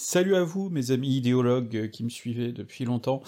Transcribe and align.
Salut 0.00 0.36
à 0.36 0.44
vous, 0.44 0.70
mes 0.70 0.92
amis 0.92 1.16
idéologues 1.16 1.90
qui 1.90 2.04
me 2.04 2.08
suivez 2.08 2.52
depuis 2.52 2.84
longtemps. 2.84 3.20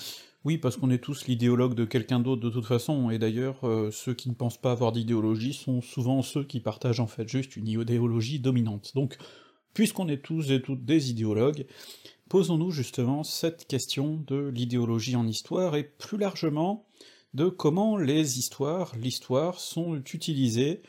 Oui, 0.45 0.57
parce 0.57 0.77
qu'on 0.77 0.89
est 0.91 1.03
tous 1.03 1.27
l'idéologue 1.27 1.75
de 1.75 1.85
quelqu'un 1.85 2.21
d'autre 2.21 2.43
de 2.43 2.49
toute 2.49 2.65
façon, 2.65 3.11
et 3.11 3.19
d'ailleurs, 3.19 3.67
euh, 3.67 3.91
ceux 3.91 4.15
qui 4.15 4.29
ne 4.29 4.35
pensent 4.35 4.61
pas 4.61 4.71
avoir 4.71 4.93
d'idéologie 4.93 5.53
sont 5.53 5.81
souvent 5.81 6.23
ceux 6.23 6.45
qui 6.45 6.61
partagent 6.61 7.01
en 7.01 7.09
fait 7.09 7.29
juste 7.29 7.57
une 7.57 7.67
idéologie 7.67 8.39
dominante. 8.39 8.93
Donc, 8.95 9.19
puisqu'on 9.75 10.07
est 10.07 10.23
tous 10.23 10.53
et 10.53 10.63
toutes 10.63 10.85
des 10.85 11.11
idéologues, 11.11 11.67
posons-nous 12.29 12.71
justement 12.71 13.25
cette 13.25 13.67
question 13.67 14.23
de 14.29 14.47
l'idéologie 14.55 15.17
en 15.17 15.27
histoire, 15.27 15.75
et 15.75 15.83
plus 15.83 16.19
largement, 16.19 16.87
de 17.35 17.49
comment 17.49 17.97
les 17.97 18.39
histoires, 18.39 18.95
l'histoire, 18.97 19.59
sont 19.59 19.97
utilisées 19.97 20.83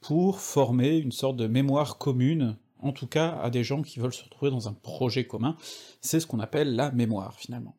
pour 0.00 0.40
former 0.40 0.96
une 0.96 1.12
sorte 1.12 1.36
de 1.36 1.46
mémoire 1.46 1.96
commune 1.96 2.56
en 2.80 2.92
tout 2.92 3.06
cas 3.06 3.38
à 3.42 3.50
des 3.50 3.64
gens 3.64 3.82
qui 3.82 4.00
veulent 4.00 4.14
se 4.14 4.24
retrouver 4.24 4.50
dans 4.50 4.68
un 4.68 4.72
projet 4.72 5.26
commun, 5.26 5.56
c'est 6.00 6.20
ce 6.20 6.26
qu'on 6.26 6.40
appelle 6.40 6.76
la 6.76 6.90
mémoire, 6.90 7.34
finalement. 7.34 7.76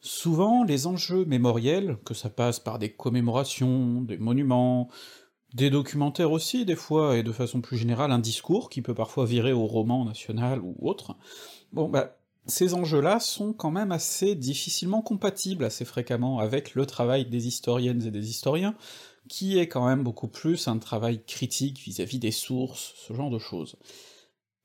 Souvent, 0.00 0.64
les 0.64 0.86
enjeux 0.86 1.24
mémoriels, 1.24 1.96
que 2.04 2.12
ça 2.12 2.28
passe 2.28 2.60
par 2.60 2.78
des 2.78 2.92
commémorations, 2.92 4.02
des 4.02 4.18
monuments, 4.18 4.88
des 5.54 5.70
documentaires 5.70 6.32
aussi, 6.32 6.66
des 6.66 6.76
fois, 6.76 7.16
et 7.16 7.22
de 7.22 7.32
façon 7.32 7.60
plus 7.60 7.78
générale, 7.78 8.12
un 8.12 8.18
discours 8.18 8.68
qui 8.68 8.82
peut 8.82 8.94
parfois 8.94 9.24
virer 9.24 9.52
au 9.52 9.66
roman 9.66 10.04
national 10.04 10.60
ou 10.60 10.76
autre, 10.82 11.16
bon 11.72 11.88
bah, 11.88 12.18
ces 12.46 12.74
enjeux-là 12.74 13.20
sont 13.20 13.52
quand 13.52 13.70
même 13.70 13.92
assez 13.92 14.34
difficilement 14.34 15.00
compatibles 15.00 15.64
assez 15.64 15.86
fréquemment 15.86 16.38
avec 16.40 16.74
le 16.74 16.84
travail 16.84 17.24
des 17.24 17.46
historiennes 17.46 18.02
et 18.02 18.10
des 18.10 18.28
historiens, 18.28 18.74
qui 19.28 19.58
est 19.58 19.68
quand 19.68 19.86
même 19.86 20.02
beaucoup 20.02 20.28
plus 20.28 20.68
un 20.68 20.78
travail 20.78 21.24
critique 21.24 21.78
vis-à-vis 21.78 22.18
-vis 22.18 22.20
des 22.20 22.30
sources, 22.30 22.92
ce 22.96 23.14
genre 23.14 23.30
de 23.30 23.38
choses. 23.38 23.76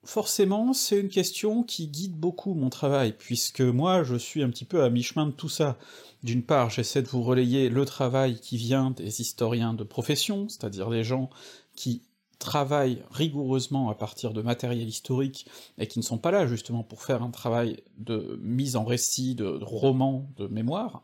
Forcément, 0.09 0.73
c'est 0.73 0.99
une 0.99 1.07
question 1.09 1.61
qui 1.61 1.85
guide 1.85 2.15
beaucoup 2.15 2.55
mon 2.55 2.71
travail, 2.71 3.13
puisque 3.15 3.61
moi 3.61 4.03
je 4.03 4.15
suis 4.15 4.41
un 4.41 4.49
petit 4.49 4.65
peu 4.65 4.81
à 4.81 4.89
mi-chemin 4.89 5.27
de 5.27 5.31
tout 5.31 5.49
ça. 5.49 5.77
D'une 6.23 6.41
part, 6.41 6.71
j'essaie 6.71 7.03
de 7.03 7.07
vous 7.07 7.21
relayer 7.21 7.69
le 7.69 7.85
travail 7.85 8.39
qui 8.39 8.57
vient 8.57 8.89
des 8.89 9.21
historiens 9.21 9.75
de 9.75 9.83
profession, 9.83 10.49
c'est-à-dire 10.49 10.89
des 10.89 11.03
gens 11.03 11.29
qui 11.75 12.01
travaillent 12.39 13.03
rigoureusement 13.11 13.91
à 13.91 13.93
partir 13.93 14.33
de 14.33 14.41
matériel 14.41 14.89
historique, 14.89 15.45
et 15.77 15.85
qui 15.85 15.99
ne 15.99 16.03
sont 16.03 16.17
pas 16.17 16.31
là 16.31 16.47
justement 16.47 16.81
pour 16.81 17.03
faire 17.03 17.21
un 17.21 17.29
travail 17.29 17.83
de 17.99 18.39
mise 18.41 18.77
en 18.77 18.85
récit, 18.85 19.35
de 19.35 19.59
roman, 19.61 20.27
de 20.37 20.47
mémoire, 20.47 21.03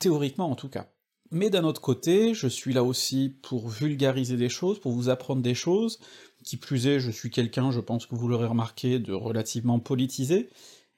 théoriquement 0.00 0.50
en 0.50 0.56
tout 0.56 0.68
cas. 0.68 0.88
Mais 1.30 1.48
d'un 1.48 1.64
autre 1.64 1.80
côté, 1.80 2.34
je 2.34 2.46
suis 2.46 2.74
là 2.74 2.84
aussi 2.84 3.34
pour 3.42 3.66
vulgariser 3.66 4.36
des 4.36 4.50
choses, 4.50 4.78
pour 4.78 4.92
vous 4.92 5.08
apprendre 5.08 5.40
des 5.40 5.54
choses, 5.54 5.98
qui 6.42 6.56
plus 6.56 6.86
est, 6.86 7.00
je 7.00 7.10
suis 7.10 7.30
quelqu'un, 7.30 7.70
je 7.70 7.80
pense 7.80 8.06
que 8.06 8.14
vous 8.14 8.28
l'aurez 8.28 8.46
remarqué, 8.46 8.98
de 8.98 9.12
relativement 9.12 9.78
politisé, 9.78 10.50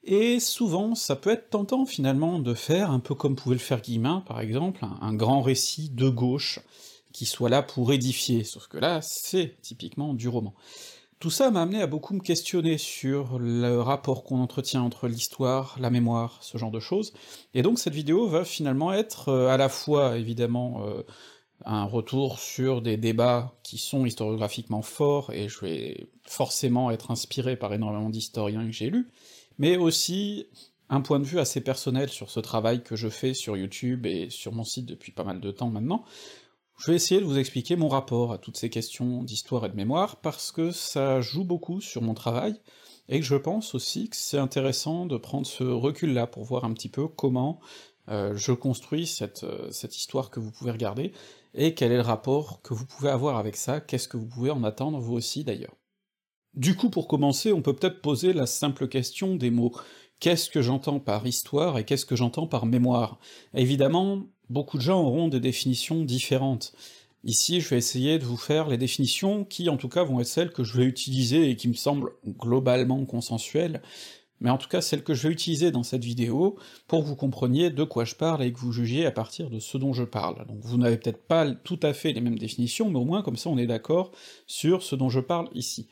et 0.02 0.40
souvent 0.40 0.94
ça 0.94 1.16
peut 1.16 1.30
être 1.30 1.50
tentant 1.50 1.86
finalement 1.86 2.38
de 2.38 2.54
faire, 2.54 2.90
un 2.90 3.00
peu 3.00 3.14
comme 3.14 3.36
pouvait 3.36 3.54
le 3.54 3.60
faire 3.60 3.80
Guillemin 3.80 4.22
par 4.26 4.40
exemple, 4.40 4.84
un, 5.00 5.14
grand 5.14 5.42
récit 5.42 5.90
de 5.90 6.08
gauche, 6.08 6.60
qui 7.12 7.26
soit 7.26 7.48
là 7.48 7.62
pour 7.62 7.92
édifier, 7.92 8.42
sauf 8.42 8.66
que 8.66 8.76
là, 8.76 9.00
c'est 9.00 9.56
typiquement 9.62 10.14
du 10.14 10.28
roman. 10.28 10.52
Tout 11.20 11.30
ça 11.30 11.50
m'a 11.50 11.62
amené 11.62 11.80
à 11.80 11.86
beaucoup 11.86 12.12
me 12.12 12.20
questionner 12.20 12.76
sur 12.76 13.38
le 13.38 13.80
rapport 13.80 14.24
qu'on 14.24 14.40
entretient 14.40 14.82
entre 14.82 15.06
l'histoire, 15.06 15.76
la 15.80 15.88
mémoire, 15.88 16.38
ce 16.42 16.58
genre 16.58 16.72
de 16.72 16.80
choses, 16.80 17.14
et 17.54 17.62
donc 17.62 17.78
cette 17.78 17.94
vidéo 17.94 18.26
va 18.26 18.44
finalement 18.44 18.92
être 18.92 19.28
euh, 19.28 19.48
à 19.48 19.56
la 19.56 19.68
fois, 19.68 20.18
évidemment, 20.18 20.84
euh, 20.86 21.02
un 21.64 21.84
retour 21.84 22.38
sur 22.38 22.82
des 22.82 22.96
débats 22.96 23.54
qui 23.62 23.78
sont 23.78 24.04
historiographiquement 24.04 24.82
forts, 24.82 25.32
et 25.32 25.48
je 25.48 25.60
vais 25.60 26.08
forcément 26.24 26.90
être 26.90 27.10
inspiré 27.10 27.56
par 27.56 27.72
énormément 27.72 28.10
d'historiens 28.10 28.66
que 28.66 28.72
j'ai 28.72 28.90
lus, 28.90 29.08
mais 29.58 29.76
aussi 29.76 30.46
un 30.90 31.00
point 31.00 31.18
de 31.18 31.24
vue 31.24 31.38
assez 31.38 31.60
personnel 31.60 32.08
sur 32.10 32.30
ce 32.30 32.40
travail 32.40 32.82
que 32.82 32.96
je 32.96 33.08
fais 33.08 33.34
sur 33.34 33.56
YouTube 33.56 34.06
et 34.06 34.28
sur 34.30 34.52
mon 34.52 34.64
site 34.64 34.86
depuis 34.86 35.12
pas 35.12 35.24
mal 35.24 35.40
de 35.40 35.50
temps 35.50 35.70
maintenant, 35.70 36.04
je 36.78 36.90
vais 36.90 36.96
essayer 36.96 37.20
de 37.20 37.26
vous 37.26 37.38
expliquer 37.38 37.76
mon 37.76 37.88
rapport 37.88 38.32
à 38.32 38.38
toutes 38.38 38.56
ces 38.56 38.68
questions 38.68 39.22
d'histoire 39.22 39.64
et 39.64 39.68
de 39.68 39.76
mémoire, 39.76 40.16
parce 40.16 40.50
que 40.50 40.72
ça 40.72 41.20
joue 41.20 41.44
beaucoup 41.44 41.80
sur 41.80 42.02
mon 42.02 42.14
travail, 42.14 42.54
et 43.08 43.20
que 43.20 43.26
je 43.26 43.36
pense 43.36 43.74
aussi 43.74 44.08
que 44.08 44.16
c'est 44.16 44.38
intéressant 44.38 45.06
de 45.06 45.16
prendre 45.16 45.46
ce 45.46 45.62
recul-là 45.62 46.26
pour 46.26 46.44
voir 46.44 46.64
un 46.64 46.72
petit 46.72 46.88
peu 46.88 47.06
comment 47.06 47.60
euh, 48.08 48.34
je 48.36 48.52
construis 48.52 49.06
cette, 49.06 49.44
euh, 49.44 49.70
cette 49.70 49.96
histoire 49.96 50.30
que 50.30 50.40
vous 50.40 50.50
pouvez 50.50 50.72
regarder, 50.72 51.12
et 51.54 51.74
quel 51.74 51.92
est 51.92 51.96
le 51.96 52.02
rapport 52.02 52.60
que 52.62 52.74
vous 52.74 52.86
pouvez 52.86 53.10
avoir 53.10 53.38
avec 53.38 53.56
ça, 53.56 53.80
qu'est-ce 53.80 54.08
que 54.08 54.16
vous 54.16 54.26
pouvez 54.26 54.50
en 54.50 54.64
attendre 54.64 54.98
vous 54.98 55.14
aussi 55.14 55.44
d'ailleurs? 55.44 55.76
Du 56.54 56.76
coup, 56.76 56.90
pour 56.90 57.08
commencer, 57.08 57.52
on 57.52 57.62
peut 57.62 57.74
peut-être 57.74 58.00
poser 58.00 58.32
la 58.32 58.46
simple 58.46 58.86
question 58.88 59.34
des 59.34 59.50
mots. 59.50 59.72
Qu'est-ce 60.20 60.50
que 60.50 60.62
j'entends 60.62 61.00
par 61.00 61.26
histoire 61.26 61.78
et 61.78 61.84
qu'est-ce 61.84 62.06
que 62.06 62.16
j'entends 62.16 62.46
par 62.46 62.66
mémoire? 62.66 63.18
Évidemment, 63.54 64.22
beaucoup 64.48 64.76
de 64.76 64.82
gens 64.82 65.02
auront 65.02 65.28
des 65.28 65.40
définitions 65.40 66.02
différentes. 66.04 66.72
Ici, 67.24 67.60
je 67.60 67.70
vais 67.70 67.78
essayer 67.78 68.18
de 68.18 68.24
vous 68.24 68.36
faire 68.36 68.68
les 68.68 68.76
définitions 68.76 69.44
qui, 69.44 69.68
en 69.68 69.76
tout 69.76 69.88
cas, 69.88 70.04
vont 70.04 70.20
être 70.20 70.26
celles 70.26 70.52
que 70.52 70.62
je 70.62 70.76
vais 70.76 70.84
utiliser 70.84 71.50
et 71.50 71.56
qui 71.56 71.68
me 71.68 71.74
semblent 71.74 72.12
globalement 72.26 73.04
consensuelles, 73.06 73.82
mais 74.40 74.50
en 74.50 74.58
tout 74.58 74.68
cas 74.68 74.80
celles 74.80 75.02
que 75.02 75.14
je 75.14 75.28
vais 75.28 75.32
utiliser 75.32 75.70
dans 75.70 75.82
cette 75.82 76.04
vidéo 76.04 76.56
pour 76.86 77.02
que 77.02 77.08
vous 77.08 77.16
compreniez 77.16 77.70
de 77.70 77.84
quoi 77.84 78.04
je 78.04 78.14
parle 78.14 78.42
et 78.42 78.52
que 78.52 78.58
vous 78.58 78.72
jugiez 78.72 79.06
à 79.06 79.10
partir 79.10 79.50
de 79.50 79.58
ce 79.58 79.78
dont 79.78 79.92
je 79.92 80.04
parle. 80.04 80.46
Donc 80.46 80.58
vous 80.60 80.76
n'avez 80.76 80.96
peut-être 80.96 81.26
pas 81.26 81.50
tout 81.50 81.80
à 81.82 81.92
fait 81.92 82.12
les 82.12 82.20
mêmes 82.20 82.38
définitions, 82.38 82.90
mais 82.90 82.98
au 82.98 83.04
moins 83.04 83.22
comme 83.22 83.36
ça 83.36 83.50
on 83.50 83.58
est 83.58 83.66
d'accord 83.66 84.12
sur 84.46 84.82
ce 84.82 84.96
dont 84.96 85.08
je 85.08 85.20
parle 85.20 85.48
ici. 85.54 85.88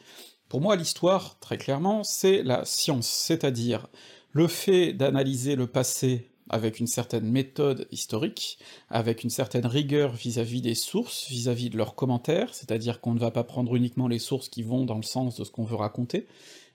Pour 0.53 0.61
moi, 0.61 0.77
l'histoire, 0.77 1.39
très 1.39 1.57
clairement, 1.57 2.05
c'est 2.05 2.43
la 2.43 2.67
science, 2.67 3.09
c'est-à-dire 3.09 3.87
le 4.33 4.49
fait 4.49 4.93
d'analyser 4.93 5.57
le 5.57 5.67
passé 5.67 6.31
avec 6.51 6.79
une 6.79 6.87
certaine 6.87 7.25
méthode 7.25 7.89
historique, 7.91 8.59
avec 8.91 9.25
une 9.25 9.31
certaine 9.31 9.65
rigueur 9.65 10.13
vis-à-vis 10.13 10.61
des 10.61 10.75
sources, 10.75 11.27
vis-à-vis 11.31 11.71
de 11.71 11.79
leurs 11.79 11.95
commentaires, 11.95 12.55
c'est-à-dire 12.55 13.01
qu'on 13.01 13.15
ne 13.15 13.19
va 13.19 13.31
pas 13.31 13.45
prendre 13.45 13.75
uniquement 13.75 14.09
les 14.09 14.19
sources 14.19 14.51
qui 14.51 14.63
vont 14.63 14.85
dans 14.85 14.97
le 14.97 15.03
sens 15.03 15.37
de 15.37 15.45
ce 15.45 15.51
qu'on 15.51 15.65
veut 15.65 15.77
raconter, 15.77 16.27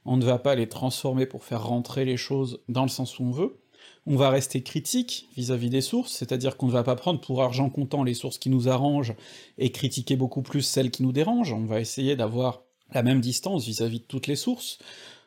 on 0.08 0.18
ne 0.18 0.26
va 0.26 0.40
pas 0.40 0.56
les 0.56 0.68
transformer 0.68 1.26
pour 1.26 1.44
faire 1.44 1.68
rentrer 1.68 2.06
les 2.06 2.18
choses 2.18 2.62
dans 2.70 2.84
le 2.84 2.90
sens 2.90 3.20
où 3.20 3.24
on 3.24 3.32
veut, 3.32 3.60
on 4.06 4.16
va 4.16 4.30
rester 4.30 4.64
critique 4.64 5.28
vis-à-vis 5.36 5.70
des 5.70 5.82
sources, 5.82 6.14
c'est-à-dire 6.14 6.56
qu'on 6.56 6.68
ne 6.68 6.72
va 6.72 6.84
pas 6.84 6.96
prendre 6.96 7.20
pour 7.20 7.44
argent 7.44 7.70
comptant 7.70 8.04
les 8.04 8.14
sources 8.14 8.38
qui 8.38 8.50
nous 8.50 8.70
arrangent 8.70 9.16
et 9.58 9.72
critiquer 9.72 10.16
beaucoup 10.16 10.42
plus 10.42 10.62
celles 10.62 10.92
qui 10.92 11.04
nous 11.04 11.12
dérangent, 11.12 11.52
on 11.52 11.66
va 11.66 11.82
essayer 11.82 12.16
d'avoir 12.16 12.64
la 12.94 13.04
même 13.04 13.20
distance 13.20 13.66
vis-à-vis 13.66 13.98
-vis 13.98 14.02
de 14.02 14.08
toutes 14.08 14.28
les 14.28 14.38
sources, 14.38 14.80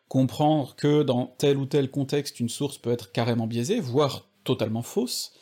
comprendre 0.09 0.75
que 0.77 1.03
dans 1.03 1.27
tel 1.27 1.59
ou 1.59 1.67
tel 1.67 1.91
contexte 1.91 2.41
une 2.41 2.49
source 2.49 2.79
peut 2.79 2.91
être 2.91 3.13
carrément 3.13 3.47
biaisée, 3.47 3.81
voire 3.81 4.27
totalement 4.45 4.83
fausse, 4.83 5.33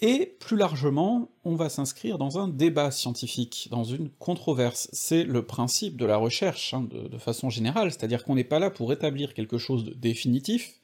et 0.00 0.36
plus 0.40 0.56
largement, 0.56 1.30
on 1.44 1.54
va 1.54 1.68
s'inscrire 1.68 2.18
dans 2.18 2.38
un 2.38 2.48
débat 2.48 2.90
scientifique, 2.90 3.68
dans 3.70 3.84
une 3.84 4.10
controverse. 4.10 4.88
C'est 4.92 5.24
le 5.24 5.44
principe 5.44 5.96
de 5.96 6.04
la 6.04 6.16
recherche, 6.16 6.74
hein, 6.74 6.86
de, 6.90 7.08
de, 7.08 7.18
façon 7.18 7.50
générale, 7.50 7.90
c'est-à-dire 7.90 8.24
qu'on 8.24 8.34
n'est 8.34 8.44
pas 8.44 8.58
là 8.58 8.70
pour 8.70 8.92
établir 8.92 9.34
quelque 9.34 9.58
chose 9.58 9.84
de 9.84 9.94
définitif, 9.94 10.80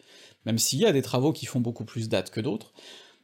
même 0.47 0.59
s'il 0.59 0.81
y 0.81 0.87
a 0.87 0.93
des 0.93 1.03
travaux 1.03 1.33
qui 1.33 1.47
font 1.47 1.61
beaucoup 1.61 1.85
plus 1.85 2.09
date 2.09 2.31
que 2.31 2.41
d'autres, 2.41 2.73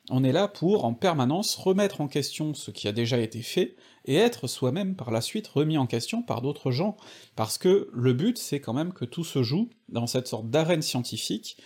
on 0.09 0.23
est 0.23 0.33
là 0.33 0.47
pour, 0.47 0.85
en 0.85 0.95
permanence, 0.95 1.57
remettre 1.57 2.01
en 2.01 2.07
question 2.07 2.55
ce 2.55 2.71
qui 2.71 2.87
a 2.87 2.93
déjà 2.93 3.19
été 3.19 3.43
fait, 3.43 3.77
et 4.05 4.15
être 4.15 4.47
soi-même 4.47 4.95
par 4.95 5.11
la 5.11 5.21
suite 5.21 5.49
remis 5.49 5.79
en 5.79 5.87
question 5.87 6.23
par 6.23 6.43
d'autres 6.43 6.71
gens, 6.71 6.97
parce 7.35 7.59
que 7.59 7.91
le 7.93 8.13
but 8.13 8.39
c'est 8.39 8.61
quand 8.61 8.73
même 8.73 8.93
que 8.93 9.05
tout 9.05 9.25
se 9.25 9.43
joue 9.43 9.69
dans 9.89 10.07
cette 10.07 10.29
sorte 10.29 10.49
d'arène 10.49 10.83
scientifique, 10.83 11.57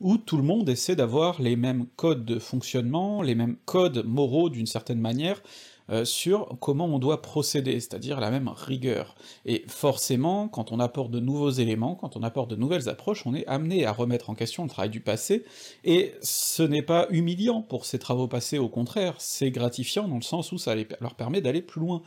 où 0.00 0.18
tout 0.18 0.36
le 0.36 0.42
monde 0.42 0.68
essaie 0.68 0.96
d'avoir 0.96 1.40
les 1.40 1.56
mêmes 1.56 1.86
codes 1.96 2.24
de 2.24 2.38
fonctionnement, 2.38 3.22
les 3.22 3.34
mêmes 3.34 3.56
codes 3.64 4.04
moraux 4.04 4.50
d'une 4.50 4.66
certaine 4.66 5.00
manière, 5.00 5.42
euh, 5.88 6.04
sur 6.04 6.56
comment 6.60 6.86
on 6.86 6.98
doit 6.98 7.22
procéder, 7.22 7.78
c'est-à-dire 7.78 8.18
la 8.18 8.30
même 8.30 8.48
rigueur. 8.48 9.14
Et 9.44 9.64
forcément, 9.68 10.48
quand 10.48 10.72
on 10.72 10.80
apporte 10.80 11.12
de 11.12 11.20
nouveaux 11.20 11.50
éléments, 11.50 11.94
quand 11.94 12.16
on 12.16 12.22
apporte 12.24 12.50
de 12.50 12.56
nouvelles 12.56 12.88
approches, 12.88 13.24
on 13.24 13.34
est 13.34 13.46
amené 13.46 13.86
à 13.86 13.92
remettre 13.92 14.28
en 14.28 14.34
question 14.34 14.64
le 14.64 14.68
travail 14.68 14.90
du 14.90 15.00
passé, 15.00 15.44
et 15.84 16.12
ce 16.22 16.64
n'est 16.64 16.82
pas 16.82 17.06
humiliant 17.10 17.62
pour 17.62 17.86
ces 17.86 18.00
travaux 18.00 18.26
passés, 18.26 18.58
au 18.58 18.68
contraire, 18.68 19.14
c'est 19.18 19.52
gratifiant 19.52 20.08
dans 20.08 20.16
le 20.16 20.22
sens 20.22 20.50
où 20.50 20.58
ça 20.58 20.74
leur 20.74 21.14
permet 21.14 21.40
d'aller 21.40 21.62
plus 21.62 21.80
loin. 21.80 22.02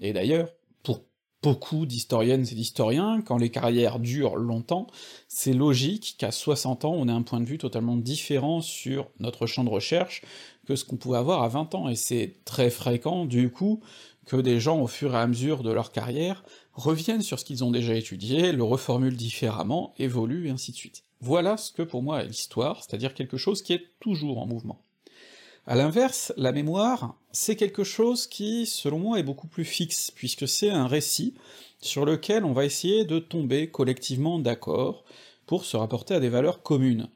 Et 0.00 0.12
d'ailleurs, 0.12 0.48
beaucoup 1.42 1.86
d'historiennes 1.86 2.46
et 2.50 2.54
d'historiens, 2.54 3.20
quand 3.20 3.36
les 3.36 3.50
carrières 3.50 3.98
durent 3.98 4.36
longtemps, 4.36 4.86
c'est 5.28 5.52
logique 5.52 6.14
qu'à 6.18 6.30
60 6.30 6.84
ans, 6.84 6.94
on 6.94 7.08
ait 7.08 7.12
un 7.12 7.22
point 7.22 7.40
de 7.40 7.44
vue 7.44 7.58
totalement 7.58 7.96
différent 7.96 8.60
sur 8.60 9.08
notre 9.18 9.46
champ 9.46 9.64
de 9.64 9.68
recherche 9.68 10.22
que 10.66 10.76
ce 10.76 10.84
qu'on 10.84 10.96
pouvait 10.96 11.18
avoir 11.18 11.42
à 11.42 11.48
20 11.48 11.74
ans, 11.74 11.88
et 11.88 11.96
c'est 11.96 12.36
très 12.44 12.70
fréquent, 12.70 13.24
du 13.24 13.50
coup, 13.50 13.80
que 14.26 14.36
des 14.36 14.60
gens, 14.60 14.80
au 14.80 14.86
fur 14.86 15.14
et 15.14 15.18
à 15.18 15.26
mesure 15.26 15.64
de 15.64 15.72
leur 15.72 15.90
carrière, 15.90 16.44
reviennent 16.74 17.22
sur 17.22 17.40
ce 17.40 17.44
qu'ils 17.44 17.64
ont 17.64 17.72
déjà 17.72 17.94
étudié, 17.94 18.52
le 18.52 18.62
reformulent 18.62 19.16
différemment, 19.16 19.92
évoluent, 19.98 20.46
et 20.46 20.50
ainsi 20.50 20.70
de 20.70 20.76
suite. 20.76 21.02
Voilà 21.20 21.56
ce 21.56 21.72
que 21.72 21.82
pour 21.82 22.02
moi 22.02 22.22
est 22.22 22.28
l'histoire, 22.28 22.82
c'est-à-dire 22.82 23.14
quelque 23.14 23.36
chose 23.36 23.62
qui 23.62 23.72
est 23.72 23.88
toujours 24.00 24.38
en 24.38 24.46
mouvement. 24.46 24.80
À 25.66 25.76
l'inverse, 25.76 26.32
la 26.36 26.52
mémoire, 26.52 27.16
c'est 27.32 27.56
quelque 27.56 27.84
chose 27.84 28.26
qui, 28.26 28.66
selon 28.66 28.98
moi, 28.98 29.18
est 29.18 29.24
beaucoup 29.24 29.48
plus 29.48 29.64
fixe, 29.64 30.10
puisque 30.10 30.46
c'est 30.46 30.70
un 30.70 30.86
récit 30.86 31.34
sur 31.80 32.04
lequel 32.04 32.44
on 32.44 32.52
va 32.52 32.64
essayer 32.64 33.04
de 33.04 33.18
tomber 33.18 33.70
collectivement 33.70 34.38
d'accord, 34.38 35.04
pour 35.46 35.64
se 35.64 35.76
rapporter 35.76 36.14
à 36.14 36.20
des 36.20 36.28
valeurs 36.28 36.62
communes. 36.62 37.08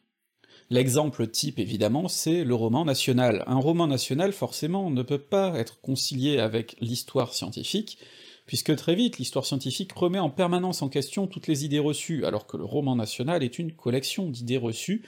L'exemple 0.69 1.29
type, 1.29 1.61
évidemment, 1.61 2.09
c'est 2.09 2.43
le 2.43 2.55
roman 2.55 2.85
national. 2.85 3.45
Un 3.47 3.61
roman 3.61 3.87
national, 3.87 4.33
forcément, 4.33 4.91
ne 4.91 5.03
peut 5.03 5.23
pas 5.23 5.57
être 5.59 5.81
concilié 5.81 6.39
avec 6.39 6.77
l'histoire 6.81 7.35
scientifique, 7.35 7.99
puisque 8.47 8.75
très 8.75 8.97
vite, 8.97 9.19
l'histoire 9.19 9.47
scientifique 9.47 9.93
remet 9.93 10.19
en 10.19 10.31
permanence 10.31 10.83
en 10.83 10.89
question 10.89 11.29
toutes 11.29 11.47
les 11.47 11.65
idées 11.65 11.79
reçues, 11.79 12.25
alors 12.25 12.47
que 12.47 12.57
le 12.57 12.65
roman 12.65 12.97
national 12.97 13.45
est 13.45 13.59
une 13.59 13.73
collection 13.73 14.29
d'idées 14.29 14.57
reçues, 14.57 15.05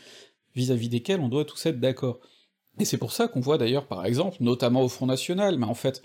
vis-à-vis 0.55 0.89
desquelles 0.89 1.21
on 1.21 1.29
doit 1.29 1.45
tous 1.45 1.67
être 1.67 1.81
d'accord. 1.81 2.21
Et 2.79 2.85
c'est 2.85 2.99
pour 2.99 3.13
ça 3.13 3.29
qu'on 3.29 3.41
voit 3.41 3.59
d'ailleurs, 3.59 3.87
par 3.87 4.05
exemple, 4.07 4.37
notamment 4.41 4.83
au 4.83 4.89
Front 4.89 5.07
National, 5.07 5.59
mais 5.59 5.67
en 5.67 5.75
fait, 5.75 6.03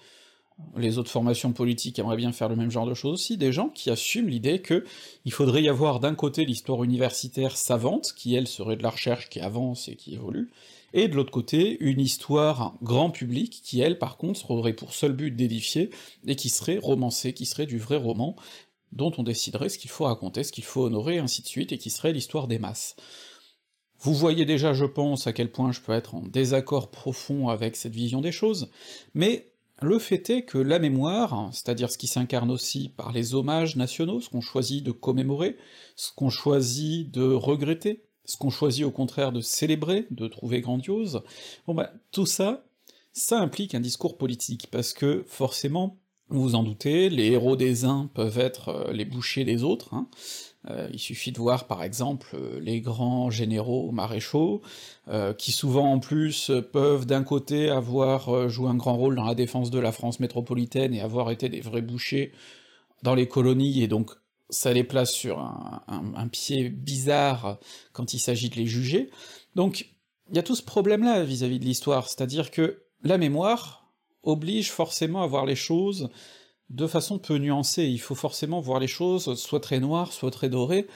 les 0.75 0.97
autres 0.97 1.09
formations 1.11 1.51
politiques 1.51 1.99
aimeraient 1.99 2.17
bien 2.17 2.31
faire 2.31 2.49
le 2.49 2.55
même 2.55 2.71
genre 2.71 2.85
de 2.85 2.93
choses 2.93 3.13
aussi, 3.13 3.37
des 3.37 3.51
gens 3.51 3.69
qui 3.69 3.89
assument 3.89 4.29
l'idée 4.29 4.61
que 4.61 4.85
il 5.25 5.31
faudrait 5.31 5.63
y 5.63 5.69
avoir 5.69 5.99
d'un 5.99 6.15
côté 6.15 6.45
l'histoire 6.45 6.83
universitaire 6.83 7.57
savante, 7.57 8.13
qui 8.15 8.35
elle 8.35 8.47
serait 8.47 8.75
de 8.75 8.83
la 8.83 8.91
recherche 8.91 9.29
qui 9.29 9.39
avance 9.39 9.87
et 9.87 9.95
qui 9.95 10.13
évolue, 10.13 10.51
et 10.93 11.07
de 11.07 11.15
l'autre 11.15 11.31
côté, 11.31 11.77
une 11.79 11.99
histoire 11.99 12.75
grand 12.83 13.09
public, 13.09 13.61
qui 13.63 13.81
elle, 13.81 13.97
par 13.97 14.17
contre, 14.17 14.51
aurait 14.51 14.73
pour 14.73 14.93
seul 14.93 15.13
but 15.13 15.31
d'édifier, 15.31 15.89
et 16.27 16.35
qui 16.35 16.49
serait 16.49 16.77
romancée, 16.77 17.33
qui 17.33 17.47
serait 17.47 17.65
du 17.65 17.79
vrai 17.79 17.97
roman, 17.97 18.35
dont 18.91 19.11
on 19.17 19.23
déciderait 19.23 19.69
ce 19.69 19.79
qu'il 19.79 19.89
faut 19.89 20.03
raconter, 20.03 20.43
ce 20.43 20.51
qu'il 20.51 20.63
faut 20.63 20.83
honorer, 20.83 21.17
ainsi 21.17 21.41
de 21.41 21.47
suite, 21.47 21.71
et 21.71 21.79
qui 21.79 21.89
serait 21.89 22.13
l'histoire 22.13 22.47
des 22.47 22.59
masses. 22.59 22.95
Vous 24.03 24.13
voyez 24.13 24.43
déjà, 24.43 24.73
je 24.73 24.83
pense, 24.83 25.27
à 25.27 25.33
quel 25.33 25.49
point 25.49 25.71
je 25.71 25.79
peux 25.79 25.93
être 25.93 26.13
en 26.13 26.19
désaccord 26.19 26.91
profond 26.91 27.47
avec 27.47 27.77
cette 27.77 27.93
vision 27.93 28.19
des 28.19 28.33
choses, 28.33 28.69
mais 29.13 29.53
le 29.81 29.97
fait 29.97 30.29
est 30.29 30.41
que 30.43 30.57
la 30.57 30.77
mémoire, 30.77 31.49
c'est-à-dire 31.53 31.89
ce 31.89 31.97
qui 31.97 32.07
s'incarne 32.07 32.51
aussi 32.51 32.89
par 32.89 33.13
les 33.13 33.33
hommages 33.33 33.77
nationaux, 33.77 34.19
ce 34.19 34.29
qu'on 34.29 34.41
choisit 34.41 34.83
de 34.83 34.91
commémorer, 34.91 35.55
ce 35.95 36.11
qu'on 36.11 36.29
choisit 36.29 37.11
de 37.11 37.23
regretter, 37.31 38.03
ce 38.25 38.35
qu'on 38.35 38.49
choisit 38.49 38.83
au 38.83 38.91
contraire 38.91 39.31
de 39.31 39.39
célébrer, 39.39 40.05
de 40.11 40.27
trouver 40.27 40.59
grandiose, 40.59 41.21
bon 41.65 41.73
bah 41.73 41.93
tout 42.11 42.25
ça, 42.25 42.65
ça 43.13 43.39
implique 43.39 43.73
un 43.73 43.79
discours 43.79 44.17
politique, 44.17 44.67
parce 44.69 44.91
que 44.91 45.23
forcément, 45.27 45.97
vous 46.27 46.41
vous 46.41 46.55
en 46.55 46.63
doutez, 46.63 47.09
les 47.09 47.27
héros 47.27 47.55
des 47.55 47.85
uns 47.85 48.09
peuvent 48.13 48.39
être 48.39 48.67
euh, 48.67 48.91
les 48.91 49.05
bouchers 49.05 49.45
des 49.45 49.63
autres, 49.63 49.93
hein. 49.93 50.09
Euh, 50.69 50.87
il 50.93 50.99
suffit 50.99 51.31
de 51.31 51.39
voir 51.39 51.67
par 51.67 51.83
exemple 51.83 52.27
euh, 52.35 52.59
les 52.61 52.79
grands 52.79 53.29
généraux 53.29 53.91
maréchaux, 53.91 54.61
qui 55.37 55.51
souvent 55.51 55.91
en 55.91 55.99
plus 55.99 56.49
peuvent 56.71 57.05
d'un 57.05 57.23
côté 57.23 57.69
avoir 57.69 58.47
joué 58.47 58.69
un 58.69 58.75
grand 58.75 58.95
rôle 58.95 59.15
dans 59.15 59.25
la 59.25 59.35
défense 59.35 59.69
de 59.69 59.79
la 59.79 59.91
France 59.91 60.21
métropolitaine 60.21 60.93
et 60.93 61.01
avoir 61.01 61.29
été 61.29 61.49
des 61.49 61.59
vrais 61.59 61.81
bouchers 61.81 62.31
dans 63.01 63.13
les 63.13 63.27
colonies, 63.27 63.83
et 63.83 63.87
donc 63.87 64.11
ça 64.49 64.71
les 64.71 64.83
place 64.83 65.11
sur 65.11 65.39
un, 65.39 66.27
pied 66.29 66.69
bizarre 66.69 67.59
quand 67.91 68.13
il 68.13 68.19
s'agit 68.19 68.49
de 68.49 68.55
les 68.55 68.65
juger. 68.65 69.09
Donc, 69.55 69.89
il 70.29 70.35
y 70.35 70.39
a 70.39 70.43
tout 70.43 70.55
ce 70.55 70.63
problème-là 70.63 71.23
vis-à-vis 71.23 71.59
de 71.59 71.65
l'histoire, 71.65 72.07
c'est-à-dire 72.07 72.51
que 72.51 72.83
la 73.03 73.17
mémoire 73.17 73.91
oblige 74.23 74.71
forcément 74.71 75.21
à 75.21 75.27
voir 75.27 75.45
les 75.45 75.55
choses 75.55 76.09
de 76.73 76.87
façon 76.87 77.19
peu 77.19 77.37
nuancée, 77.37 77.85
il 77.85 77.99
faut 77.99 78.15
forcément 78.15 78.59
voir 78.59 78.79
les 78.79 78.87
choses 78.87 79.35
soit 79.35 79.59
très 79.59 79.79
noires, 79.79 80.11
soit 80.11 80.31
très 80.31 80.49
dorées, 80.49 80.87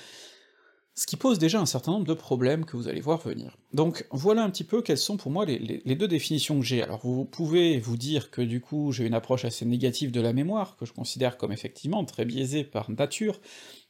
ce 0.96 1.06
qui 1.06 1.16
pose 1.16 1.38
déjà 1.38 1.60
un 1.60 1.68
certain 1.68 1.92
nombre 1.92 2.08
de 2.08 2.16
problèmes 2.16 2.66
que 2.66 2.76
vous 2.76 2.88
allez 2.88 3.02
voir 3.02 3.20
venir. 3.20 3.56
Donc 3.72 4.08
voilà 4.10 4.44
un 4.44 4.50
petit 4.50 4.64
peu 4.64 4.82
quelles 4.82 4.98
sont 4.98 5.16
pour 5.16 5.30
moi 5.30 5.46
les, 5.46 5.96
deux 5.96 6.08
définitions 6.08 6.60
que 6.60 6.66
j'ai. 6.66 6.82
Alors 6.82 7.02
vous 7.04 7.24
pouvez 7.24 7.80
vous 7.80 7.96
dire 7.96 8.32
que 8.32 8.42
du 8.42 8.60
coup 8.60 8.92
j'ai 8.92 9.06
une 9.06 9.14
approche 9.14 9.46
assez 9.46 9.66
négative 9.66 10.12
de 10.12 10.20
la 10.20 10.34
mémoire, 10.34 10.76
que 10.78 10.88
je 10.88 10.94
considère 10.94 11.38
comme 11.38 11.52
effectivement 11.52 12.04
très 12.06 12.26
biaisée 12.26 12.64
par 12.64 12.90
nature, 12.90 13.40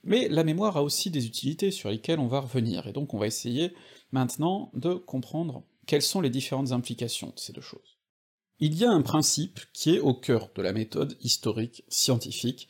mais 0.03 0.27
la 0.27 0.43
mémoire 0.43 0.75
a 0.75 0.83
aussi 0.83 1.09
des 1.09 1.25
utilités 1.25 1.71
sur 1.71 1.89
lesquelles 1.89 2.19
on 2.19 2.27
va 2.27 2.41
revenir, 2.41 2.85
et 2.87 2.91
donc 2.91 3.13
on 3.13 3.17
va 3.17 3.27
essayer 3.27 3.73
maintenant 4.11 4.71
de 4.73 4.93
comprendre 4.93 5.63
quelles 5.85 6.01
sont 6.01 6.19
les 6.19 6.29
différentes 6.29 6.73
implications 6.73 7.27
de 7.27 7.39
ces 7.39 7.53
deux 7.53 7.61
choses. 7.61 7.96
Il 8.59 8.75
y 8.75 8.85
a 8.85 8.91
un 8.91 9.03
principe 9.03 9.59
qui 9.71 9.95
est 9.95 9.99
au 9.99 10.15
cœur 10.15 10.49
de 10.55 10.63
la 10.63 10.73
méthode 10.73 11.15
historique 11.21 11.83
scientifique, 11.89 12.67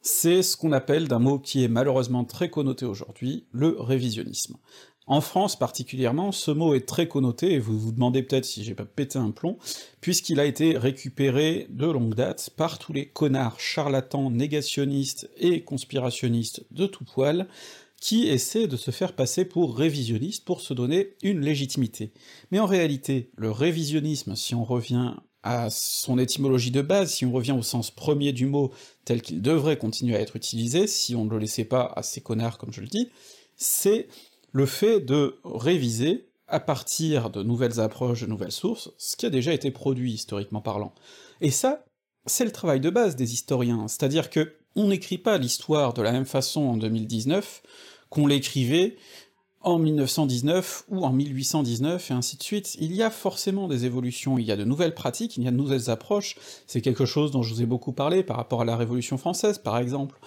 c'est 0.00 0.42
ce 0.42 0.56
qu'on 0.56 0.72
appelle, 0.72 1.08
d'un 1.08 1.18
mot 1.18 1.38
qui 1.38 1.62
est 1.62 1.68
malheureusement 1.68 2.24
très 2.24 2.48
connoté 2.48 2.86
aujourd'hui, 2.86 3.44
le 3.52 3.76
révisionnisme. 3.78 4.56
En 5.06 5.20
France 5.20 5.58
particulièrement, 5.58 6.32
ce 6.32 6.50
mot 6.50 6.72
est 6.72 6.88
très 6.88 7.06
connoté, 7.06 7.52
et 7.52 7.58
vous 7.58 7.78
vous 7.78 7.92
demandez 7.92 8.22
peut-être 8.22 8.46
si 8.46 8.64
j'ai 8.64 8.74
pas 8.74 8.86
pété 8.86 9.18
un 9.18 9.30
plomb, 9.30 9.58
puisqu'il 10.00 10.40
a 10.40 10.46
été 10.46 10.78
récupéré 10.78 11.66
de 11.68 11.86
longue 11.86 12.14
date 12.14 12.48
par 12.56 12.78
tous 12.78 12.94
les 12.94 13.06
connards 13.06 13.60
charlatans, 13.60 14.30
négationnistes 14.30 15.28
et 15.36 15.64
conspirationnistes 15.64 16.64
de 16.70 16.86
tout 16.86 17.04
poil, 17.04 17.46
qui 18.00 18.28
essaient 18.28 18.66
de 18.66 18.76
se 18.76 18.90
faire 18.90 19.12
passer 19.12 19.44
pour 19.44 19.76
révisionnistes 19.76 20.44
pour 20.44 20.62
se 20.62 20.72
donner 20.74 21.14
une 21.22 21.40
légitimité. 21.40 22.12
Mais 22.50 22.58
en 22.58 22.66
réalité, 22.66 23.30
le 23.36 23.50
révisionnisme, 23.50 24.34
si 24.34 24.54
on 24.54 24.64
revient 24.64 25.14
à 25.42 25.68
son 25.70 26.18
étymologie 26.18 26.70
de 26.70 26.82
base, 26.82 27.12
si 27.12 27.24
on 27.24 27.32
revient 27.32 27.52
au 27.52 27.62
sens 27.62 27.90
premier 27.90 28.32
du 28.32 28.46
mot 28.46 28.72
tel 29.04 29.22
qu'il 29.22 29.40
devrait 29.40 29.78
continuer 29.78 30.16
à 30.16 30.20
être 30.20 30.36
utilisé, 30.36 30.86
si 30.86 31.14
on 31.14 31.24
ne 31.24 31.30
le 31.30 31.38
laissait 31.38 31.64
pas 31.64 31.92
à 31.94 32.02
ces 32.02 32.20
connards 32.20 32.58
comme 32.58 32.72
je 32.72 32.80
le 32.80 32.86
dis, 32.86 33.10
c'est 33.56 34.08
le 34.52 34.66
fait 34.66 35.00
de 35.00 35.38
réviser, 35.44 36.26
à 36.48 36.58
partir 36.58 37.30
de 37.30 37.42
nouvelles 37.42 37.78
approches, 37.78 38.22
de 38.22 38.26
nouvelles 38.26 38.50
sources, 38.50 38.90
ce 38.98 39.16
qui 39.16 39.24
a 39.24 39.30
déjà 39.30 39.52
été 39.52 39.70
produit 39.70 40.12
historiquement 40.12 40.60
parlant. 40.60 40.92
Et 41.40 41.52
ça, 41.52 41.84
c'est 42.26 42.44
le 42.44 42.50
travail 42.50 42.80
de 42.80 42.90
base 42.90 43.14
des 43.14 43.32
historiens, 43.32 43.86
c'est-à-dire 43.88 44.30
que 44.30 44.54
on 44.76 44.88
n'écrit 44.88 45.18
pas 45.18 45.38
l'histoire 45.38 45.94
de 45.94 46.02
la 46.02 46.12
même 46.12 46.26
façon 46.26 46.62
en 46.62 46.76
2019 46.76 47.62
qu'on 48.10 48.26
l'écrivait 48.26 48.96
en 49.62 49.78
1919 49.78 50.84
ou 50.88 51.04
en 51.04 51.12
1819, 51.12 52.10
et 52.10 52.14
ainsi 52.14 52.36
de 52.36 52.42
suite, 52.42 52.76
il 52.80 52.94
y 52.94 53.02
a 53.02 53.10
forcément 53.10 53.68
des 53.68 53.84
évolutions, 53.84 54.38
il 54.38 54.44
y 54.44 54.52
a 54.52 54.56
de 54.56 54.64
nouvelles 54.64 54.94
pratiques, 54.94 55.36
il 55.36 55.44
y 55.44 55.48
a 55.48 55.50
de 55.50 55.56
nouvelles 55.56 55.90
approches, 55.90 56.36
c'est 56.66 56.80
quelque 56.80 57.04
chose 57.04 57.30
dont 57.30 57.42
je 57.42 57.54
vous 57.54 57.62
ai 57.62 57.66
beaucoup 57.66 57.92
parlé 57.92 58.22
par 58.22 58.36
rapport 58.36 58.62
à 58.62 58.64
la 58.64 58.76
Révolution 58.76 59.18
française, 59.18 59.58
par 59.58 59.78
exemple. 59.78 60.18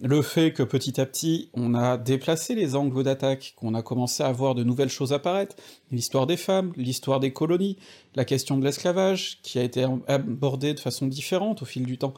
Le 0.00 0.22
fait 0.22 0.52
que 0.52 0.64
petit 0.64 1.00
à 1.00 1.06
petit, 1.06 1.50
on 1.54 1.72
a 1.72 1.96
déplacé 1.96 2.56
les 2.56 2.74
angles 2.74 3.04
d'attaque, 3.04 3.54
qu'on 3.56 3.74
a 3.74 3.82
commencé 3.82 4.24
à 4.24 4.32
voir 4.32 4.56
de 4.56 4.64
nouvelles 4.64 4.90
choses 4.90 5.12
apparaître, 5.12 5.54
l'histoire 5.92 6.26
des 6.26 6.36
femmes, 6.36 6.72
l'histoire 6.76 7.20
des 7.20 7.32
colonies, 7.32 7.78
la 8.16 8.24
question 8.24 8.58
de 8.58 8.64
l'esclavage, 8.64 9.38
qui 9.42 9.58
a 9.58 9.62
été 9.62 9.86
abordée 10.08 10.74
de 10.74 10.80
façon 10.80 11.06
différente 11.06 11.62
au 11.62 11.64
fil 11.64 11.86
du 11.86 11.96
temps, 11.96 12.12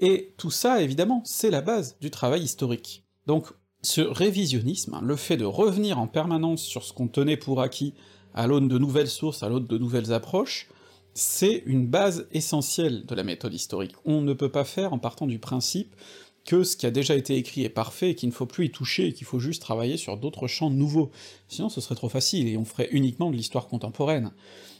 et 0.00 0.32
tout 0.38 0.50
ça, 0.50 0.80
évidemment, 0.80 1.22
c'est 1.24 1.50
la 1.50 1.60
base 1.60 1.96
du 2.00 2.10
travail 2.10 2.42
historique. 2.42 3.04
Donc 3.26 3.52
ce 3.82 4.00
révisionnisme, 4.00 4.98
le 5.02 5.16
fait 5.16 5.36
de 5.36 5.44
revenir 5.44 5.98
en 5.98 6.06
permanence 6.06 6.62
sur 6.62 6.84
ce 6.84 6.92
qu'on 6.92 7.08
tenait 7.08 7.36
pour 7.36 7.60
acquis 7.60 7.94
à 8.34 8.46
l'aune 8.46 8.68
de 8.68 8.78
nouvelles 8.78 9.08
sources, 9.08 9.42
à 9.42 9.48
l'aune 9.48 9.66
de 9.66 9.78
nouvelles 9.78 10.12
approches, 10.12 10.68
c'est 11.14 11.62
une 11.66 11.86
base 11.86 12.28
essentielle 12.32 13.04
de 13.06 13.14
la 13.14 13.24
méthode 13.24 13.54
historique. 13.54 13.94
On 14.04 14.20
ne 14.20 14.32
peut 14.32 14.50
pas 14.50 14.64
faire 14.64 14.92
en 14.92 14.98
partant 14.98 15.26
du 15.26 15.38
principe 15.38 15.94
que 16.44 16.64
ce 16.64 16.76
qui 16.76 16.86
a 16.86 16.90
déjà 16.90 17.14
été 17.14 17.36
écrit 17.36 17.64
est 17.64 17.68
parfait 17.68 18.10
et 18.10 18.14
qu'il 18.14 18.28
ne 18.28 18.34
faut 18.34 18.46
plus 18.46 18.66
y 18.66 18.70
toucher, 18.70 19.08
et 19.08 19.12
qu'il 19.12 19.26
faut 19.26 19.38
juste 19.38 19.60
travailler 19.60 19.96
sur 19.96 20.16
d'autres 20.16 20.46
champs 20.46 20.70
nouveaux. 20.70 21.10
Sinon 21.46 21.68
ce 21.68 21.80
serait 21.80 21.94
trop 21.94 22.08
facile, 22.08 22.48
et 22.48 22.56
on 22.56 22.64
ferait 22.64 22.88
uniquement 22.90 23.30
de 23.30 23.36
l'histoire 23.36 23.66
contemporaine. 23.66 24.32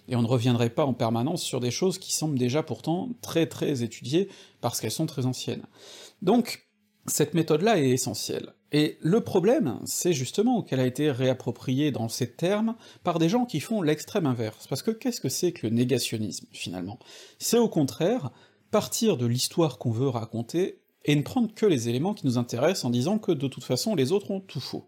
Et 0.09 0.17
on 0.17 0.23
ne 0.23 0.27
reviendrait 0.27 0.71
pas 0.71 0.87
en 0.87 0.95
permanence 0.95 1.43
sur 1.43 1.61
des 1.61 1.71
choses 1.71 1.99
qui 1.99 2.13
semblent 2.13 2.39
déjà 2.39 2.63
pourtant 2.63 3.11
très 3.21 3.47
très 3.47 3.83
étudiées, 3.83 4.29
parce 4.61 4.81
qu'elles 4.81 4.91
sont 4.91 5.07
très 5.07 5.27
anciennes. 5.27 5.67
Donc, 6.23 6.69
cette 7.07 7.35
méthode-là 7.35 7.79
est 7.79 7.91
essentielle. 7.91 8.55
Et 8.73 8.99
le 9.01 9.23
problème, 9.23 9.81
c'est 9.85 10.13
justement 10.13 10.63
qu'elle 10.63 10.81
a 10.81 10.87
été 10.87 11.11
réappropriée 11.11 11.91
dans 11.91 12.09
ces 12.09 12.31
termes 12.31 12.75
par 13.03 13.19
des 13.19 13.29
gens 13.29 13.47
qui 13.47 13.61
font 13.61 13.81
l'extrême 13.81 14.27
inverse, 14.27 14.67
parce 14.67 14.83
que 14.83 14.91
qu'est-ce 14.91 15.21
que 15.21 15.31
c'est 15.31 15.53
que 15.53 15.67
le 15.67 15.75
négationnisme, 15.75 16.47
finalement? 16.53 16.99
C'est 17.39 17.59
au 17.59 17.69
contraire 17.69 18.31
partir 18.71 19.17
de 19.17 19.27
l'histoire 19.27 19.79
qu'on 19.79 19.91
veut 19.91 20.09
raconter 20.09 20.81
et 21.07 21.17
ne 21.17 21.23
prendre 21.23 21.55
que 21.55 21.65
les 21.65 21.89
éléments 21.89 22.13
qui 22.13 22.27
nous 22.27 22.37
intéressent 22.37 22.85
en 22.85 22.91
disant 22.91 23.19
que 23.19 23.33
de 23.33 23.49
toute 23.49 23.65
façon 23.65 23.95
les 23.95 24.13
autres 24.13 24.31
ont 24.31 24.41
tout 24.41 24.61
faux. 24.61 24.87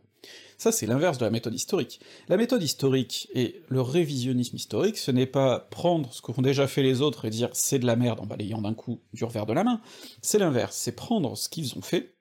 Ça, 0.58 0.70
c'est 0.70 0.84
l'inverse 0.84 1.16
de 1.16 1.24
la 1.24 1.30
méthode 1.30 1.54
historique. 1.54 2.00
La 2.28 2.36
méthode 2.36 2.62
historique 2.62 3.28
et 3.34 3.62
le 3.68 3.80
révisionnisme 3.80 4.56
historique, 4.56 4.98
ce 4.98 5.10
n'est 5.10 5.24
pas 5.24 5.58
prendre 5.70 6.12
ce 6.12 6.20
qu'ont 6.20 6.42
déjà 6.42 6.66
fait 6.66 6.82
les 6.82 7.00
autres 7.00 7.24
et 7.24 7.30
dire 7.30 7.48
c'est 7.54 7.78
de 7.78 7.86
la 7.86 7.96
merde 7.96 8.20
en 8.20 8.26
balayant 8.26 8.60
d'un 8.60 8.74
coup 8.74 9.00
du 9.14 9.24
revers 9.24 9.46
de 9.46 9.54
la 9.54 9.64
main, 9.64 9.80
c'est 10.20 10.38
l'inverse, 10.38 10.76
c'est 10.76 10.92
prendre 10.92 11.34
ce 11.38 11.48
qu'ils 11.48 11.78
ont 11.78 11.82
fait, 11.82 12.14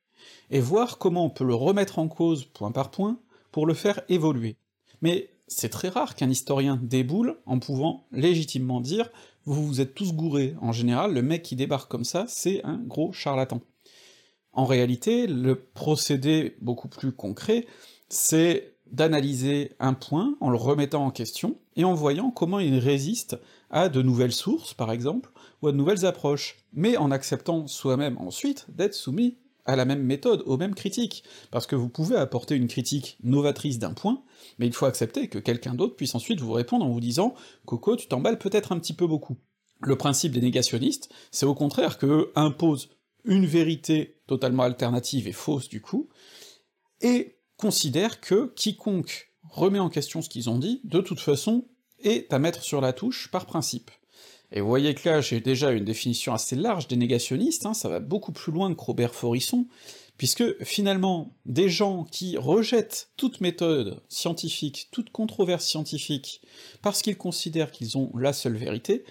et 0.49 0.59
voir 0.59 0.97
comment 0.97 1.25
on 1.25 1.29
peut 1.29 1.45
le 1.45 1.55
remettre 1.55 1.99
en 1.99 2.07
cause 2.07 2.45
point 2.45 2.71
par 2.71 2.91
point 2.91 3.19
pour 3.51 3.65
le 3.65 3.73
faire 3.73 4.01
évoluer. 4.09 4.55
Mais 5.01 5.29
c'est 5.47 5.69
très 5.69 5.89
rare 5.89 6.15
qu'un 6.15 6.29
historien 6.29 6.79
déboule 6.81 7.37
en 7.45 7.59
pouvant 7.59 8.05
légitimement 8.11 8.81
dire 8.81 9.09
vous 9.45 9.65
vous 9.65 9.81
êtes 9.81 9.95
tous 9.95 10.13
gourés. 10.13 10.55
En 10.61 10.71
général, 10.71 11.13
le 11.13 11.21
mec 11.21 11.41
qui 11.41 11.55
débarque 11.55 11.89
comme 11.89 12.03
ça, 12.03 12.25
c'est 12.27 12.63
un 12.63 12.77
gros 12.77 13.11
charlatan. 13.11 13.61
En 14.53 14.65
réalité, 14.65 15.25
le 15.27 15.55
procédé 15.55 16.57
beaucoup 16.61 16.87
plus 16.87 17.11
concret, 17.11 17.65
c'est 18.09 18.75
d'analyser 18.91 19.73
un 19.79 19.93
point 19.93 20.35
en 20.39 20.49
le 20.49 20.57
remettant 20.57 21.05
en 21.05 21.11
question, 21.11 21.57
et 21.75 21.83
en 21.83 21.93
voyant 21.93 22.31
comment 22.31 22.59
il 22.59 22.77
résiste 22.77 23.37
à 23.69 23.87
de 23.87 24.01
nouvelles 24.01 24.33
sources, 24.33 24.73
par 24.73 24.91
exemple, 24.91 25.31
ou 25.61 25.67
à 25.67 25.71
de 25.71 25.77
nouvelles 25.77 26.05
approches, 26.05 26.57
mais 26.73 26.97
en 26.97 27.11
acceptant 27.11 27.67
soi-même 27.67 28.17
ensuite 28.17 28.65
d'être 28.69 28.95
soumis 28.95 29.37
à 29.69 29.75
la 29.75 29.85
même 29.85 30.03
méthode, 30.03 30.43
aux 30.45 30.57
mêmes 30.57 30.73
critiques, 30.73 31.23
parce 31.51 31.67
que 31.67 31.75
vous 31.75 31.89
pouvez 31.89 32.15
apporter 32.15 32.55
une 32.55 32.67
critique 32.67 33.17
novatrice 33.23 33.77
d'un 33.77 33.93
point, 33.93 34.23
mais 34.57 34.65
il 34.65 34.73
faut 34.73 34.87
accepter 34.87 35.27
que 35.27 35.37
quelqu'un 35.37 35.75
d'autre 35.75 35.95
puisse 35.95 36.15
ensuite 36.15 36.41
vous 36.41 36.53
répondre 36.53 36.85
en 36.85 36.89
vous 36.89 36.99
disant 36.99 37.35
«Coco, 37.65 37.95
tu 37.95 38.07
t'emballes 38.07 38.39
peut-être 38.39 38.71
un 38.71 38.79
petit 38.79 38.93
peu 38.93 39.05
beaucoup». 39.05 39.37
Le 39.81 39.95
principe 39.95 40.33
des 40.33 40.41
négationnistes, 40.41 41.09
c'est 41.31 41.45
au 41.45 41.53
contraire 41.53 41.97
que 41.99 42.31
imposent 42.35 42.89
une 43.25 43.45
vérité 43.45 44.17
totalement 44.27 44.63
alternative 44.63 45.27
et 45.27 45.33
fausse 45.33 45.69
du 45.69 45.81
coup, 45.81 46.09
et 47.01 47.37
considèrent 47.55 48.19
que 48.21 48.51
quiconque 48.55 49.31
remet 49.49 49.79
en 49.79 49.89
question 49.89 50.21
ce 50.21 50.29
qu'ils 50.29 50.49
ont 50.49 50.57
dit, 50.57 50.81
de 50.83 50.99
toute 50.99 51.19
façon, 51.19 51.67
est 51.99 52.31
à 52.33 52.39
mettre 52.39 52.63
sur 52.63 52.81
la 52.81 52.93
touche 52.93 53.29
par 53.29 53.45
principe. 53.45 53.91
Et 54.51 54.61
vous 54.61 54.67
voyez 54.67 54.95
que 54.95 55.07
là, 55.07 55.21
j'ai 55.21 55.41
déjà 55.41 55.71
une 55.71 55.85
définition 55.85 56.33
assez 56.33 56.55
large 56.55 56.87
des 56.87 56.95
négationnistes, 56.95 57.65
hein, 57.65 57.73
ça 57.73 57.89
va 57.89 57.99
beaucoup 57.99 58.31
plus 58.31 58.51
loin 58.51 58.73
que 58.73 58.81
Robert 58.81 59.13
Forisson, 59.13 59.67
puisque 60.17 60.63
finalement, 60.63 61.35
des 61.45 61.69
gens 61.69 62.03
qui 62.03 62.35
rejettent 62.35 63.11
toute 63.15 63.41
méthode 63.41 64.01
scientifique, 64.09 64.89
toute 64.91 65.11
controverse 65.11 65.65
scientifique, 65.65 66.41
parce 66.81 67.01
qu'ils 67.01 67.17
considèrent 67.17 67.71
qu'ils 67.71 67.97
ont 67.97 68.11
la 68.17 68.33
seule 68.33 68.57
vérité, 68.57 69.05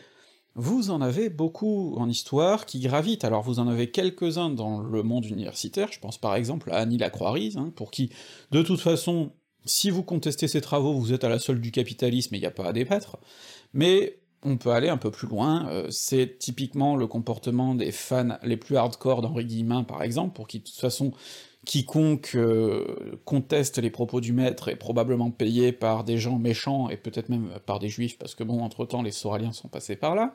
vous 0.54 0.90
en 0.90 1.00
avez 1.00 1.30
beaucoup 1.30 1.94
en 1.98 2.08
histoire 2.08 2.66
qui 2.66 2.80
gravitent, 2.80 3.24
alors 3.24 3.42
vous 3.42 3.60
en 3.60 3.68
avez 3.68 3.92
quelques-uns 3.92 4.50
dans 4.50 4.80
le 4.80 5.04
monde 5.04 5.24
universitaire, 5.24 5.92
je 5.92 6.00
pense 6.00 6.18
par 6.18 6.34
exemple 6.34 6.72
à 6.72 6.78
Annie 6.78 6.98
Lacroix-Rize, 6.98 7.56
hein, 7.58 7.72
pour 7.76 7.92
qui, 7.92 8.10
de 8.50 8.62
toute 8.62 8.80
façon, 8.80 9.30
si 9.64 9.88
vous 9.90 10.02
contestez 10.02 10.48
ses 10.48 10.60
travaux, 10.60 10.94
vous 10.94 11.12
êtes 11.12 11.22
à 11.22 11.28
la 11.28 11.38
solde 11.38 11.60
du 11.60 11.70
capitalisme 11.70 12.34
et 12.34 12.38
il 12.38 12.40
n'y 12.40 12.46
a 12.46 12.50
pas 12.50 12.66
à 12.66 12.72
débattre, 12.72 13.18
mais 13.72 14.18
on 14.44 14.56
peut 14.56 14.70
aller 14.70 14.88
un 14.88 14.96
peu 14.96 15.10
plus 15.10 15.28
loin, 15.28 15.68
euh, 15.68 15.86
c'est 15.90 16.38
typiquement 16.38 16.96
le 16.96 17.06
comportement 17.06 17.74
des 17.74 17.92
fans 17.92 18.38
les 18.42 18.56
plus 18.56 18.76
hardcore 18.76 19.22
d'Henri 19.22 19.44
Guillemin 19.44 19.84
par 19.84 20.02
exemple, 20.02 20.34
pour 20.34 20.46
qui 20.46 20.60
de 20.60 20.64
toute 20.64 20.76
façon 20.76 21.12
quiconque 21.64 22.32
euh, 22.34 23.20
conteste 23.24 23.78
les 23.78 23.90
propos 23.90 24.20
du 24.20 24.32
maître 24.32 24.68
est 24.68 24.76
probablement 24.76 25.30
payé 25.30 25.72
par 25.72 26.04
des 26.04 26.18
gens 26.18 26.38
méchants, 26.38 26.88
et 26.88 26.96
peut-être 26.96 27.28
même 27.28 27.50
par 27.66 27.78
des 27.78 27.88
juifs, 27.88 28.16
parce 28.16 28.34
que 28.34 28.44
bon, 28.44 28.62
entre-temps 28.62 29.02
les 29.02 29.10
Soraliens 29.10 29.52
sont 29.52 29.68
passés 29.68 29.96
par 29.96 30.14
là, 30.14 30.34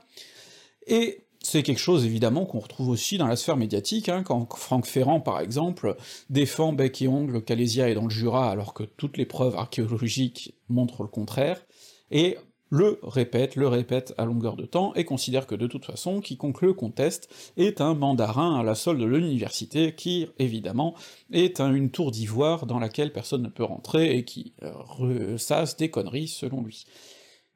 et 0.86 1.26
c'est 1.42 1.64
quelque 1.64 1.80
chose 1.80 2.06
évidemment 2.06 2.46
qu'on 2.46 2.60
retrouve 2.60 2.90
aussi 2.90 3.18
dans 3.18 3.28
la 3.28 3.36
sphère 3.36 3.58
médiatique, 3.58 4.10
hein, 4.10 4.24
quand 4.24 4.54
Franck 4.56 4.86
Ferrand 4.86 5.22
par 5.22 5.40
exemple 5.40 5.96
défend 6.30 6.74
bec 6.74 7.02
et 7.02 7.08
ongle 7.08 7.42
qu'Alésia 7.42 7.90
est 7.90 7.96
dans 7.96 8.04
le 8.04 8.10
Jura 8.10 8.50
alors 8.50 8.74
que 8.74 8.84
toutes 8.84 9.18
les 9.18 9.26
preuves 9.26 9.56
archéologiques 9.56 10.56
montrent 10.68 11.04
le 11.04 11.10
contraire, 11.10 11.66
et 12.12 12.38
le 12.74 13.00
répète, 13.04 13.56
le 13.56 13.68
répète 13.68 14.16
à 14.18 14.26
longueur 14.26 14.56
de 14.56 14.66
temps, 14.66 14.96
et 14.96 15.06
considère 15.06 15.46
que 15.46 15.54
de 15.54 15.68
toute 15.68 15.86
façon, 15.86 16.22
quiconque 16.22 16.64
le 16.64 16.74
conteste 16.74 17.30
est 17.56 17.82
un 17.82 17.94
mandarin 17.94 18.60
à 18.60 18.64
la 18.64 18.74
solde 18.74 19.00
de 19.00 19.06
l'université, 19.06 19.94
qui, 19.94 20.28
évidemment, 20.40 20.96
est 21.32 21.60
une 21.60 21.92
tour 21.92 22.10
d'ivoire 22.10 22.66
dans 22.66 22.80
laquelle 22.80 23.14
personne 23.14 23.44
ne 23.44 23.50
peut 23.50 23.64
rentrer, 23.64 24.18
et 24.18 24.26
qui 24.26 24.56
euh, 24.64 24.72
ressasse 24.74 25.78
des 25.78 25.92
conneries, 25.92 26.28
selon 26.28 26.64
lui. 26.64 26.86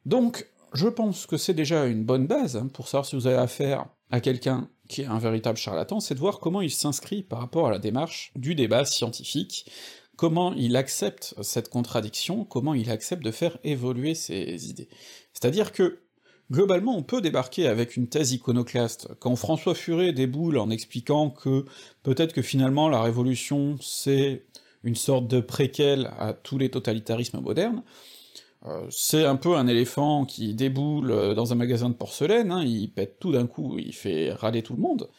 Donc, 0.05 0.47
je 0.73 0.87
pense 0.87 1.25
que 1.25 1.37
c'est 1.37 1.55
déjà 1.55 1.87
une 1.87 2.03
bonne 2.03 2.27
base, 2.27 2.55
hein, 2.55 2.67
pour 2.71 2.87
savoir 2.87 3.07
si 3.07 3.15
vous 3.15 3.25
avez 3.25 3.37
affaire 3.37 3.87
à 4.11 4.21
quelqu'un 4.21 4.69
qui 4.87 5.01
est 5.01 5.05
un 5.05 5.17
véritable 5.17 5.57
charlatan, 5.57 5.99
c'est 5.99 6.13
de 6.13 6.19
voir 6.19 6.39
comment 6.39 6.61
il 6.61 6.69
s'inscrit 6.69 7.23
par 7.23 7.39
rapport 7.39 7.65
à 7.65 7.71
la 7.71 7.79
démarche 7.79 8.31
du 8.35 8.53
débat 8.53 8.85
scientifique, 8.85 9.65
comment 10.17 10.53
il 10.53 10.75
accepte 10.75 11.35
cette 11.41 11.69
contradiction, 11.69 12.43
comment 12.43 12.73
il 12.73 12.89
accepte 12.89 13.23
de 13.23 13.31
faire 13.31 13.57
évoluer 13.63 14.15
ses 14.15 14.69
idées. 14.69 14.89
C'est-à-dire 15.31 15.71
que, 15.71 15.99
globalement, 16.51 16.97
on 16.97 17.03
peut 17.03 17.21
débarquer 17.21 17.67
avec 17.67 17.95
une 17.95 18.07
thèse 18.07 18.33
iconoclaste, 18.33 19.09
quand 19.19 19.35
François 19.35 19.75
Furet 19.75 20.11
déboule 20.11 20.57
en 20.57 20.69
expliquant 20.71 21.29
que 21.29 21.65
peut-être 22.03 22.33
que 22.33 22.41
finalement 22.41 22.89
la 22.89 23.01
révolution 23.01 23.77
c'est 23.79 24.45
une 24.83 24.95
sorte 24.95 25.27
de 25.27 25.39
préquel 25.39 26.09
à 26.17 26.33
tous 26.33 26.57
les 26.57 26.69
totalitarismes 26.69 27.39
modernes, 27.39 27.83
euh, 28.65 28.87
c'est 28.89 29.25
un 29.25 29.35
peu 29.35 29.55
un 29.55 29.67
éléphant 29.67 30.25
qui 30.25 30.55
déboule 30.55 31.35
dans 31.35 31.51
un 31.51 31.55
magasin 31.55 31.89
de 31.89 31.95
porcelaine, 31.95 32.51
hein, 32.51 32.63
il 32.63 32.89
pète 32.89 33.19
tout 33.19 33.31
d'un 33.31 33.45
coup, 33.45 33.77
il 33.77 33.93
fait 33.93 34.31
râler 34.31 34.63
tout 34.63 34.73
le 34.73 34.81
monde, 34.81 35.09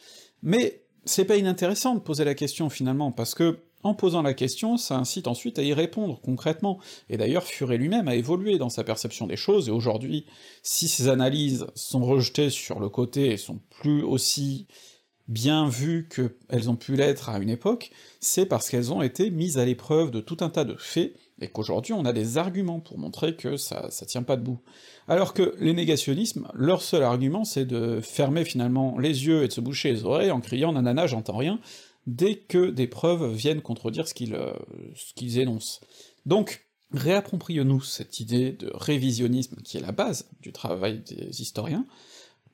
mais 0.43 0.81
c'est 1.05 1.25
pas 1.25 1.37
inintéressant 1.37 1.95
de 1.95 1.99
poser 1.99 2.25
la 2.25 2.35
question 2.35 2.69
finalement, 2.69 3.11
parce 3.11 3.33
que 3.33 3.59
en 3.83 3.93
posant 3.93 4.21
la 4.21 4.33
question, 4.33 4.77
ça 4.77 4.97
incite 4.97 5.27
ensuite 5.27 5.57
à 5.57 5.63
y 5.63 5.73
répondre 5.73 6.19
concrètement, 6.21 6.79
et 7.09 7.17
d'ailleurs 7.17 7.43
Furet 7.43 7.77
lui-même 7.77 8.07
a 8.07 8.15
évolué 8.15 8.57
dans 8.57 8.69
sa 8.69 8.83
perception 8.83 9.27
des 9.27 9.37
choses, 9.37 9.69
et 9.69 9.71
aujourd'hui, 9.71 10.25
si 10.63 10.87
ces 10.87 11.07
analyses 11.07 11.65
sont 11.75 12.03
rejetées 12.03 12.49
sur 12.49 12.79
le 12.79 12.89
côté 12.89 13.27
et 13.31 13.37
sont 13.37 13.59
plus 13.69 14.03
aussi 14.03 14.67
bien 15.29 15.69
vues 15.69 16.09
qu'elles 16.09 16.69
ont 16.71 16.75
pu 16.75 16.95
l'être 16.95 17.29
à 17.29 17.37
une 17.37 17.51
époque, 17.51 17.91
c'est 18.19 18.47
parce 18.47 18.67
qu'elles 18.69 18.91
ont 18.91 19.03
été 19.03 19.29
mises 19.29 19.59
à 19.59 19.65
l'épreuve 19.65 20.09
de 20.09 20.21
tout 20.21 20.37
un 20.41 20.49
tas 20.49 20.65
de 20.65 20.75
faits, 20.75 21.15
et 21.39 21.47
qu'aujourd'hui 21.47 21.93
on 21.93 22.03
a 22.03 22.11
des 22.11 22.37
arguments 22.37 22.81
pour 22.81 22.97
montrer 22.97 23.35
que 23.35 23.55
ça, 23.55 23.89
ça 23.91 24.05
tient 24.05 24.23
pas 24.23 24.35
debout. 24.35 24.59
Alors 25.07 25.33
que 25.33 25.55
les 25.59 25.73
négationnismes, 25.73 26.49
leur 26.53 26.81
seul 26.81 27.03
argument 27.03 27.45
c'est 27.45 27.65
de 27.65 28.01
fermer 28.01 28.43
finalement 28.43 28.97
les 28.99 29.25
yeux 29.25 29.43
et 29.43 29.47
de 29.47 29.53
se 29.53 29.61
boucher 29.61 29.91
les 29.91 30.03
oreilles 30.03 30.31
en 30.31 30.41
criant 30.41 30.71
«nanana, 30.73 31.07
j'entends 31.07 31.37
rien», 31.37 31.59
dès 32.07 32.35
que 32.35 32.69
des 32.69 32.87
preuves 32.87 33.33
viennent 33.33 33.61
contredire 33.61 34.07
ce 34.07 34.13
qu'ils 34.13 34.35
euh, 34.35 34.53
énoncent. 35.41 35.81
Donc, 36.25 36.65
réapproprions-nous 36.91 37.81
cette 37.81 38.19
idée 38.19 38.51
de 38.51 38.71
révisionnisme 38.73 39.57
qui 39.63 39.77
est 39.77 39.81
la 39.81 39.91
base 39.91 40.29
du 40.41 40.51
travail 40.51 40.99
des 40.99 41.41
historiens, 41.41 41.85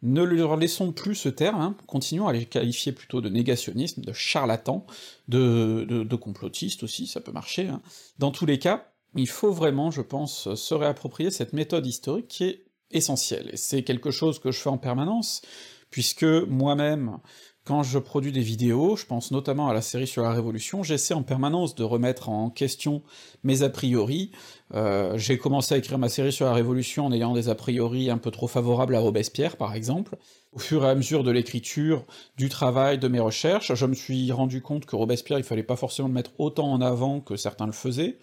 ne 0.02 0.22
leur 0.22 0.58
laissons 0.58 0.92
plus 0.92 1.16
ce 1.16 1.30
terme, 1.30 1.62
hein, 1.62 1.76
continuons 1.88 2.28
à 2.28 2.34
les 2.34 2.46
qualifier 2.46 2.92
plutôt 2.92 3.22
de 3.22 3.30
négationnisme, 3.30 4.02
de 4.02 4.14
charlatan, 4.14 4.86
de, 5.28 5.86
de, 5.88 6.16
complotiste 6.16 6.84
aussi, 6.84 7.08
ça 7.08 7.22
peut 7.22 7.32
marcher. 7.32 7.68
Hein. 7.68 7.82
Dans 8.20 8.32
tous 8.32 8.46
les 8.46 8.60
cas, 8.60 8.92
il 9.16 9.28
faut 9.28 9.52
vraiment, 9.52 9.92
je 9.92 10.02
pense, 10.02 10.54
se 10.54 10.74
réapproprier 10.74 11.32
cette 11.32 11.54
méthode 11.54 11.88
historique 11.88 12.28
qui 12.28 12.44
est 12.44 12.66
essentielle, 12.92 13.50
et 13.52 13.58
c'est 13.58 13.84
quelque 13.84 14.12
chose 14.12 14.40
que 14.40 14.52
je 14.52 14.60
fais 14.60 14.70
en 14.70 14.78
permanence, 14.78 15.42
puisque 15.90 16.24
moi-même, 16.24 17.20
quand 17.66 17.82
je 17.82 17.98
produis 17.98 18.32
des 18.32 18.42
vidéos, 18.42 18.96
je 18.96 19.08
pense 19.08 19.32
notamment 19.32 19.68
à 19.68 19.74
la 19.74 19.82
série 19.82 20.06
sur 20.06 20.22
la 20.22 20.32
Révolution, 20.32 20.84
j'essaie 20.84 21.16
en 21.16 21.24
permanence 21.24 21.74
de 21.74 21.84
remettre 21.84 22.30
en 22.30 22.52
question 22.52 23.02
mes 23.44 23.64
a 23.64 23.70
priori, 23.70 24.32
euh, 24.76 25.18
j'ai 25.18 25.40
commencé 25.40 25.74
à 25.74 25.78
écrire 25.78 25.98
ma 25.98 26.08
série 26.08 26.32
sur 26.32 26.46
la 26.46 26.54
Révolution 26.54 27.08
en 27.08 27.12
ayant 27.12 27.34
des 27.34 27.50
a 27.50 27.56
priori 27.56 28.12
un 28.12 28.20
peu 28.20 28.30
trop 28.30 28.48
favorables 28.48 28.96
à 28.96 29.00
Robespierre, 29.00 29.58
par 29.58 29.74
exemple. 29.74 30.16
Au 30.54 30.60
fur 30.60 30.86
et 30.86 30.90
à 30.90 30.96
mesure 30.96 31.24
de 31.24 31.32
l'écriture, 31.32 32.06
du 32.38 32.50
travail, 32.50 33.00
de 33.00 33.08
mes 33.08 33.20
recherches, 33.20 33.74
je 33.74 33.86
me 33.88 33.96
suis 33.96 34.32
rendu 34.32 34.62
compte 34.62 34.86
que 34.86 34.96
Robespierre, 34.96 35.40
il 35.40 35.44
fallait 35.44 35.64
pas 35.64 35.76
forcément 35.76 36.08
le 36.08 36.14
mettre 36.14 36.32
autant 36.38 36.72
en 36.72 36.82
avant 36.82 37.20
que 37.20 37.36
certains 37.36 37.66
le 37.66 37.72
faisaient, 37.72 38.20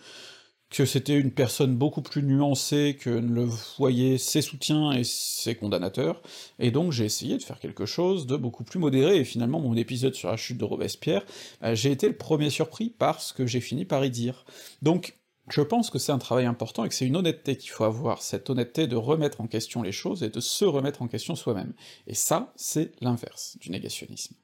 que 0.72 0.86
c'était 0.86 1.18
une 1.18 1.30
personne 1.30 1.76
beaucoup 1.76 2.00
plus 2.00 2.22
nuancée 2.22 2.96
que 2.98 3.10
ne 3.10 3.32
le 3.32 3.44
voyaient 3.76 4.16
ses 4.16 4.40
soutiens 4.40 4.92
et 4.92 5.04
ses 5.04 5.54
condamnateurs, 5.54 6.22
et 6.58 6.70
donc 6.70 6.92
j'ai 6.92 7.04
essayé 7.04 7.36
de 7.36 7.42
faire 7.42 7.60
quelque 7.60 7.84
chose 7.84 8.26
de 8.26 8.36
beaucoup 8.36 8.64
plus 8.64 8.78
modéré, 8.78 9.18
et 9.18 9.24
finalement 9.24 9.60
mon 9.60 9.76
épisode 9.76 10.14
sur 10.14 10.30
la 10.30 10.38
chute 10.38 10.56
de 10.56 10.64
Robespierre, 10.64 11.24
euh, 11.62 11.74
j'ai 11.74 11.92
été 11.92 12.08
le 12.08 12.16
premier 12.16 12.48
surpris 12.48 12.88
par 12.88 13.20
ce 13.20 13.34
que 13.34 13.46
j'ai 13.46 13.60
fini 13.60 13.84
par 13.84 14.02
y 14.02 14.10
dire. 14.10 14.46
Donc 14.80 15.18
je 15.50 15.60
pense 15.60 15.90
que 15.90 15.98
c'est 15.98 16.12
un 16.12 16.18
travail 16.18 16.46
important 16.46 16.84
et 16.84 16.88
que 16.88 16.94
c'est 16.94 17.06
une 17.06 17.16
honnêteté 17.16 17.56
qu'il 17.56 17.70
faut 17.70 17.84
avoir, 17.84 18.22
cette 18.22 18.48
honnêteté 18.48 18.86
de 18.86 18.96
remettre 18.96 19.42
en 19.42 19.46
question 19.46 19.82
les 19.82 19.92
choses 19.92 20.22
et 20.22 20.30
de 20.30 20.40
se 20.40 20.64
remettre 20.64 21.02
en 21.02 21.08
question 21.08 21.36
soi-même. 21.36 21.74
Et 22.06 22.14
ça, 22.14 22.54
c'est 22.56 22.92
l'inverse 23.02 23.58
du 23.60 23.70
négationnisme. 23.70 24.36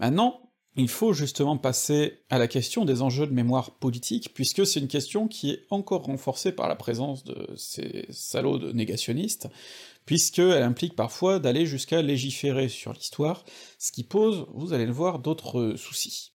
Maintenant, 0.00 0.49
il 0.76 0.88
faut 0.88 1.12
justement 1.12 1.56
passer 1.56 2.20
à 2.30 2.38
la 2.38 2.46
question 2.46 2.84
des 2.84 3.02
enjeux 3.02 3.26
de 3.26 3.32
mémoire 3.32 3.72
politique, 3.72 4.32
puisque 4.34 4.64
c'est 4.64 4.80
une 4.80 4.88
question 4.88 5.26
qui 5.26 5.50
est 5.50 5.66
encore 5.70 6.04
renforcée 6.04 6.52
par 6.52 6.68
la 6.68 6.76
présence 6.76 7.24
de 7.24 7.48
ces 7.56 8.06
salauds 8.10 8.58
de 8.58 8.72
négationnistes, 8.72 9.48
puisqu'elle 10.06 10.62
implique 10.62 10.94
parfois 10.94 11.38
d'aller 11.38 11.66
jusqu'à 11.66 12.02
légiférer 12.02 12.68
sur 12.68 12.92
l'histoire, 12.92 13.44
ce 13.78 13.90
qui 13.90 14.04
pose, 14.04 14.46
vous 14.54 14.72
allez 14.72 14.86
le 14.86 14.92
voir, 14.92 15.18
d'autres 15.18 15.74
soucis. 15.76 16.32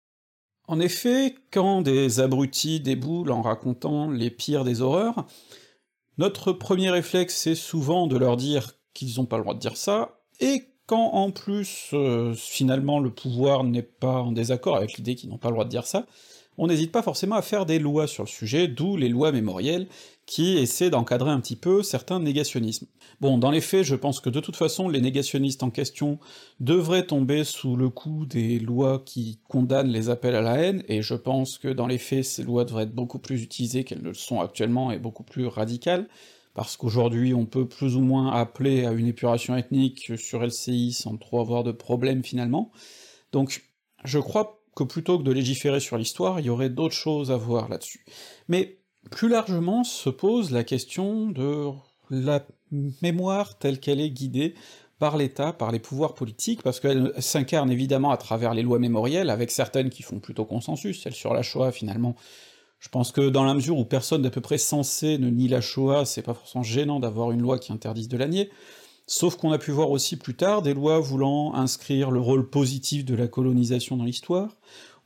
En 0.66 0.80
effet, 0.80 1.34
quand 1.50 1.82
des 1.82 2.20
abrutis 2.20 2.80
déboulent 2.80 3.30
en 3.30 3.42
racontant 3.42 4.10
les 4.10 4.30
pires 4.30 4.64
des 4.64 4.80
horreurs, 4.80 5.26
notre 6.18 6.52
premier 6.52 6.90
réflexe 6.90 7.36
c'est 7.36 7.54
souvent 7.54 8.06
de 8.06 8.16
leur 8.16 8.36
dire 8.36 8.72
qu'ils 8.94 9.16
n'ont 9.16 9.26
pas 9.26 9.36
le 9.36 9.42
droit 9.42 9.54
de 9.54 9.60
dire 9.60 9.76
ça, 9.76 10.20
et 10.40 10.73
quand 10.86 11.12
en 11.12 11.30
plus, 11.30 11.90
euh, 11.92 12.34
finalement, 12.34 13.00
le 13.00 13.10
pouvoir 13.10 13.64
n'est 13.64 13.82
pas 13.82 14.22
en 14.22 14.32
désaccord 14.32 14.76
avec 14.76 14.94
l'idée 14.94 15.14
qu'ils 15.14 15.30
n'ont 15.30 15.38
pas 15.38 15.48
le 15.48 15.54
droit 15.54 15.64
de 15.64 15.70
dire 15.70 15.86
ça, 15.86 16.06
on 16.56 16.68
n'hésite 16.68 16.92
pas 16.92 17.02
forcément 17.02 17.36
à 17.36 17.42
faire 17.42 17.66
des 17.66 17.78
lois 17.78 18.06
sur 18.06 18.22
le 18.22 18.28
sujet, 18.28 18.68
d'où 18.68 18.96
les 18.96 19.08
lois 19.08 19.32
mémorielles, 19.32 19.88
qui 20.26 20.56
essaient 20.56 20.90
d'encadrer 20.90 21.30
un 21.30 21.40
petit 21.40 21.56
peu 21.56 21.82
certains 21.82 22.20
négationnismes. 22.20 22.86
Bon, 23.20 23.38
dans 23.38 23.50
les 23.50 23.60
faits, 23.60 23.84
je 23.84 23.96
pense 23.96 24.20
que 24.20 24.30
de 24.30 24.40
toute 24.40 24.56
façon, 24.56 24.88
les 24.88 25.00
négationnistes 25.00 25.62
en 25.62 25.70
question 25.70 26.18
devraient 26.60 27.06
tomber 27.06 27.44
sous 27.44 27.76
le 27.76 27.90
coup 27.90 28.24
des 28.24 28.58
lois 28.58 29.02
qui 29.04 29.40
condamnent 29.48 29.90
les 29.90 30.10
appels 30.10 30.34
à 30.34 30.42
la 30.42 30.58
haine, 30.58 30.84
et 30.88 31.02
je 31.02 31.14
pense 31.14 31.58
que 31.58 31.68
dans 31.68 31.86
les 31.86 31.98
faits, 31.98 32.24
ces 32.24 32.42
lois 32.42 32.64
devraient 32.64 32.84
être 32.84 32.94
beaucoup 32.94 33.18
plus 33.18 33.42
utilisées 33.42 33.84
qu'elles 33.84 34.02
ne 34.02 34.08
le 34.08 34.14
sont 34.14 34.40
actuellement, 34.40 34.92
et 34.92 34.98
beaucoup 34.98 35.24
plus 35.24 35.46
radicales, 35.46 36.08
parce 36.54 36.76
qu'aujourd'hui 36.76 37.34
on 37.34 37.46
peut 37.46 37.68
plus 37.68 37.96
ou 37.96 38.00
moins 38.00 38.32
appeler 38.32 38.86
à 38.86 38.92
une 38.92 39.06
épuration 39.06 39.56
ethnique 39.56 40.12
sur 40.16 40.42
LCI 40.44 40.92
sans 40.92 41.16
trop 41.16 41.40
avoir 41.40 41.64
de 41.64 41.72
problème 41.72 42.24
finalement. 42.24 42.72
Donc 43.32 43.64
je 44.04 44.18
crois 44.18 44.60
que 44.74 44.84
plutôt 44.84 45.18
que 45.18 45.24
de 45.24 45.32
légiférer 45.32 45.80
sur 45.80 45.98
l'histoire, 45.98 46.40
il 46.40 46.46
y 46.46 46.50
aurait 46.50 46.70
d'autres 46.70 46.94
choses 46.94 47.30
à 47.30 47.36
voir 47.36 47.68
là-dessus. 47.68 48.04
Mais 48.48 48.78
plus 49.10 49.28
largement 49.28 49.84
se 49.84 50.10
pose 50.10 50.50
la 50.50 50.64
question 50.64 51.30
de 51.30 51.70
la 52.10 52.46
mémoire 53.02 53.58
telle 53.58 53.78
qu'elle 53.78 54.00
est 54.00 54.10
guidée 54.10 54.54
par 54.98 55.16
l'État, 55.16 55.52
par 55.52 55.72
les 55.72 55.78
pouvoirs 55.78 56.14
politiques, 56.14 56.62
parce 56.62 56.80
qu'elle 56.80 57.12
s'incarne 57.18 57.70
évidemment 57.70 58.10
à 58.10 58.16
travers 58.16 58.54
les 58.54 58.62
lois 58.62 58.78
mémorielles, 58.78 59.30
avec 59.30 59.50
certaines 59.50 59.90
qui 59.90 60.02
font 60.02 60.20
plutôt 60.20 60.44
consensus, 60.44 61.02
celle 61.02 61.14
sur 61.14 61.34
la 61.34 61.42
Shoah 61.42 61.72
finalement, 61.72 62.14
je 62.84 62.90
pense 62.90 63.12
que 63.12 63.30
dans 63.30 63.44
la 63.44 63.54
mesure 63.54 63.78
où 63.78 63.86
personne 63.86 64.20
d'à 64.20 64.28
peu 64.28 64.42
près 64.42 64.58
sensé 64.58 65.16
ne 65.16 65.30
nie 65.30 65.48
la 65.48 65.62
Shoah, 65.62 66.04
c'est 66.04 66.20
pas 66.20 66.34
forcément 66.34 66.62
gênant 66.62 67.00
d'avoir 67.00 67.30
une 67.30 67.40
loi 67.40 67.58
qui 67.58 67.72
interdise 67.72 68.08
de 68.08 68.18
la 68.18 68.28
nier, 68.28 68.50
sauf 69.06 69.36
qu'on 69.36 69.52
a 69.52 69.58
pu 69.58 69.70
voir 69.70 69.90
aussi 69.90 70.18
plus 70.18 70.34
tard 70.34 70.60
des 70.60 70.74
lois 70.74 71.00
voulant 71.00 71.54
inscrire 71.54 72.10
le 72.10 72.20
rôle 72.20 72.50
positif 72.50 73.06
de 73.06 73.14
la 73.14 73.26
colonisation 73.26 73.96
dans 73.96 74.04
l'histoire, 74.04 74.54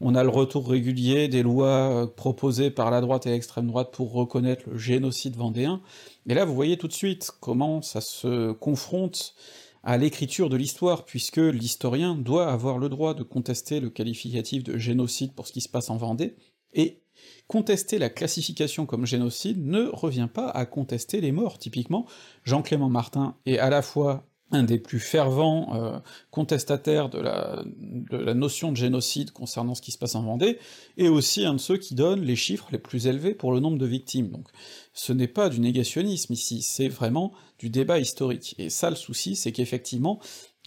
on 0.00 0.16
a 0.16 0.24
le 0.24 0.28
retour 0.28 0.68
régulier 0.68 1.28
des 1.28 1.44
lois 1.44 1.68
euh, 1.68 2.06
proposées 2.08 2.72
par 2.72 2.90
la 2.90 3.00
droite 3.00 3.26
et 3.26 3.30
l'extrême 3.30 3.68
droite 3.68 3.92
pour 3.92 4.12
reconnaître 4.12 4.64
le 4.68 4.76
génocide 4.76 5.36
vendéen, 5.36 5.80
et 6.28 6.34
là 6.34 6.44
vous 6.44 6.56
voyez 6.56 6.78
tout 6.78 6.88
de 6.88 6.92
suite 6.92 7.30
comment 7.40 7.80
ça 7.80 8.00
se 8.00 8.50
confronte 8.50 9.36
à 9.84 9.98
l'écriture 9.98 10.48
de 10.48 10.56
l'histoire, 10.56 11.04
puisque 11.04 11.36
l'historien 11.36 12.16
doit 12.16 12.50
avoir 12.50 12.78
le 12.78 12.88
droit 12.88 13.14
de 13.14 13.22
contester 13.22 13.78
le 13.78 13.88
qualificatif 13.88 14.64
de 14.64 14.78
génocide 14.78 15.32
pour 15.32 15.46
ce 15.46 15.52
qui 15.52 15.60
se 15.60 15.68
passe 15.68 15.90
en 15.90 15.96
Vendée, 15.96 16.34
et 16.74 17.02
contester 17.46 17.98
la 17.98 18.10
classification 18.10 18.86
comme 18.86 19.06
génocide 19.06 19.66
ne 19.66 19.86
revient 19.86 20.28
pas 20.32 20.48
à 20.48 20.66
contester 20.66 21.20
les 21.20 21.32
morts, 21.32 21.58
typiquement, 21.58 22.06
Jean-Clément 22.44 22.88
Martin 22.88 23.36
est 23.46 23.58
à 23.58 23.70
la 23.70 23.82
fois 23.82 24.24
un 24.50 24.62
des 24.62 24.78
plus 24.78 25.00
fervents 25.00 25.74
euh, 25.74 25.98
contestataires 26.30 27.08
de 27.10 27.18
la, 27.18 27.62
de 27.66 28.16
la 28.16 28.34
notion 28.34 28.72
de 28.72 28.76
génocide 28.76 29.30
concernant 29.30 29.74
ce 29.74 29.82
qui 29.82 29.92
se 29.92 29.98
passe 29.98 30.14
en 30.14 30.22
Vendée, 30.22 30.58
et 30.96 31.08
aussi 31.08 31.44
un 31.44 31.54
de 31.54 31.58
ceux 31.58 31.76
qui 31.76 31.94
donnent 31.94 32.22
les 32.22 32.36
chiffres 32.36 32.68
les 32.72 32.78
plus 32.78 33.06
élevés 33.06 33.34
pour 33.34 33.52
le 33.52 33.60
nombre 33.60 33.78
de 33.78 33.86
victimes. 33.86 34.30
Donc 34.30 34.48
ce 34.94 35.12
n'est 35.12 35.28
pas 35.28 35.48
du 35.48 35.60
négationnisme 35.60 36.32
ici, 36.32 36.62
c'est 36.62 36.88
vraiment 36.88 37.32
du 37.58 37.70
débat 37.70 37.98
historique. 37.98 38.54
Et 38.58 38.70
ça 38.70 38.90
le 38.90 38.96
souci, 38.96 39.36
c'est 39.36 39.52
qu'effectivement, 39.52 40.18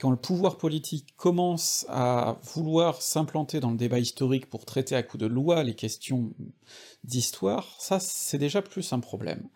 quand 0.01 0.12
le 0.12 0.17
pouvoir 0.17 0.58
politique 0.58 1.15
commence 1.15 1.86
à 1.88 2.39
vouloir 2.55 3.01
s'implanter 3.01 3.60
dans 3.60 3.72
le 3.72 3.77
débat 3.77 4.00
historique 4.00 4.50
pour 4.50 4.65
traiter 4.65 4.96
à 4.96 5.03
coup 5.03 5.17
de 5.17 5.27
loi 5.27 5.63
les 5.63 5.75
questions 5.75 6.34
d'histoire, 7.03 7.75
ça 7.79 8.00
c'est 8.00 8.39
déjà 8.39 8.62
plus 8.62 8.91
un 8.93 9.00
problème 9.00 9.48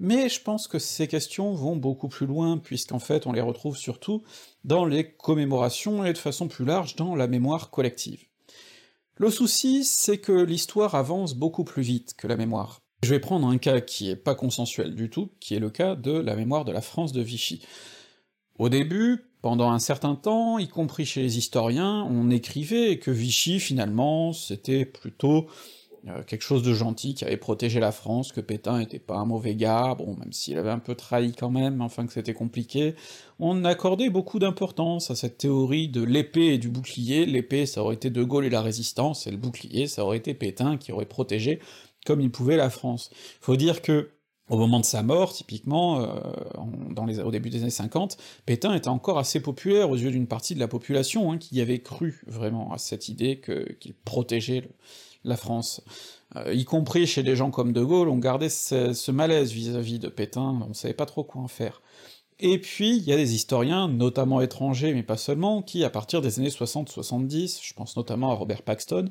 mais 0.00 0.28
je 0.28 0.40
pense 0.40 0.68
que 0.68 0.78
ces 0.78 1.08
questions 1.08 1.52
vont 1.52 1.76
beaucoup 1.76 2.08
plus 2.08 2.26
loin, 2.26 2.58
puisqu'en 2.58 2.98
fait 2.98 3.26
on 3.26 3.32
les 3.32 3.40
retrouve 3.40 3.76
surtout 3.76 4.22
dans 4.64 4.84
les 4.84 5.12
commémorations 5.12 6.04
et 6.04 6.12
de 6.12 6.18
façon 6.18 6.48
plus 6.48 6.64
large 6.64 6.96
dans 6.96 7.16
la 7.16 7.26
mémoire 7.26 7.70
collective. 7.70 8.24
Le 9.16 9.30
souci, 9.30 9.84
c'est 9.84 10.18
que 10.18 10.32
l'histoire 10.32 10.94
avance 10.94 11.34
beaucoup 11.34 11.64
plus 11.64 11.82
vite 11.82 12.14
que 12.16 12.28
la 12.28 12.36
mémoire. 12.36 12.80
Je 13.02 13.10
vais 13.10 13.18
prendre 13.18 13.48
un 13.48 13.58
cas 13.58 13.80
qui 13.80 14.10
est 14.10 14.16
pas 14.16 14.36
consensuel 14.36 14.94
du 14.94 15.10
tout, 15.10 15.30
qui 15.40 15.54
est 15.54 15.60
le 15.60 15.70
cas 15.70 15.96
de 15.96 16.12
la 16.12 16.36
mémoire 16.36 16.64
de 16.64 16.72
la 16.72 16.80
France 16.80 17.12
de 17.12 17.20
Vichy. 17.20 17.64
Au 18.58 18.68
début, 18.68 19.27
pendant 19.42 19.70
un 19.70 19.78
certain 19.78 20.14
temps, 20.14 20.58
y 20.58 20.68
compris 20.68 21.06
chez 21.06 21.22
les 21.22 21.38
historiens, 21.38 22.06
on 22.10 22.30
écrivait 22.30 22.98
que 22.98 23.10
Vichy, 23.10 23.60
finalement, 23.60 24.32
c'était 24.32 24.84
plutôt 24.84 25.46
euh, 26.08 26.22
quelque 26.24 26.42
chose 26.42 26.62
de 26.62 26.72
gentil 26.74 27.14
qui 27.14 27.24
avait 27.24 27.36
protégé 27.36 27.80
la 27.80 27.92
France, 27.92 28.32
que 28.32 28.40
Pétain 28.40 28.80
était 28.80 28.98
pas 28.98 29.16
un 29.16 29.24
mauvais 29.24 29.54
gars, 29.54 29.94
bon, 29.96 30.16
même 30.16 30.32
s'il 30.32 30.58
avait 30.58 30.70
un 30.70 30.78
peu 30.78 30.94
trahi 30.94 31.32
quand 31.32 31.50
même, 31.50 31.80
enfin 31.80 32.06
que 32.06 32.12
c'était 32.12 32.34
compliqué, 32.34 32.94
on 33.38 33.64
accordait 33.64 34.10
beaucoup 34.10 34.38
d'importance 34.38 35.10
à 35.10 35.16
cette 35.16 35.38
théorie 35.38 35.88
de 35.88 36.02
l'épée 36.02 36.54
et 36.54 36.58
du 36.58 36.68
bouclier, 36.68 37.26
l'épée 37.26 37.66
ça 37.66 37.82
aurait 37.82 37.96
été 37.96 38.10
De 38.10 38.22
Gaulle 38.22 38.46
et 38.46 38.50
la 38.50 38.62
résistance, 38.62 39.26
et 39.26 39.30
le 39.30 39.36
bouclier 39.36 39.86
ça 39.86 40.04
aurait 40.04 40.18
été 40.18 40.34
Pétain 40.34 40.76
qui 40.76 40.92
aurait 40.92 41.06
protégé 41.06 41.60
comme 42.06 42.20
il 42.20 42.30
pouvait 42.30 42.56
la 42.56 42.70
France. 42.70 43.10
Faut 43.40 43.56
dire 43.56 43.82
que 43.82 44.10
au 44.48 44.56
moment 44.56 44.80
de 44.80 44.84
sa 44.84 45.02
mort, 45.02 45.32
typiquement, 45.32 46.00
euh, 46.00 47.22
au 47.22 47.30
début 47.30 47.50
des 47.50 47.62
années 47.62 47.70
50, 47.70 48.16
Pétain 48.46 48.74
était 48.74 48.88
encore 48.88 49.18
assez 49.18 49.40
populaire 49.40 49.90
aux 49.90 49.96
yeux 49.96 50.10
d'une 50.10 50.26
partie 50.26 50.54
de 50.54 50.60
la 50.60 50.68
population, 50.68 51.32
hein, 51.32 51.38
qui 51.38 51.60
avait 51.60 51.80
cru 51.80 52.22
vraiment 52.26 52.72
à 52.72 52.78
cette 52.78 53.08
idée 53.08 53.40
qu'il 53.80 53.94
protégeait 53.94 54.68
la 55.24 55.36
France. 55.36 55.82
Euh, 56.36 56.52
y 56.52 56.64
compris 56.64 57.06
chez 57.06 57.22
des 57.22 57.36
gens 57.36 57.50
comme 57.50 57.72
De 57.72 57.82
Gaulle, 57.82 58.08
on 58.08 58.18
gardait 58.18 58.48
ce, 58.48 59.10
malaise 59.10 59.52
vis-à-vis 59.52 59.98
de 59.98 60.08
Pétain, 60.08 60.62
on 60.68 60.74
savait 60.74 60.94
pas 60.94 61.06
trop 61.06 61.24
quoi 61.24 61.42
en 61.42 61.48
faire. 61.48 61.82
Et 62.40 62.58
puis, 62.60 62.96
il 62.96 63.02
y 63.02 63.12
a 63.12 63.16
des 63.16 63.34
historiens, 63.34 63.88
notamment 63.88 64.40
étrangers, 64.40 64.94
mais 64.94 65.02
pas 65.02 65.16
seulement, 65.16 65.60
qui, 65.60 65.82
à 65.82 65.90
partir 65.90 66.22
des 66.22 66.38
années 66.38 66.50
60-70, 66.50 67.60
je 67.62 67.74
pense 67.74 67.96
notamment 67.96 68.30
à 68.30 68.34
Robert 68.34 68.62
Paxton, 68.62 69.08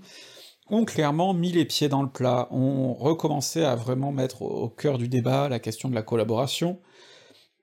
ont 0.70 0.86
clairement 0.86 1.34
mis 1.34 1.52
les 1.52 1.66
pieds 1.66 1.90
dans 1.90 2.02
le 2.02 2.10
plat, 2.10 2.48
ont 2.52 2.94
recommencé 2.94 3.64
à 3.64 3.76
vraiment 3.76 4.12
mettre 4.12 4.42
au 4.42 4.70
cœur 4.70 4.98
du 4.98 5.08
débat 5.08 5.50
la 5.50 5.60
question 5.60 5.90
de 5.90 5.96
la 5.96 6.02
collaboration, 6.02 6.80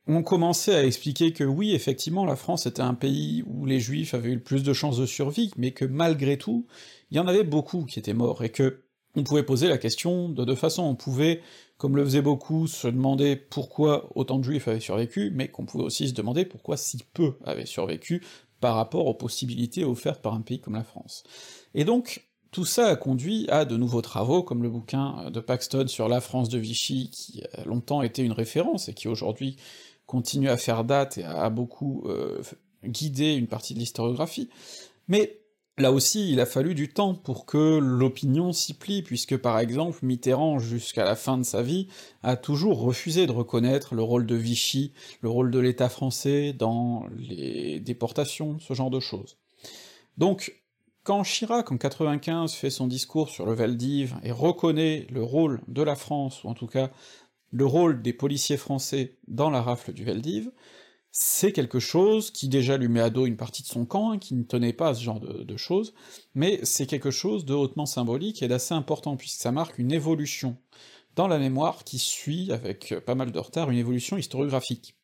ont 0.07 0.23
commencé 0.23 0.75
à 0.75 0.85
expliquer 0.85 1.33
que 1.33 1.45
oui, 1.45 1.75
effectivement, 1.75 2.25
la 2.25 2.37
France 2.37 2.67
était 2.67 2.83
un 2.83 2.95
pays 2.95 3.43
où 3.47 3.65
les 3.65 3.81
juifs 3.81 4.15
avaient 4.15 4.31
eu 4.31 4.35
le 4.35 4.43
plus 4.43 4.63
de 4.63 4.73
chances 4.73 4.99
de 4.99 5.07
survie, 5.07 5.51
mais 5.57 5.73
que 5.73 5.85
malgré 5.85 6.37
tout, 6.37 6.67
il 7.11 7.17
y 7.17 7.21
en 7.21 7.27
avait 7.27 7.45
beaucoup 7.45 7.85
qui 7.85 7.99
étaient 7.99 8.15
morts, 8.15 8.45
et 8.45 8.51
que 8.51 8.81
on 9.17 9.23
pouvait 9.23 9.45
poser 9.45 9.69
la 9.69 9.79
question 9.79 10.29
de 10.29 10.45
deux 10.45 10.57
façons, 10.57 10.83
on 10.83 10.97
pouvait, 10.97 11.41
comme 11.79 11.97
le 11.97 12.05
faisaient 12.05 12.21
beaucoup, 12.21 12.67
se 12.67 12.89
demander 12.89 13.37
pourquoi 13.37 14.11
autant 14.17 14.39
de 14.39 14.45
juifs 14.45 14.67
avaient 14.67 14.81
survécu, 14.81 15.31
mais 15.33 15.49
qu'on 15.49 15.65
pouvait 15.65 15.85
aussi 15.85 16.09
se 16.09 16.15
demander 16.15 16.45
pourquoi 16.45 16.77
si 16.77 16.99
peu 17.15 17.35
avaient 17.45 17.65
survécu 17.65 18.25
par 18.61 18.75
rapport 18.75 19.07
aux 19.07 19.15
possibilités 19.15 19.85
offertes 19.85 20.21
par 20.21 20.35
un 20.35 20.41
pays 20.41 20.61
comme 20.61 20.75
la 20.75 20.85
France. 20.85 21.23
Et 21.75 21.85
donc, 21.85 22.27
tout 22.55 22.65
ça 22.65 22.87
a 22.87 22.95
conduit 22.95 23.49
à 23.51 23.65
de 23.65 23.77
nouveaux 23.77 24.01
travaux, 24.01 24.45
comme 24.45 24.63
le 24.63 24.71
bouquin 24.71 25.29
de 25.29 25.41
Paxton 25.41 25.89
sur 25.89 26.09
la 26.09 26.21
France 26.21 26.49
de 26.49 26.57
Vichy, 26.57 27.11
qui 27.11 27.43
a 27.53 27.65
longtemps 27.65 28.01
été 28.01 28.23
une 28.23 28.31
référence, 28.31 28.89
et 28.89 28.95
qui 28.95 29.09
aujourd'hui 29.09 29.57
continue 30.07 30.49
à 30.49 30.57
faire 30.57 30.85
date 30.85 31.19
et 31.19 31.25
a 31.25 31.51
beaucoup 31.51 32.05
euh, 32.07 32.41
guidé 32.85 33.35
une 33.35 33.49
partie 33.49 33.75
de 33.75 33.81
l'historiographie, 33.81 34.49
mais 35.09 35.41
Là 35.77 35.91
aussi, 35.91 36.31
il 36.31 36.39
a 36.39 36.47
fallu 36.47 36.77
du 36.77 36.89
temps 36.89 37.17
pour 37.17 37.47
que 37.47 37.79
l'opinion 37.79 38.53
s'y 38.53 38.75
plie, 38.75 39.03
puisque 39.03 39.37
par 39.37 39.59
exemple 39.59 39.99
Mitterrand, 40.07 40.61
jusqu'à 40.61 41.05
la 41.05 41.17
fin 41.17 41.37
de 41.37 41.43
sa 41.43 41.63
vie, 41.63 41.89
a 42.23 42.37
toujours 42.37 42.79
refusé 42.79 43.27
de 43.27 43.33
reconnaître 43.33 43.97
le 43.97 44.03
rôle 44.05 44.25
de 44.25 44.37
Vichy, 44.37 44.93
le 45.21 45.31
rôle 45.31 45.51
de 45.51 45.59
l'État 45.59 45.89
français 45.89 46.53
dans 46.53 47.09
les 47.19 47.81
déportations, 47.81 48.61
ce 48.61 48.73
genre 48.73 48.91
de 48.91 49.01
choses. 49.01 49.37
Donc, 50.17 50.64
quand 51.05 51.23
Chirac, 51.23 51.71
en 51.71 51.77
95, 51.77 52.55
fait 52.55 52.71
son 52.71 52.87
discours 52.87 53.29
sur 53.29 53.45
le 53.45 53.53
Valdiv 53.53 54.17
et 54.23 54.33
reconnaît 54.33 55.07
le 55.11 55.23
rôle 55.23 55.61
de 55.69 55.83
la 55.83 55.97
France, 55.97 56.43
ou 56.43 56.49
en 56.49 56.55
tout 56.55 56.67
cas 56.67 56.91
le 57.53 57.67
rôle 57.67 58.03
des 58.03 58.15
policiers 58.15 58.57
français 58.57 59.19
dans 59.29 59.51
la 59.51 59.63
rafle 59.63 59.93
du 59.93 60.03
Valdiv, 60.03 60.51
c'est 61.13 61.53
quelque 61.53 61.79
chose 61.79 62.33
qui 62.33 62.49
déjà 62.49 62.77
lui 62.77 62.89
met 62.89 63.01
à 63.01 63.11
dos 63.11 63.27
une 63.27 63.37
partie 63.37 63.63
de 63.63 63.69
son 63.69 63.85
camp, 63.85 64.11
hein, 64.11 64.19
qui 64.19 64.35
ne 64.35 64.43
tenait 64.43 64.73
pas 64.73 64.89
à 64.89 64.95
ce 64.95 65.05
genre 65.05 65.21
de, 65.21 65.57
choses, 65.57 65.95
mais 66.35 66.59
c'est 66.65 66.87
quelque 66.87 67.13
chose 67.13 67.45
de 67.45 67.55
hautement 67.55 67.87
symbolique 67.87 68.43
et 68.43 68.49
d'assez 68.49 68.75
important, 68.75 69.17
puisque 69.17 69.41
ça 69.41 69.53
marque 69.53 69.79
une 69.79 69.93
évolution 69.93 70.57
dans 71.15 71.29
la 71.29 71.39
mémoire 71.39 71.85
qui 71.85 72.01
suit, 72.01 72.51
avec 72.51 72.95
pas 73.07 73.15
mal 73.15 73.31
de 73.31 73.39
retard, 73.39 73.71
une 73.71 73.79
évolution 73.79 74.17
historiographique. 74.17 74.97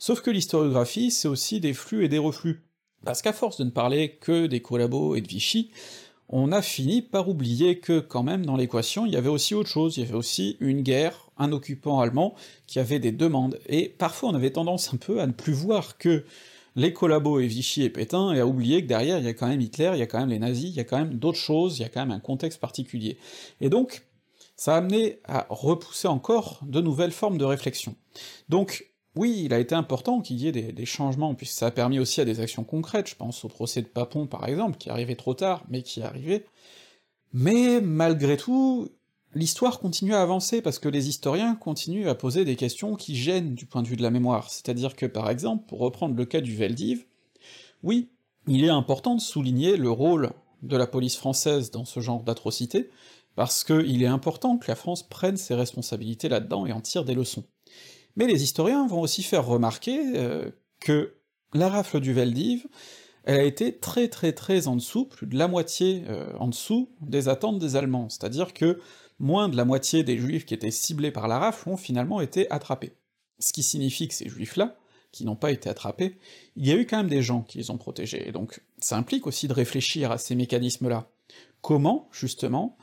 Sauf 0.00 0.22
que 0.22 0.30
l'historiographie, 0.30 1.12
c'est 1.12 1.28
aussi 1.28 1.60
des 1.60 1.74
flux 1.74 2.04
et 2.04 2.08
des 2.08 2.18
reflux, 2.18 2.64
parce 3.04 3.22
qu'à 3.22 3.32
force 3.32 3.58
de 3.58 3.64
ne 3.64 3.70
parler 3.70 4.16
que 4.20 4.46
des 4.46 4.60
collabos 4.60 5.14
et 5.14 5.20
de 5.20 5.28
Vichy, 5.28 5.70
on 6.28 6.52
a 6.52 6.60
fini 6.60 7.00
par 7.00 7.28
oublier 7.28 7.78
que 7.78 8.00
quand 8.00 8.22
même 8.22 8.44
dans 8.44 8.56
l'équation 8.56 9.06
il 9.06 9.12
y 9.12 9.16
avait 9.16 9.28
aussi 9.28 9.54
autre 9.54 9.70
chose, 9.70 9.96
il 9.96 10.00
y 10.00 10.06
avait 10.06 10.14
aussi 10.14 10.56
une 10.60 10.82
guerre, 10.82 11.30
un 11.38 11.52
occupant 11.52 12.00
allemand 12.00 12.34
qui 12.66 12.78
avait 12.78 12.98
des 12.98 13.12
demandes, 13.12 13.58
et 13.66 13.88
parfois 13.88 14.30
on 14.30 14.34
avait 14.34 14.50
tendance 14.50 14.92
un 14.92 14.98
peu 14.98 15.20
à 15.20 15.26
ne 15.26 15.32
plus 15.32 15.54
voir 15.54 15.96
que 15.96 16.24
les 16.76 16.92
collabos 16.92 17.40
et 17.40 17.46
Vichy 17.46 17.82
et 17.82 17.90
Pétain, 17.90 18.32
et 18.32 18.40
à 18.40 18.46
oublier 18.46 18.82
que 18.82 18.88
derrière 18.88 19.18
il 19.18 19.24
y 19.24 19.28
a 19.28 19.34
quand 19.34 19.48
même 19.48 19.60
Hitler, 19.60 19.90
il 19.94 19.98
y 19.98 20.02
a 20.02 20.06
quand 20.06 20.20
même 20.20 20.28
les 20.28 20.38
nazis, 20.38 20.70
il 20.70 20.76
y 20.76 20.80
a 20.80 20.84
quand 20.84 20.98
même 20.98 21.14
d'autres 21.14 21.38
choses, 21.38 21.78
il 21.78 21.82
y 21.82 21.84
a 21.84 21.88
quand 21.88 22.00
même 22.00 22.12
un 22.12 22.20
contexte 22.20 22.60
particulier. 22.60 23.18
Et 23.60 23.68
donc, 23.68 24.04
ça 24.54 24.74
a 24.74 24.78
amené 24.78 25.18
à 25.24 25.46
repousser 25.50 26.08
encore 26.08 26.60
de 26.66 26.80
nouvelles 26.80 27.12
formes 27.12 27.38
de 27.38 27.44
réflexion. 27.44 27.96
Donc, 28.48 28.90
oui, 29.16 29.42
il 29.44 29.52
a 29.52 29.58
été 29.58 29.74
important 29.74 30.20
qu'il 30.20 30.38
y 30.38 30.48
ait 30.48 30.52
des, 30.52 30.86
changements, 30.86 31.34
puisque 31.34 31.58
ça 31.58 31.66
a 31.66 31.70
permis 31.70 31.98
aussi 31.98 32.20
à 32.20 32.24
des 32.24 32.40
actions 32.40 32.64
concrètes, 32.64 33.08
je 33.08 33.16
pense 33.16 33.44
au 33.44 33.48
procès 33.48 33.82
de 33.82 33.86
Papon 33.86 34.26
par 34.26 34.46
exemple, 34.46 34.78
qui 34.78 34.90
arrivait 34.90 35.16
trop 35.16 35.34
tard, 35.34 35.64
mais 35.68 35.82
qui 35.82 36.02
arrivé. 36.02 36.44
Mais 37.32 37.80
malgré 37.80 38.36
tout, 38.36 38.88
l'histoire 39.34 39.80
continue 39.80 40.14
à 40.14 40.22
avancer, 40.22 40.62
parce 40.62 40.78
que 40.78 40.88
les 40.88 41.08
historiens 41.08 41.56
continuent 41.56 42.08
à 42.08 42.14
poser 42.14 42.44
des 42.44 42.56
questions 42.56 42.94
qui 42.94 43.16
gênent 43.16 43.54
du 43.54 43.66
point 43.66 43.82
de 43.82 43.88
vue 43.88 43.96
de 43.96 44.02
la 44.02 44.10
mémoire, 44.10 44.50
c'est-à-dire 44.50 44.94
que 44.94 45.06
par 45.06 45.30
exemple, 45.30 45.64
pour 45.66 45.80
reprendre 45.80 46.14
le 46.14 46.24
cas 46.24 46.40
du 46.40 46.54
Veldiv, 46.54 47.04
oui, 47.82 48.10
il 48.46 48.64
est 48.64 48.70
important 48.70 49.14
de 49.14 49.20
souligner 49.20 49.76
le 49.76 49.90
rôle 49.90 50.30
de 50.62 50.76
la 50.76 50.86
police 50.86 51.16
française 51.16 51.70
dans 51.70 51.84
ce 51.84 52.00
genre 52.00 52.22
d'atrocité, 52.22 52.90
parce 53.36 53.62
qu'il 53.62 54.02
est 54.02 54.06
important 54.06 54.58
que 54.58 54.68
la 54.68 54.74
France 54.74 55.02
prenne 55.02 55.36
ses 55.36 55.54
responsabilités 55.54 56.28
là-dedans 56.28 56.66
et 56.66 56.72
en 56.72 56.80
tire 56.80 57.04
des 57.04 57.14
leçons. 57.14 57.44
Mais 58.18 58.26
les 58.26 58.42
historiens 58.42 58.86
vont 58.88 59.00
aussi 59.00 59.22
faire 59.22 59.46
remarquer 59.46 60.00
euh, 60.16 60.50
que 60.80 61.14
la 61.54 61.68
rafle 61.68 62.00
du 62.00 62.12
Veldiv, 62.12 62.66
elle 63.22 63.38
a 63.38 63.44
été 63.44 63.78
très 63.78 64.08
très 64.08 64.32
très 64.32 64.66
en 64.66 64.74
dessous, 64.74 65.04
plus 65.04 65.28
de 65.28 65.38
la 65.38 65.46
moitié 65.46 66.02
euh, 66.08 66.26
en 66.38 66.48
dessous 66.48 66.90
des 67.00 67.28
attentes 67.28 67.60
des 67.60 67.76
Allemands, 67.76 68.08
c'est-à-dire 68.08 68.52
que 68.52 68.80
moins 69.20 69.48
de 69.48 69.56
la 69.56 69.64
moitié 69.64 70.02
des 70.02 70.18
juifs 70.18 70.46
qui 70.46 70.54
étaient 70.54 70.72
ciblés 70.72 71.12
par 71.12 71.28
la 71.28 71.38
rafle 71.38 71.68
ont 71.68 71.76
finalement 71.76 72.20
été 72.20 72.50
attrapés. 72.50 72.96
Ce 73.38 73.52
qui 73.52 73.62
signifie 73.62 74.08
que 74.08 74.14
ces 74.14 74.28
juifs-là, 74.28 74.76
qui 75.12 75.24
n'ont 75.24 75.36
pas 75.36 75.52
été 75.52 75.70
attrapés, 75.70 76.18
il 76.56 76.66
y 76.66 76.72
a 76.72 76.74
eu 76.74 76.86
quand 76.86 76.96
même 76.96 77.08
des 77.08 77.22
gens 77.22 77.42
qui 77.42 77.58
les 77.58 77.70
ont 77.70 77.78
protégés, 77.78 78.28
et 78.28 78.32
donc 78.32 78.60
ça 78.80 78.96
implique 78.96 79.28
aussi 79.28 79.46
de 79.46 79.52
réfléchir 79.52 80.10
à 80.10 80.18
ces 80.18 80.34
mécanismes-là. 80.34 81.08
Comment, 81.62 82.08
justement, 82.10 82.76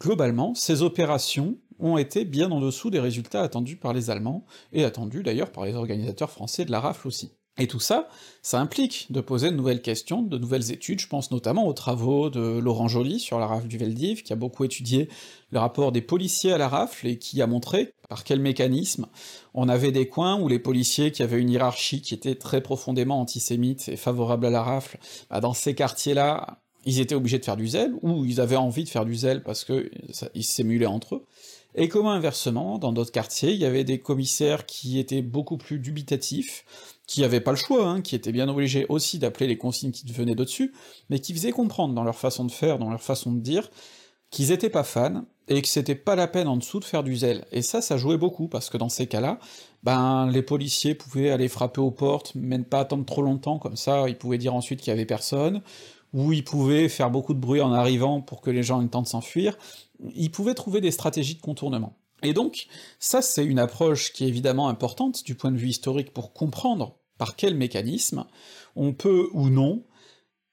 globalement, 0.00 0.54
ces 0.54 0.80
opérations 0.80 1.58
ont 1.80 1.98
été 1.98 2.24
bien 2.24 2.50
en 2.50 2.60
dessous 2.60 2.90
des 2.90 3.00
résultats 3.00 3.42
attendus 3.42 3.76
par 3.76 3.92
les 3.92 4.10
Allemands, 4.10 4.44
et 4.72 4.84
attendus 4.84 5.22
d'ailleurs 5.22 5.52
par 5.52 5.64
les 5.64 5.74
organisateurs 5.74 6.30
français 6.30 6.64
de 6.64 6.70
la 6.70 6.80
rafle 6.80 7.08
aussi. 7.08 7.32
Et 7.58 7.66
tout 7.66 7.80
ça, 7.80 8.08
ça 8.40 8.58
implique 8.58 9.08
de 9.10 9.20
poser 9.20 9.50
de 9.50 9.56
nouvelles 9.56 9.82
questions, 9.82 10.22
de 10.22 10.38
nouvelles 10.38 10.72
études, 10.72 11.00
je 11.00 11.08
pense 11.08 11.30
notamment 11.30 11.66
aux 11.66 11.74
travaux 11.74 12.30
de 12.30 12.40
Laurent 12.40 12.88
Joly 12.88 13.20
sur 13.20 13.38
la 13.38 13.46
rafle 13.46 13.68
du 13.68 13.76
Veldiv, 13.76 14.22
qui 14.22 14.32
a 14.32 14.36
beaucoup 14.36 14.64
étudié 14.64 15.10
le 15.50 15.58
rapport 15.58 15.92
des 15.92 16.00
policiers 16.00 16.52
à 16.52 16.58
la 16.58 16.68
rafle, 16.68 17.06
et 17.06 17.18
qui 17.18 17.42
a 17.42 17.46
montré 17.46 17.92
par 18.08 18.24
quel 18.24 18.40
mécanisme 18.40 19.08
on 19.52 19.68
avait 19.68 19.92
des 19.92 20.08
coins 20.08 20.40
où 20.40 20.48
les 20.48 20.58
policiers 20.58 21.12
qui 21.12 21.22
avaient 21.22 21.40
une 21.40 21.50
hiérarchie 21.50 22.00
qui 22.00 22.14
était 22.14 22.34
très 22.34 22.62
profondément 22.62 23.20
antisémite 23.20 23.88
et 23.88 23.96
favorable 23.96 24.46
à 24.46 24.50
la 24.50 24.62
rafle, 24.62 24.98
bah 25.28 25.40
dans 25.40 25.52
ces 25.52 25.74
quartiers-là, 25.74 26.62
ils 26.86 27.00
étaient 27.00 27.14
obligés 27.14 27.38
de 27.38 27.44
faire 27.44 27.58
du 27.58 27.68
zèle, 27.68 27.92
ou 28.00 28.24
ils 28.24 28.40
avaient 28.40 28.56
envie 28.56 28.84
de 28.84 28.88
faire 28.88 29.04
du 29.04 29.14
zèle 29.14 29.42
parce 29.42 29.64
que 29.64 29.90
s'émulaient 30.40 30.86
entre 30.86 31.16
eux, 31.16 31.26
et 31.74 31.88
comment 31.88 32.12
inversement, 32.12 32.78
dans 32.78 32.92
d'autres 32.92 33.12
quartiers, 33.12 33.52
il 33.52 33.58
y 33.58 33.64
avait 33.64 33.84
des 33.84 34.00
commissaires 34.00 34.66
qui 34.66 34.98
étaient 34.98 35.22
beaucoup 35.22 35.56
plus 35.56 35.78
dubitatifs, 35.78 36.64
qui 37.06 37.24
avaient 37.24 37.40
pas 37.40 37.52
le 37.52 37.56
choix, 37.56 37.88
hein, 37.88 38.02
qui 38.02 38.14
étaient 38.14 38.32
bien 38.32 38.48
obligés 38.48 38.86
aussi 38.88 39.18
d'appeler 39.18 39.46
les 39.46 39.58
consignes 39.58 39.92
qui 39.92 40.10
venaient 40.12 40.34
d'au-dessus, 40.34 40.72
mais 41.08 41.20
qui 41.20 41.32
faisaient 41.32 41.52
comprendre 41.52 41.94
dans 41.94 42.04
leur 42.04 42.16
façon 42.16 42.44
de 42.44 42.52
faire, 42.52 42.78
dans 42.78 42.90
leur 42.90 43.02
façon 43.02 43.32
de 43.32 43.40
dire, 43.40 43.70
qu'ils 44.30 44.52
étaient 44.52 44.70
pas 44.70 44.84
fans, 44.84 45.24
et 45.48 45.60
que 45.62 45.68
c'était 45.68 45.96
pas 45.96 46.14
la 46.14 46.28
peine 46.28 46.46
en 46.46 46.56
dessous 46.56 46.78
de 46.78 46.84
faire 46.84 47.02
du 47.02 47.16
zèle. 47.16 47.44
Et 47.50 47.62
ça, 47.62 47.82
ça 47.82 47.96
jouait 47.96 48.16
beaucoup, 48.16 48.46
parce 48.46 48.70
que 48.70 48.76
dans 48.76 48.88
ces 48.88 49.08
cas-là, 49.08 49.40
ben 49.82 50.30
les 50.30 50.42
policiers 50.42 50.94
pouvaient 50.94 51.30
aller 51.30 51.48
frapper 51.48 51.80
aux 51.80 51.90
portes, 51.90 52.32
mais 52.36 52.58
ne 52.58 52.62
pas 52.62 52.80
attendre 52.80 53.04
trop 53.04 53.22
longtemps, 53.22 53.58
comme 53.58 53.76
ça 53.76 54.08
ils 54.08 54.16
pouvaient 54.16 54.38
dire 54.38 54.54
ensuite 54.54 54.80
qu'il 54.80 54.90
y 54.90 54.94
avait 54.94 55.06
personne, 55.06 55.62
ou 56.12 56.32
ils 56.32 56.44
pouvaient 56.44 56.88
faire 56.88 57.10
beaucoup 57.10 57.34
de 57.34 57.40
bruit 57.40 57.60
en 57.60 57.72
arrivant 57.72 58.20
pour 58.20 58.40
que 58.40 58.50
les 58.50 58.62
gens 58.62 58.80
aient 58.80 58.84
le 58.84 58.90
temps 58.90 59.02
de 59.02 59.08
s'enfuir, 59.08 59.58
ils 60.14 60.30
pouvaient 60.30 60.54
trouver 60.54 60.80
des 60.80 60.90
stratégies 60.90 61.36
de 61.36 61.40
contournement. 61.40 61.96
Et 62.22 62.32
donc, 62.32 62.66
ça 62.98 63.22
c'est 63.22 63.44
une 63.44 63.58
approche 63.58 64.12
qui 64.12 64.24
est 64.24 64.28
évidemment 64.28 64.68
importante 64.68 65.24
du 65.24 65.34
point 65.34 65.52
de 65.52 65.56
vue 65.56 65.68
historique 65.68 66.12
pour 66.12 66.32
comprendre 66.32 66.98
par 67.18 67.36
quel 67.36 67.54
mécanisme 67.54 68.24
on 68.76 68.92
peut 68.92 69.28
ou 69.32 69.48
non 69.50 69.84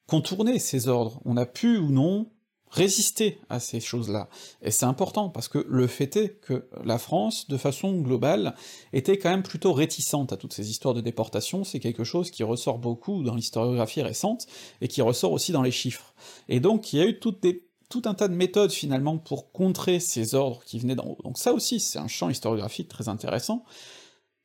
contourner 0.08 0.58
ces 0.58 0.88
ordres, 0.88 1.22
on 1.26 1.38
a 1.38 1.46
pu 1.46 1.78
ou 1.78 1.92
non 1.92 2.32
résister 2.70 3.40
à 3.50 3.60
ces 3.60 3.80
choses-là. 3.80 4.30
Et 4.62 4.72
c'est 4.72 4.86
important, 4.86 5.30
parce 5.30 5.48
que 5.48 5.66
le 5.70 5.88
fait 5.88 6.16
est 6.18 6.40
que 6.42 6.68
la 6.84 6.98
France, 6.98 7.48
de 7.48 7.56
façon 7.58 7.94
globale, 8.02 8.56
était 8.92 9.18
quand 9.18 9.30
même 9.30 9.44
plutôt 9.44 9.72
réticente 9.74 10.34
à 10.34 10.38
toutes 10.38 10.54
ces 10.54 10.70
histoires 10.70 10.94
de 10.94 11.02
déportation, 11.02 11.64
c'est 11.64 11.80
quelque 11.80 12.04
chose 12.04 12.30
qui 12.30 12.44
ressort 12.44 12.78
beaucoup 12.78 13.24
dans 13.24 13.36
l'historiographie 13.36 14.02
récente, 14.02 14.48
et 14.82 14.88
qui 14.88 15.02
ressort 15.02 15.32
aussi 15.32 15.52
dans 15.52 15.62
les 15.62 15.72
chiffres. 15.72 16.14
Et 16.50 16.60
donc 16.60 16.92
il 16.92 17.00
y 17.00 17.02
a 17.02 17.06
eu 17.06 17.20
tout 17.90 18.02
un 18.06 18.14
tas 18.14 18.28
de 18.28 18.34
méthodes 18.34 18.72
finalement 18.72 19.18
pour 19.18 19.52
contrer 19.52 20.00
ces 20.00 20.36
ordres 20.36 20.64
qui 20.66 20.80
venaient 20.80 20.96
d'en 20.96 21.06
haut. 21.06 21.18
Donc 21.24 21.38
ça 21.38 21.54
aussi, 21.54 21.80
c'est 21.80 22.00
un 22.00 22.08
champ 22.08 22.30
historiographique 22.30 22.90
très 22.90 23.10
intéressant, 23.10 23.64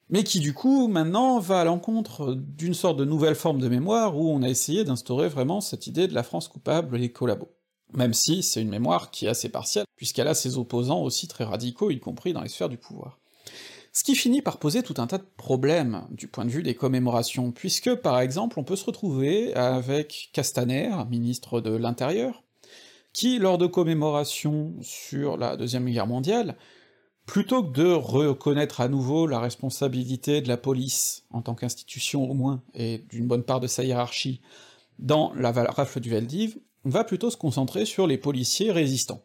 mais 0.09 0.25
qui 0.25 0.41
du 0.41 0.53
coup 0.53 0.89
maintenant 0.89 1.39
va 1.39 1.61
à 1.61 1.65
l'encontre 1.65 2.35
d'une 2.35 2.75
sorte 2.75 2.99
de 2.99 3.05
nouvelle 3.05 3.35
forme 3.35 3.61
de 3.61 3.69
mémoire 3.69 4.17
où 4.17 4.31
on 4.31 4.43
a 4.43 4.49
essayé 4.49 4.85
d'instaurer 4.85 5.29
vraiment 5.29 5.61
cette 5.61 5.87
idée 5.87 6.07
de 6.07 6.15
la 6.15 6.23
France 6.23 6.49
coupable 6.49 6.97
et 6.97 7.01
les 7.01 7.13
collabos. 7.13 7.51
Même 7.95 8.15
si 8.15 8.43
c'est 8.43 8.63
une 8.63 8.71
mémoire 8.71 9.11
qui 9.11 9.27
est 9.27 9.31
assez 9.31 9.49
partielle, 9.49 9.85
puisqu'elle 9.97 10.29
a 10.29 10.35
ses 10.35 10.57
opposants 10.57 11.03
aussi 11.03 11.29
très 11.29 11.45
radicaux, 11.45 11.91
y 11.91 12.01
compris 12.01 12.33
dans 12.33 12.41
les 12.41 12.49
sphères 12.49 12.71
du 12.71 12.79
pouvoir. 12.79 13.19
Ce 13.95 14.05
qui 14.05 14.15
finit 14.15 14.41
par 14.41 14.59
poser 14.59 14.83
tout 14.83 14.95
un 14.97 15.07
tas 15.07 15.19
de 15.19 15.27
problèmes 15.37 16.07
du 16.11 16.27
point 16.27 16.47
de 16.47 16.51
vue 16.51 16.63
des 16.63 16.75
commémorations, 16.75 17.53
puisque 17.53 17.95
par 17.97 18.19
exemple 18.21 18.59
on 18.59 18.65
peut 18.65 18.77
se 18.77 18.87
retrouver 18.87 19.55
avec 19.55 20.31
Castaner, 20.33 20.91
ministre 21.11 21.61
de 21.61 21.77
l'Intérieur, 21.77 22.43
qui, 23.13 23.39
lors 23.39 23.59
de 23.59 23.67
commémorations 23.67 24.75
sur 24.81 25.37
la 25.37 25.57
Deuxième 25.57 25.89
Guerre 25.89 26.07
mondiale, 26.07 26.57
plutôt 27.27 27.63
que 27.63 27.73
de 27.73 27.93
reconnaître 27.93 28.81
à 28.81 28.89
nouveau 28.89 29.27
la 29.27 29.39
responsabilité 29.39 30.41
de 30.41 30.49
la 30.49 30.57
police, 30.57 31.25
en 31.31 31.43
tant 31.43 31.55
qu'institution 31.55 32.29
au 32.29 32.35
moins, 32.35 32.63
et 32.75 32.99
d'une 33.11 33.27
bonne 33.27 33.45
part 33.45 33.61
de 33.61 33.67
sa 33.67 33.85
hiérarchie, 33.85 34.41
dans 34.99 35.33
la 35.35 35.53
rafle 35.53 36.01
du 36.01 36.11
Veldiv, 36.11 36.59
va 36.85 37.05
plutôt 37.05 37.31
se 37.31 37.37
concentrer 37.37 37.85
sur 37.85 38.07
les 38.07 38.19
policiers 38.19 38.73
résistants. 38.73 39.25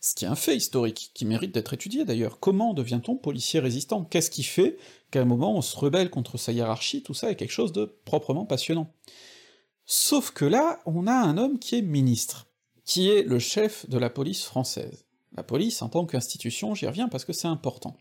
Ce 0.00 0.14
qui 0.14 0.24
est 0.24 0.28
un 0.28 0.36
fait 0.36 0.56
historique, 0.56 1.10
qui 1.14 1.24
mérite 1.24 1.52
d'être 1.52 1.74
étudié 1.74 2.04
d'ailleurs. 2.04 2.38
Comment 2.38 2.74
devient-on 2.74 3.16
policier 3.16 3.60
résistant? 3.60 4.04
Qu'est-ce 4.04 4.30
qui 4.30 4.42
fait 4.42 4.76
qu'à 5.10 5.22
un 5.22 5.24
moment 5.24 5.56
on 5.56 5.62
se 5.62 5.76
rebelle 5.76 6.10
contre 6.10 6.38
sa 6.38 6.52
hiérarchie? 6.52 7.02
Tout 7.02 7.14
ça 7.14 7.30
est 7.30 7.36
quelque 7.36 7.50
chose 7.50 7.72
de 7.72 7.96
proprement 8.04 8.44
passionnant. 8.44 8.92
Sauf 9.84 10.32
que 10.32 10.44
là, 10.44 10.80
on 10.86 11.06
a 11.06 11.14
un 11.14 11.38
homme 11.38 11.58
qui 11.58 11.76
est 11.76 11.82
ministre, 11.82 12.45
qui 12.86 13.10
est 13.10 13.22
le 13.22 13.38
chef 13.38 13.88
de 13.90 13.98
la 13.98 14.08
police 14.08 14.44
française. 14.44 15.04
La 15.36 15.42
police 15.42 15.82
en 15.82 15.88
tant 15.88 16.06
qu'institution, 16.06 16.74
j'y 16.74 16.86
reviens 16.86 17.08
parce 17.08 17.24
que 17.24 17.34
c'est 17.34 17.48
important, 17.48 17.96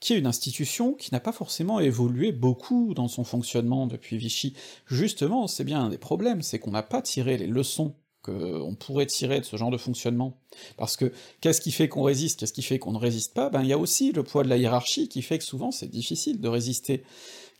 qui 0.00 0.14
est 0.14 0.18
une 0.18 0.26
institution 0.26 0.94
qui 0.94 1.12
n'a 1.12 1.20
pas 1.20 1.32
forcément 1.32 1.80
évolué 1.80 2.32
beaucoup 2.32 2.94
dans 2.94 3.08
son 3.08 3.24
fonctionnement 3.24 3.86
depuis 3.86 4.16
Vichy. 4.16 4.54
Justement, 4.86 5.46
c'est 5.48 5.64
bien 5.64 5.82
un 5.82 5.90
des 5.90 5.98
problèmes, 5.98 6.40
c'est 6.40 6.58
qu'on 6.58 6.70
n'a 6.70 6.82
pas 6.82 7.02
tiré 7.02 7.36
les 7.36 7.46
leçons 7.46 7.94
qu'on 8.22 8.76
pourrait 8.78 9.06
tirer 9.06 9.40
de 9.40 9.44
ce 9.44 9.56
genre 9.56 9.72
de 9.72 9.76
fonctionnement. 9.76 10.40
Parce 10.76 10.96
que 10.96 11.12
qu'est-ce 11.40 11.60
qui 11.60 11.72
fait 11.72 11.88
qu'on 11.88 12.02
résiste, 12.02 12.38
qu'est-ce 12.38 12.52
qui 12.52 12.62
fait 12.62 12.78
qu'on 12.78 12.92
ne 12.92 12.98
résiste 12.98 13.34
pas? 13.34 13.50
Ben 13.50 13.62
il 13.62 13.68
y 13.68 13.72
a 13.72 13.78
aussi 13.78 14.12
le 14.12 14.22
poids 14.22 14.44
de 14.44 14.48
la 14.48 14.56
hiérarchie 14.56 15.08
qui 15.08 15.22
fait 15.22 15.38
que 15.38 15.44
souvent 15.44 15.72
c'est 15.72 15.88
difficile 15.88 16.40
de 16.40 16.48
résister. 16.48 17.02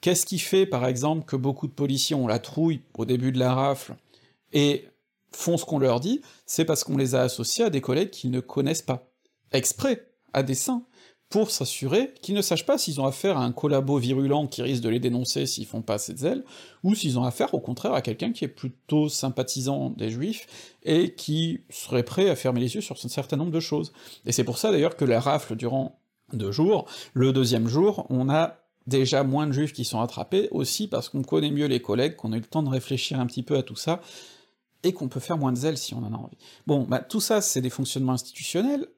Qu'est-ce 0.01 0.25
qui 0.25 0.39
fait 0.39 0.65
par 0.65 0.87
exemple 0.87 1.25
que 1.25 1.35
beaucoup 1.35 1.67
de 1.67 1.73
policiers 1.73 2.15
ont 2.15 2.29
la 2.29 2.39
trouille 2.39 2.81
au 2.97 3.05
début 3.05 3.33
de 3.33 3.41
la 3.41 3.53
rafle 3.53 3.97
et 4.53 4.87
font 5.35 5.57
ce 5.57 5.65
qu'on 5.65 5.79
leur 5.79 6.01
dit, 6.01 6.21
c'est 6.47 6.65
parce 6.65 6.85
qu'on 6.85 6.97
les 6.97 7.15
a 7.15 7.23
associés 7.23 7.65
à 7.65 7.71
des 7.71 7.81
collègues 7.81 8.11
qu'ils 8.11 8.31
ne 8.31 8.41
connaissent 8.41 8.83
pas. 8.83 9.11
Exprès, 9.53 10.09
à 10.33 10.43
dessein, 10.43 10.85
pour 11.33 11.51
s'assurer 11.51 12.13
qu'ils 12.21 12.35
ne 12.35 12.43
sachent 12.43 12.67
pas 12.67 12.77
s'ils 12.77 13.01
ont 13.01 13.07
affaire 13.07 13.39
à 13.39 13.45
un 13.45 13.53
collabo 13.53 13.97
virulent 13.97 14.47
qui 14.47 14.61
risque 14.61 14.83
de 14.83 14.91
les 14.91 15.01
dénoncer 15.01 15.47
s'ils 15.47 15.65
font 15.65 15.81
pas 15.81 15.95
assez 15.95 16.13
de 16.13 16.19
zèle, 16.19 16.45
ou 16.83 16.95
s'ils 16.95 17.19
ont 17.19 17.25
affaire 17.25 17.55
au 17.55 17.61
contraire 17.61 17.95
à 17.95 18.03
quelqu'un 18.03 18.33
qui 18.33 18.45
est 18.45 18.49
plutôt 18.49 19.09
sympathisant 19.09 19.91
des 19.91 20.11
juifs, 20.11 20.47
et 20.83 21.15
qui 21.15 21.61
serait 21.71 22.03
prêt 22.03 22.29
à 22.29 22.37
fermer 22.37 22.61
les 22.61 22.75
yeux 22.75 22.83
sur 22.83 22.97
un 23.03 23.09
certain 23.09 23.39
nombre 23.39 23.51
de 23.51 23.61
choses. 23.61 23.93
Et 24.27 24.33
c'est 24.33 24.45
pour 24.45 24.59
ça 24.59 24.71
d'ailleurs 24.71 24.95
que 24.95 25.07
la 25.07 25.21
rafle 25.21 25.57
durant 25.57 25.99
deux 26.35 26.53
jours, 26.53 26.87
le 27.15 27.33
deuxième 27.33 27.67
jour, 27.67 28.07
on 28.11 28.29
a 28.29 28.59
déjà 28.87 29.23
moins 29.23 29.47
de 29.47 29.53
juifs 29.53 29.73
qui 29.73 29.87
sont 29.87 30.03
attrapés, 30.03 30.49
aussi 30.51 30.87
parce 30.87 31.09
qu'on 31.09 31.23
connaît 31.23 31.51
mieux 31.51 31.67
les 31.67 31.81
collègues, 31.81 32.17
qu'on 32.17 32.33
a 32.33 32.37
eu 32.37 32.41
le 32.41 32.47
temps 32.47 32.63
de 32.63 32.69
réfléchir 32.69 33.19
un 33.19 33.27
petit 33.27 33.43
peu 33.43 33.57
à 33.57 33.63
tout 33.63 33.77
ça, 33.77 34.03
et 34.83 34.93
qu'on 34.93 35.09
peut 35.09 35.21
faire 35.21 35.39
moins 35.39 35.53
de 35.53 35.59
zèle 35.59 35.79
si 35.79 35.95
on 35.95 35.99
en 35.99 36.13
a 36.13 36.17
envie. 36.17 36.39
Bon, 36.67 36.83
bah 36.83 37.01
tout 37.01 37.21
ça 37.21 37.41
c'est 37.41 37.61
des 37.61 37.71
fonctionnements 37.71 38.13
institutionnels, 38.13 38.89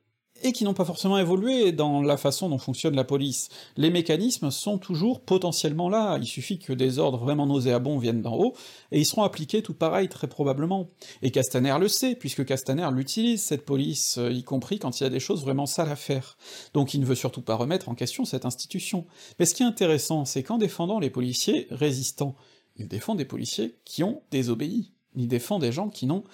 et 0.44 0.52
qui 0.52 0.64
n'ont 0.64 0.74
pas 0.74 0.84
forcément 0.84 1.18
évolué 1.18 1.72
dans 1.72 2.02
la 2.02 2.16
façon 2.16 2.48
dont 2.48 2.58
fonctionne 2.58 2.94
la 2.94 3.04
police. 3.04 3.48
Les 3.76 3.90
mécanismes 3.90 4.50
sont 4.50 4.78
toujours 4.78 5.20
potentiellement 5.20 5.88
là, 5.88 6.18
il 6.20 6.26
suffit 6.26 6.58
que 6.58 6.72
des 6.72 6.98
ordres 6.98 7.18
vraiment 7.18 7.46
nauséabonds 7.46 7.98
viennent 7.98 8.20
d'en 8.20 8.36
haut, 8.36 8.54
et 8.92 9.00
ils 9.00 9.06
seront 9.06 9.22
appliqués 9.22 9.62
tout 9.62 9.74
pareil 9.74 10.08
très 10.08 10.28
probablement. 10.28 10.90
Et 11.22 11.30
Castaner 11.30 11.76
le 11.80 11.88
sait, 11.88 12.14
puisque 12.14 12.44
Castaner 12.44 12.88
l'utilise, 12.92 13.42
cette 13.42 13.64
police, 13.64 14.18
euh, 14.18 14.30
y 14.30 14.44
compris 14.44 14.78
quand 14.78 15.00
il 15.00 15.04
y 15.04 15.06
a 15.06 15.10
des 15.10 15.20
choses 15.20 15.42
vraiment 15.42 15.66
sales 15.66 15.90
à 15.90 15.96
faire. 15.96 16.36
Donc 16.74 16.92
il 16.94 17.00
ne 17.00 17.06
veut 17.06 17.14
surtout 17.14 17.42
pas 17.42 17.54
remettre 17.54 17.88
en 17.88 17.94
question 17.94 18.24
cette 18.24 18.44
institution. 18.44 19.06
Mais 19.38 19.46
ce 19.46 19.54
qui 19.54 19.62
est 19.62 19.66
intéressant, 19.66 20.24
c'est 20.26 20.42
qu'en 20.42 20.58
défendant 20.58 20.98
les 20.98 21.10
policiers 21.10 21.68
résistants, 21.70 22.34
il 22.76 22.88
défend 22.88 23.14
des 23.14 23.24
policiers 23.24 23.76
qui 23.84 24.02
ont 24.02 24.22
désobéi, 24.30 24.92
il 25.14 25.28
défend 25.28 25.58
des 25.58 25.72
gens 25.72 25.88
qui 25.88 26.06
n'ont 26.06 26.24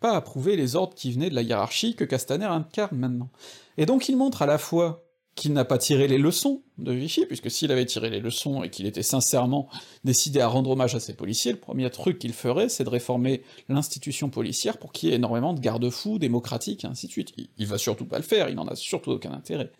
pas 0.00 0.14
approuver 0.14 0.56
les 0.56 0.76
ordres 0.76 0.94
qui 0.94 1.12
venaient 1.12 1.30
de 1.30 1.34
la 1.34 1.42
hiérarchie 1.42 1.94
que 1.94 2.04
Castaner 2.04 2.44
incarne 2.44 2.96
maintenant. 2.96 3.30
Et 3.76 3.86
donc 3.86 4.08
il 4.08 4.16
montre 4.16 4.42
à 4.42 4.46
la 4.46 4.58
fois 4.58 5.04
qu'il 5.38 5.52
n'a 5.52 5.64
pas 5.64 5.78
tiré 5.78 6.08
les 6.08 6.18
leçons 6.18 6.62
de 6.78 6.92
Vichy, 6.92 7.24
puisque 7.24 7.48
s'il 7.48 7.70
avait 7.70 7.86
tiré 7.86 8.10
les 8.10 8.18
leçons 8.18 8.64
et 8.64 8.70
qu'il 8.70 8.86
était 8.86 9.04
sincèrement 9.04 9.68
décidé 10.02 10.40
à 10.40 10.48
rendre 10.48 10.70
hommage 10.70 10.96
à 10.96 11.00
ses 11.00 11.14
policiers, 11.14 11.52
le 11.52 11.58
premier 11.60 11.88
truc 11.90 12.18
qu'il 12.18 12.32
ferait, 12.32 12.68
c'est 12.68 12.82
de 12.82 12.88
réformer 12.88 13.42
l'institution 13.68 14.30
policière 14.30 14.78
pour 14.78 14.90
qu'il 14.90 15.08
y 15.08 15.12
ait 15.12 15.14
énormément 15.14 15.54
de 15.54 15.60
garde-fous 15.60 16.18
démocratiques, 16.18 16.84
et 16.84 16.88
ainsi 16.88 17.06
de 17.06 17.12
suite. 17.12 17.34
Il 17.56 17.66
va 17.66 17.78
surtout 17.78 18.04
pas 18.04 18.16
le 18.16 18.24
faire, 18.24 18.48
il 18.48 18.56
n'en 18.56 18.66
a 18.66 18.74
surtout 18.74 19.12
aucun 19.12 19.32
intérêt. 19.32 19.70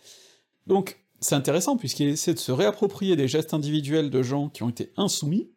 Donc, 0.68 1.00
c'est 1.18 1.34
intéressant, 1.34 1.76
puisqu'il 1.76 2.06
essaie 2.06 2.34
de 2.34 2.38
se 2.38 2.52
réapproprier 2.52 3.16
des 3.16 3.26
gestes 3.26 3.52
individuels 3.52 4.10
de 4.10 4.22
gens 4.22 4.50
qui 4.50 4.62
ont 4.62 4.68
été 4.68 4.92
insoumis, 4.96 5.50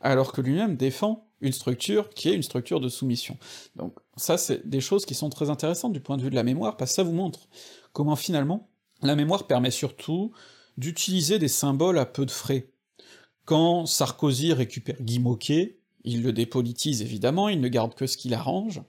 alors 0.00 0.32
que 0.32 0.40
lui-même 0.40 0.76
défend 0.76 1.27
une 1.40 1.52
structure 1.52 2.10
qui 2.10 2.28
est 2.28 2.34
une 2.34 2.42
structure 2.42 2.80
de 2.80 2.88
soumission. 2.88 3.36
Donc 3.76 3.94
ça, 4.16 4.38
c'est 4.38 4.68
des 4.68 4.80
choses 4.80 5.06
qui 5.06 5.14
sont 5.14 5.30
très 5.30 5.50
intéressantes 5.50 5.92
du 5.92 6.00
point 6.00 6.16
de 6.16 6.22
vue 6.22 6.30
de 6.30 6.34
la 6.34 6.42
mémoire, 6.42 6.76
parce 6.76 6.90
que 6.90 6.96
ça 6.96 7.02
vous 7.02 7.12
montre 7.12 7.48
comment 7.92 8.16
finalement 8.16 8.70
la 9.02 9.14
mémoire 9.14 9.46
permet 9.46 9.70
surtout 9.70 10.32
d'utiliser 10.76 11.38
des 11.38 11.48
symboles 11.48 11.98
à 11.98 12.06
peu 12.06 12.26
de 12.26 12.30
frais. 12.30 12.70
Quand 13.44 13.86
Sarkozy 13.86 14.52
récupère 14.52 15.00
Guy 15.00 15.20
Moquet, 15.20 15.78
il 16.04 16.22
le 16.22 16.32
dépolitise 16.32 17.02
évidemment, 17.02 17.48
il 17.48 17.60
ne 17.60 17.68
garde 17.68 17.94
que 17.94 18.06
ce 18.06 18.16
qu'il 18.16 18.34
arrange, 18.34 18.82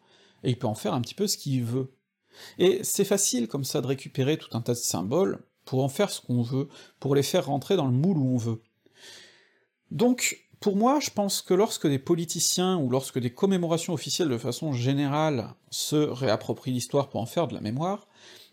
et 0.44 0.50
il 0.50 0.58
peut 0.58 0.68
en 0.68 0.76
faire 0.76 0.94
un 0.94 1.02
petit 1.02 1.16
peu 1.16 1.28
ce 1.28 1.38
qu'il 1.38 1.64
veut. 1.64 1.94
Et 2.58 2.84
c'est 2.84 3.06
facile 3.06 3.48
comme 3.48 3.64
ça 3.64 3.82
de 3.82 3.88
récupérer 3.88 4.38
tout 4.38 4.56
un 4.58 4.62
tas 4.62 4.74
de 4.74 4.78
symboles 4.78 5.40
pour 5.66 5.84
en 5.84 5.90
faire 5.90 6.10
ce 6.10 6.22
qu'on 6.22 6.42
veut, 6.42 6.68
pour 7.00 7.16
les 7.16 7.24
faire 7.24 7.48
rentrer 7.48 7.76
dans 7.76 7.86
le 7.86 7.92
moule 7.92 8.18
où 8.18 8.34
on 8.34 8.38
veut. 8.38 8.62
Donc, 9.92 10.49
pour 10.60 10.76
moi, 10.76 11.00
je 11.00 11.10
pense 11.10 11.42
que 11.42 11.54
lorsque 11.54 11.88
des 11.88 12.00
politiciens 12.00 12.78
ou 12.78 12.90
lorsque 12.90 13.20
des 13.20 13.34
commémorations 13.34 13.94
officielles 13.94 14.30
de 14.30 14.38
façon 14.38 14.74
générale 14.74 15.54
se 15.70 15.96
réapproprient 15.96 16.74
l'histoire 16.74 17.10
pour 17.10 17.22
en 17.22 17.26
faire 17.26 17.48
de 17.48 17.54
la 17.54 17.62
mémoire, 17.62 18.08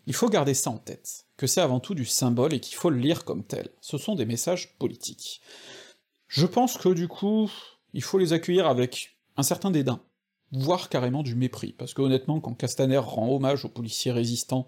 il 0.05 0.13
faut 0.13 0.29
garder 0.29 0.53
ça 0.53 0.69
en 0.69 0.77
tête, 0.77 1.25
que 1.35 1.47
c'est 1.47 1.59
avant 1.59 1.81
tout 1.81 1.95
du 1.95 2.05
symbole 2.05 2.53
et 2.53 2.61
qu'il 2.61 2.75
faut 2.75 2.89
le 2.89 2.97
lire 2.97 3.25
comme 3.25 3.43
tel. 3.43 3.69
Ce 3.81 3.97
sont 3.97 4.15
des 4.15 4.25
messages 4.25 4.77
politiques. 4.77 5.41
Je 6.27 6.45
pense 6.45 6.77
que 6.77 6.89
du 6.89 7.09
coup, 7.09 7.51
il 7.93 8.03
faut 8.03 8.17
les 8.17 8.31
accueillir 8.31 8.67
avec 8.67 9.17
un 9.35 9.43
certain 9.43 9.69
dédain, 9.69 10.01
voire 10.53 10.87
carrément 10.87 11.23
du 11.23 11.35
mépris, 11.35 11.73
parce 11.73 11.93
que 11.93 12.01
honnêtement, 12.01 12.39
quand 12.39 12.53
Castaner 12.53 12.97
rend 12.97 13.29
hommage 13.29 13.65
aux 13.65 13.69
policiers 13.69 14.13
résistants, 14.13 14.67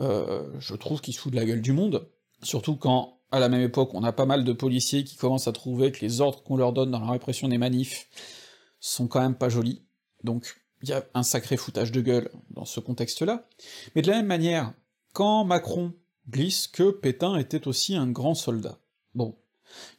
euh, 0.00 0.48
je 0.60 0.74
trouve 0.74 1.02
qu'il 1.02 1.12
se 1.12 1.20
fout 1.20 1.34
la 1.34 1.44
gueule 1.44 1.60
du 1.60 1.72
monde, 1.72 2.08
surtout 2.42 2.76
quand, 2.76 3.20
à 3.34 3.40
la 3.40 3.48
même 3.48 3.62
époque, 3.62 3.94
on 3.94 4.04
a 4.04 4.12
pas 4.12 4.26
mal 4.26 4.44
de 4.44 4.52
policiers 4.52 5.02
qui 5.02 5.16
commencent 5.16 5.48
à 5.48 5.52
trouver 5.52 5.90
que 5.90 6.00
les 6.02 6.20
ordres 6.20 6.44
qu'on 6.44 6.56
leur 6.56 6.72
donne 6.72 6.92
dans 6.92 7.00
la 7.00 7.10
répression 7.10 7.48
des 7.48 7.58
manifs 7.58 8.08
sont 8.78 9.08
quand 9.08 9.20
même 9.20 9.34
pas 9.34 9.48
jolis, 9.48 9.82
donc 10.22 10.60
il 10.82 10.90
y 10.90 10.92
a 10.92 11.04
un 11.14 11.24
sacré 11.24 11.56
foutage 11.56 11.90
de 11.90 12.00
gueule 12.00 12.30
dans 12.50 12.64
ce 12.64 12.78
contexte-là, 12.78 13.48
mais 13.94 14.02
de 14.02 14.08
la 14.08 14.18
même 14.18 14.26
manière, 14.26 14.72
quand 15.14 15.44
Macron 15.44 15.94
glisse 16.30 16.68
que 16.68 16.90
Pétain 16.90 17.36
était 17.36 17.66
aussi 17.66 17.96
un 17.96 18.08
grand 18.08 18.34
soldat, 18.34 18.78
bon, 19.14 19.36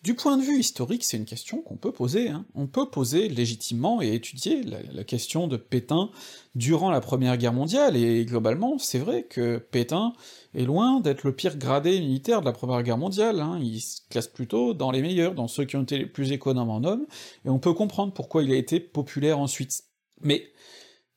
du 0.03 0.13
point 0.13 0.37
de 0.37 0.43
vue 0.43 0.59
historique, 0.59 1.03
c'est 1.03 1.17
une 1.17 1.25
question 1.25 1.61
qu'on 1.61 1.77
peut 1.77 1.91
poser, 1.91 2.29
hein. 2.29 2.45
on 2.55 2.67
peut 2.67 2.89
poser 2.89 3.27
légitimement 3.27 4.01
et 4.01 4.13
étudier 4.13 4.63
la, 4.63 5.03
question 5.03 5.47
de 5.47 5.57
Pétain 5.57 6.09
durant 6.55 6.91
la 6.91 7.01
Première 7.01 7.37
Guerre 7.37 7.53
mondiale, 7.53 7.95
et 7.95 8.25
globalement, 8.25 8.77
c'est 8.77 8.99
vrai 8.99 9.23
que 9.23 9.57
Pétain 9.57 10.13
est 10.53 10.63
loin 10.63 10.99
d'être 10.99 11.23
le 11.23 11.35
pire 11.35 11.57
gradé 11.57 11.99
militaire 11.99 12.41
de 12.41 12.45
la 12.45 12.53
Première 12.53 12.83
Guerre 12.83 12.97
mondiale, 12.97 13.39
hein. 13.39 13.59
il 13.61 13.81
se 13.81 14.01
classe 14.09 14.27
plutôt 14.27 14.73
dans 14.73 14.91
les 14.91 15.01
meilleurs, 15.01 15.33
dans 15.33 15.47
ceux 15.47 15.65
qui 15.65 15.75
ont 15.75 15.83
été 15.83 15.97
les 15.97 16.05
plus 16.05 16.31
économes 16.31 16.69
en 16.69 16.83
hommes, 16.83 17.05
et 17.45 17.49
on 17.49 17.59
peut 17.59 17.73
comprendre 17.73 18.13
pourquoi 18.13 18.43
il 18.43 18.51
a 18.51 18.55
été 18.55 18.79
populaire 18.79 19.39
ensuite. 19.39 19.83
Mais 20.21 20.51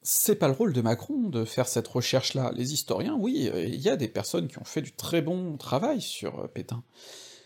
c'est 0.02 0.36
pas 0.36 0.48
le 0.48 0.54
rôle 0.54 0.72
de 0.72 0.80
Macron 0.80 1.28
de 1.28 1.44
faire 1.44 1.68
cette 1.68 1.86
recherche-là. 1.86 2.52
Les 2.56 2.72
historiens, 2.72 3.16
oui, 3.18 3.50
il 3.54 3.80
y 3.80 3.90
a 3.90 3.96
des 3.96 4.08
personnes 4.08 4.48
qui 4.48 4.58
ont 4.58 4.64
fait 4.64 4.80
du 4.80 4.92
très 4.92 5.20
bon 5.20 5.56
travail 5.56 6.00
sur 6.00 6.40
euh, 6.40 6.46
Pétain. 6.46 6.82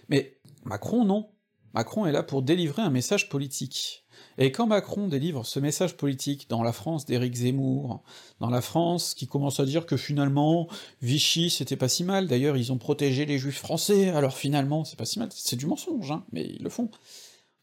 Mais 0.08 0.36
Macron, 0.64 1.04
non. 1.04 1.30
Macron 1.74 2.06
est 2.06 2.12
là 2.12 2.22
pour 2.22 2.42
délivrer 2.42 2.82
un 2.82 2.90
message 2.90 3.28
politique. 3.28 4.04
Et 4.38 4.52
quand 4.52 4.66
Macron 4.66 5.08
délivre 5.08 5.44
ce 5.44 5.58
message 5.58 5.96
politique 5.96 6.48
dans 6.48 6.62
la 6.62 6.72
France 6.72 7.06
d'Éric 7.06 7.34
Zemmour, 7.34 8.02
dans 8.40 8.50
la 8.50 8.60
France 8.60 9.14
qui 9.14 9.26
commence 9.26 9.58
à 9.58 9.64
dire 9.64 9.86
que 9.86 9.96
finalement, 9.96 10.68
Vichy 11.00 11.50
c'était 11.50 11.76
pas 11.76 11.88
si 11.88 12.04
mal, 12.04 12.28
d'ailleurs 12.28 12.56
ils 12.56 12.72
ont 12.72 12.78
protégé 12.78 13.24
les 13.26 13.38
juifs 13.38 13.58
français, 13.58 14.10
alors 14.10 14.36
finalement 14.36 14.84
c'est 14.84 14.98
pas 14.98 15.06
si 15.06 15.18
mal, 15.18 15.30
c'est 15.32 15.56
du 15.56 15.66
mensonge, 15.66 16.10
hein, 16.10 16.24
mais 16.32 16.44
ils 16.44 16.62
le 16.62 16.70
font. 16.70 16.90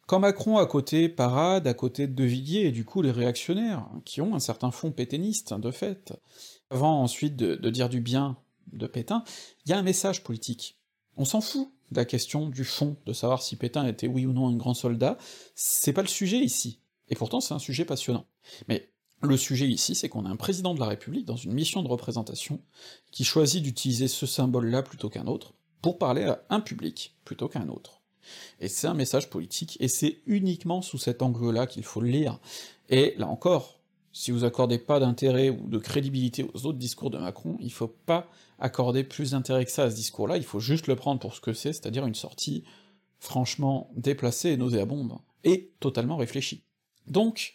Quand 0.08 0.20
Macron 0.20 0.58
à 0.58 0.66
côté 0.66 1.08
parade, 1.08 1.68
à 1.68 1.76
côté 1.76 2.08
de 2.08 2.24
Villiers, 2.24 2.68
et 2.68 2.72
du 2.72 2.86
coup 2.86 3.02
les 3.02 3.12
réactionnaires, 3.12 3.88
qui 4.06 4.22
ont 4.22 4.34
un 4.34 4.40
certain 4.40 4.72
fond 4.72 4.92
pétainiste, 4.92 5.54
de 5.54 5.72
fait, 5.72 6.14
avant 6.72 7.02
ensuite 7.02 7.36
de, 7.36 7.56
de 7.56 7.70
dire 7.70 7.90
du 7.90 8.02
bien 8.02 8.38
de 8.74 8.88
Pétain, 8.88 9.24
il 9.66 9.70
y 9.70 9.74
a 9.74 9.78
un 9.78 9.84
message 9.84 10.24
politique. 10.24 10.80
On 11.16 11.26
s'en 11.26 11.42
fout 11.42 11.72
la 11.92 12.06
question 12.06 12.50
du 12.50 12.64
fond, 12.64 12.98
de 13.06 13.14
savoir 13.14 13.42
si 13.42 13.56
Pétain 13.56 13.86
était 13.88 14.08
oui 14.08 14.26
ou 14.26 14.34
non 14.34 14.48
un 14.48 14.56
grand 14.56 14.74
soldat, 14.74 15.18
c'est 15.56 15.94
pas 15.94 16.02
le 16.02 16.08
sujet 16.08 16.40
ici. 16.40 16.80
Et 17.10 17.16
pourtant 17.16 17.42
c'est 17.42 17.54
un 17.54 17.60
sujet 17.60 17.86
passionnant. 17.86 18.26
Mais 18.68 18.90
le 19.22 19.36
sujet 19.36 19.68
ici, 19.68 19.96
c'est 19.96 20.08
qu'on 20.08 20.26
a 20.26 20.30
un 20.30 20.38
président 20.38 20.74
de 20.74 20.80
la 20.80 20.88
République 20.88 21.26
dans 21.26 21.36
une 21.36 21.52
mission 21.52 21.84
de 21.84 21.90
représentation 21.90 22.62
qui 23.12 23.26
choisit 23.26 23.62
d'utiliser 23.62 24.08
ce 24.08 24.26
symbole-là 24.26 24.82
plutôt 24.82 25.10
qu'un 25.10 25.28
autre, 25.28 25.54
pour 25.82 25.98
parler 25.98 26.24
à 26.24 26.42
un 26.50 26.62
public 26.62 27.16
plutôt 27.26 27.50
qu'à 27.50 27.60
un 27.60 27.70
autre. 27.70 28.02
Et 28.60 28.68
c'est 28.68 28.88
un 28.88 28.94
message 28.94 29.30
politique, 29.30 29.78
et 29.80 29.88
c'est 29.88 30.20
uniquement 30.26 30.82
sous 30.82 30.98
cet 30.98 31.22
angle-là 31.22 31.68
qu'il 31.68 31.84
faut 31.84 32.02
le 32.02 32.10
lire. 32.10 32.40
Et 32.90 33.16
là 33.18 33.28
encore, 33.28 33.79
si 34.12 34.32
vous 34.32 34.44
accordez 34.44 34.80
pas 34.80 35.00
d'intérêt 35.00 35.50
ou 35.50 35.68
de 35.68 35.78
crédibilité 35.78 36.46
aux 36.54 36.66
autres 36.66 36.78
discours 36.78 37.10
de 37.10 37.18
Macron, 37.18 37.58
il 37.60 37.72
faut 37.72 37.88
pas 37.88 38.28
accorder 38.60 39.04
plus 39.04 39.32
d'intérêt 39.32 39.66
que 39.66 39.72
ça 39.72 39.84
à 39.84 39.92
ce 39.92 39.96
discours-là, 39.96 40.38
il 40.38 40.44
faut 40.44 40.60
juste 40.60 40.88
le 40.88 40.96
prendre 40.96 41.20
pour 41.20 41.34
ce 41.34 41.42
que 41.42 41.54
c'est, 41.54 41.74
c'est-à-dire 41.74 42.06
une 42.06 42.16
sortie 42.16 42.64
franchement 43.20 43.90
déplacée 43.96 44.50
et 44.50 44.58
nauséabonde, 44.58 45.18
et 45.44 45.72
totalement 45.80 46.18
réfléchie. 46.18 46.64
Donc, 47.08 47.54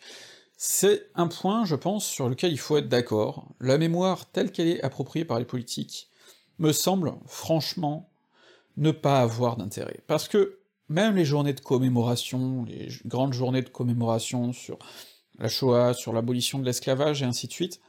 c'est 0.57 1.11
un 1.15 1.27
point, 1.27 1.65
je 1.65 1.75
pense, 1.75 2.07
sur 2.07 2.29
lequel 2.29 2.53
il 2.53 2.59
faut 2.59 2.77
être 2.77 2.89
d'accord. 2.89 3.49
La 3.61 3.79
mémoire 3.79 4.31
telle 4.31 4.53
qu'elle 4.53 4.69
est 4.69 4.83
appropriée 4.83 5.25
par 5.25 5.39
les 5.39 5.45
politiques 5.45 6.09
me 6.59 6.73
semble, 6.73 7.13
franchement, 7.27 8.09
ne 8.77 8.91
pas 8.91 9.21
avoir 9.21 9.57
d'intérêt. 9.57 10.01
Parce 10.07 10.29
que 10.29 10.59
même 10.89 11.17
les 11.17 11.25
journées 11.25 11.53
de 11.53 11.61
commémoration, 11.61 12.65
les 12.65 12.89
grandes 13.07 13.33
journées 13.33 13.63
de 13.63 13.69
commémoration 13.69 14.53
sur 14.53 14.79
la 15.39 15.49
Shoah, 15.49 15.95
sur 15.95 16.13
l'abolition 16.13 16.59
de 16.59 16.65
l'esclavage, 16.65 17.23
et 17.23 17.25
ainsi 17.25 17.47
de 17.47 17.53
suite, 17.53 17.81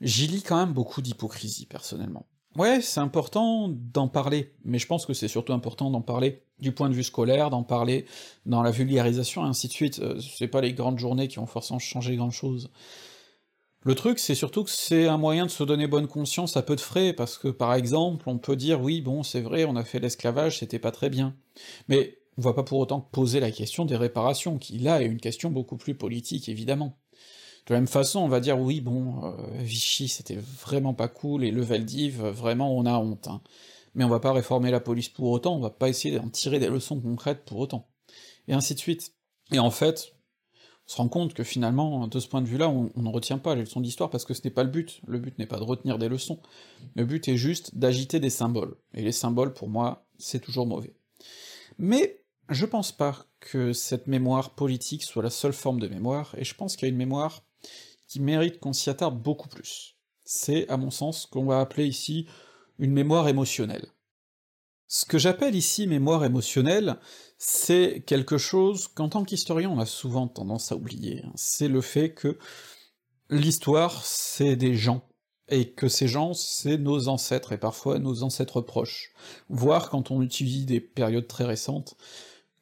j'y 0.00 0.26
lis 0.26 0.42
quand 0.42 0.56
même 0.56 0.72
beaucoup 0.72 1.02
d'hypocrisie, 1.02 1.66
personnellement. 1.66 2.26
Ouais, 2.56 2.80
c'est 2.80 3.00
important 3.00 3.68
d'en 3.68 4.08
parler, 4.08 4.52
mais 4.64 4.78
je 4.78 4.86
pense 4.86 5.06
que 5.06 5.14
c'est 5.14 5.28
surtout 5.28 5.52
important 5.52 5.90
d'en 5.90 6.00
parler 6.00 6.42
du 6.58 6.72
point 6.72 6.88
de 6.88 6.94
vue 6.94 7.04
scolaire, 7.04 7.50
d'en 7.50 7.62
parler 7.62 8.06
dans 8.46 8.62
la 8.62 8.70
vulgarisation, 8.70 9.44
et 9.44 9.48
ainsi 9.48 9.68
de 9.68 9.72
suite, 9.72 10.00
euh, 10.00 10.18
c'est 10.20 10.48
pas 10.48 10.60
les 10.60 10.72
grandes 10.72 10.98
journées 10.98 11.28
qui 11.28 11.36
vont 11.36 11.46
forcément 11.46 11.78
changer 11.78 12.16
grand-chose. 12.16 12.70
Le 13.84 13.94
truc, 13.94 14.18
c'est 14.18 14.34
surtout 14.34 14.64
que 14.64 14.70
c'est 14.70 15.06
un 15.06 15.18
moyen 15.18 15.46
de 15.46 15.50
se 15.50 15.62
donner 15.62 15.86
bonne 15.86 16.08
conscience 16.08 16.56
à 16.56 16.62
peu 16.62 16.74
de 16.74 16.80
frais, 16.80 17.12
parce 17.12 17.38
que 17.38 17.48
par 17.48 17.74
exemple, 17.74 18.28
on 18.28 18.38
peut 18.38 18.56
dire 18.56 18.80
oui, 18.80 19.00
bon, 19.00 19.22
c'est 19.22 19.40
vrai, 19.40 19.64
on 19.64 19.76
a 19.76 19.84
fait 19.84 20.00
l'esclavage, 20.00 20.58
c'était 20.58 20.80
pas 20.80 20.90
très 20.90 21.10
bien. 21.10 21.36
Mais 21.86 22.17
on 22.38 22.40
va 22.40 22.54
pas 22.54 22.62
pour 22.62 22.78
autant 22.78 23.00
poser 23.00 23.40
la 23.40 23.50
question 23.50 23.84
des 23.84 23.96
réparations, 23.96 24.58
qui 24.58 24.78
là 24.78 25.02
est 25.02 25.06
une 25.06 25.20
question 25.20 25.50
beaucoup 25.50 25.76
plus 25.76 25.94
politique, 25.94 26.48
évidemment. 26.48 26.96
De 27.66 27.74
la 27.74 27.80
même 27.80 27.88
façon, 27.88 28.20
on 28.20 28.28
va 28.28 28.40
dire 28.40 28.58
oui, 28.58 28.80
bon, 28.80 29.24
euh, 29.24 29.32
Vichy 29.58 30.08
c'était 30.08 30.36
vraiment 30.36 30.94
pas 30.94 31.08
cool, 31.08 31.44
et 31.44 31.50
le 31.50 31.62
Valdiv, 31.62 32.22
vraiment 32.22 32.74
on 32.74 32.86
a 32.86 32.96
honte, 32.96 33.28
hein. 33.28 33.42
Mais 33.94 34.04
on 34.04 34.08
va 34.08 34.20
pas 34.20 34.32
réformer 34.32 34.70
la 34.70 34.80
police 34.80 35.08
pour 35.08 35.30
autant, 35.30 35.56
on 35.56 35.60
va 35.60 35.70
pas 35.70 35.88
essayer 35.88 36.16
d'en 36.16 36.28
tirer 36.28 36.60
des 36.60 36.68
leçons 36.68 37.00
concrètes 37.00 37.44
pour 37.44 37.58
autant. 37.58 37.88
Et 38.46 38.54
ainsi 38.54 38.74
de 38.74 38.78
suite. 38.78 39.12
Et 39.50 39.58
en 39.58 39.72
fait, 39.72 40.12
on 40.86 40.90
se 40.92 40.96
rend 40.98 41.08
compte 41.08 41.34
que 41.34 41.42
finalement, 41.42 42.06
de 42.06 42.20
ce 42.20 42.28
point 42.28 42.40
de 42.40 42.46
vue-là, 42.46 42.68
on 42.68 42.90
ne 42.94 43.08
retient 43.08 43.38
pas 43.38 43.54
les 43.56 43.62
leçons 43.62 43.80
d'histoire 43.80 44.08
parce 44.08 44.24
que 44.24 44.34
ce 44.34 44.42
n'est 44.44 44.50
pas 44.50 44.62
le 44.62 44.70
but. 44.70 45.00
Le 45.06 45.18
but 45.18 45.38
n'est 45.38 45.46
pas 45.46 45.58
de 45.58 45.64
retenir 45.64 45.98
des 45.98 46.08
leçons. 46.08 46.38
Le 46.94 47.04
but 47.04 47.26
est 47.28 47.36
juste 47.36 47.76
d'agiter 47.76 48.20
des 48.20 48.30
symboles. 48.30 48.76
Et 48.94 49.02
les 49.02 49.12
symboles, 49.12 49.52
pour 49.52 49.68
moi, 49.68 50.06
c'est 50.18 50.40
toujours 50.40 50.66
mauvais. 50.66 50.94
Mais 51.78 52.20
je 52.48 52.66
pense 52.66 52.92
pas 52.92 53.26
que 53.40 53.72
cette 53.72 54.06
mémoire 54.06 54.50
politique 54.50 55.02
soit 55.02 55.22
la 55.22 55.30
seule 55.30 55.52
forme 55.52 55.80
de 55.80 55.88
mémoire, 55.88 56.34
et 56.36 56.44
je 56.44 56.54
pense 56.54 56.76
qu'il 56.76 56.86
y 56.86 56.90
a 56.90 56.92
une 56.92 56.98
mémoire 56.98 57.42
qui 58.06 58.20
mérite 58.20 58.58
qu'on 58.58 58.72
s'y 58.72 58.90
attarde 58.90 59.20
beaucoup 59.20 59.48
plus. 59.48 59.96
C'est, 60.24 60.68
à 60.68 60.76
mon 60.76 60.90
sens, 60.90 61.22
ce 61.22 61.26
qu'on 61.26 61.44
va 61.44 61.60
appeler 61.60 61.86
ici 61.86 62.26
une 62.78 62.92
mémoire 62.92 63.28
émotionnelle. 63.28 63.86
Ce 64.86 65.04
que 65.04 65.18
j'appelle 65.18 65.54
ici 65.54 65.86
mémoire 65.86 66.24
émotionnelle, 66.24 66.96
c'est 67.36 68.02
quelque 68.06 68.38
chose 68.38 68.88
qu'en 68.88 69.10
tant 69.10 69.24
qu'historien 69.24 69.68
on 69.68 69.78
a 69.78 69.86
souvent 69.86 70.28
tendance 70.28 70.72
à 70.72 70.76
oublier, 70.76 71.22
hein. 71.24 71.32
c'est 71.34 71.68
le 71.68 71.82
fait 71.82 72.14
que 72.14 72.38
l'histoire 73.28 74.02
c'est 74.04 74.56
des 74.56 74.74
gens, 74.74 75.06
et 75.48 75.72
que 75.72 75.88
ces 75.88 76.08
gens 76.08 76.32
c'est 76.32 76.78
nos 76.78 77.08
ancêtres, 77.08 77.52
et 77.52 77.58
parfois 77.58 77.98
nos 77.98 78.22
ancêtres 78.22 78.62
proches, 78.62 79.12
voire 79.50 79.90
quand 79.90 80.10
on 80.10 80.22
utilise 80.22 80.64
des 80.64 80.80
périodes 80.80 81.28
très 81.28 81.44
récentes, 81.44 81.94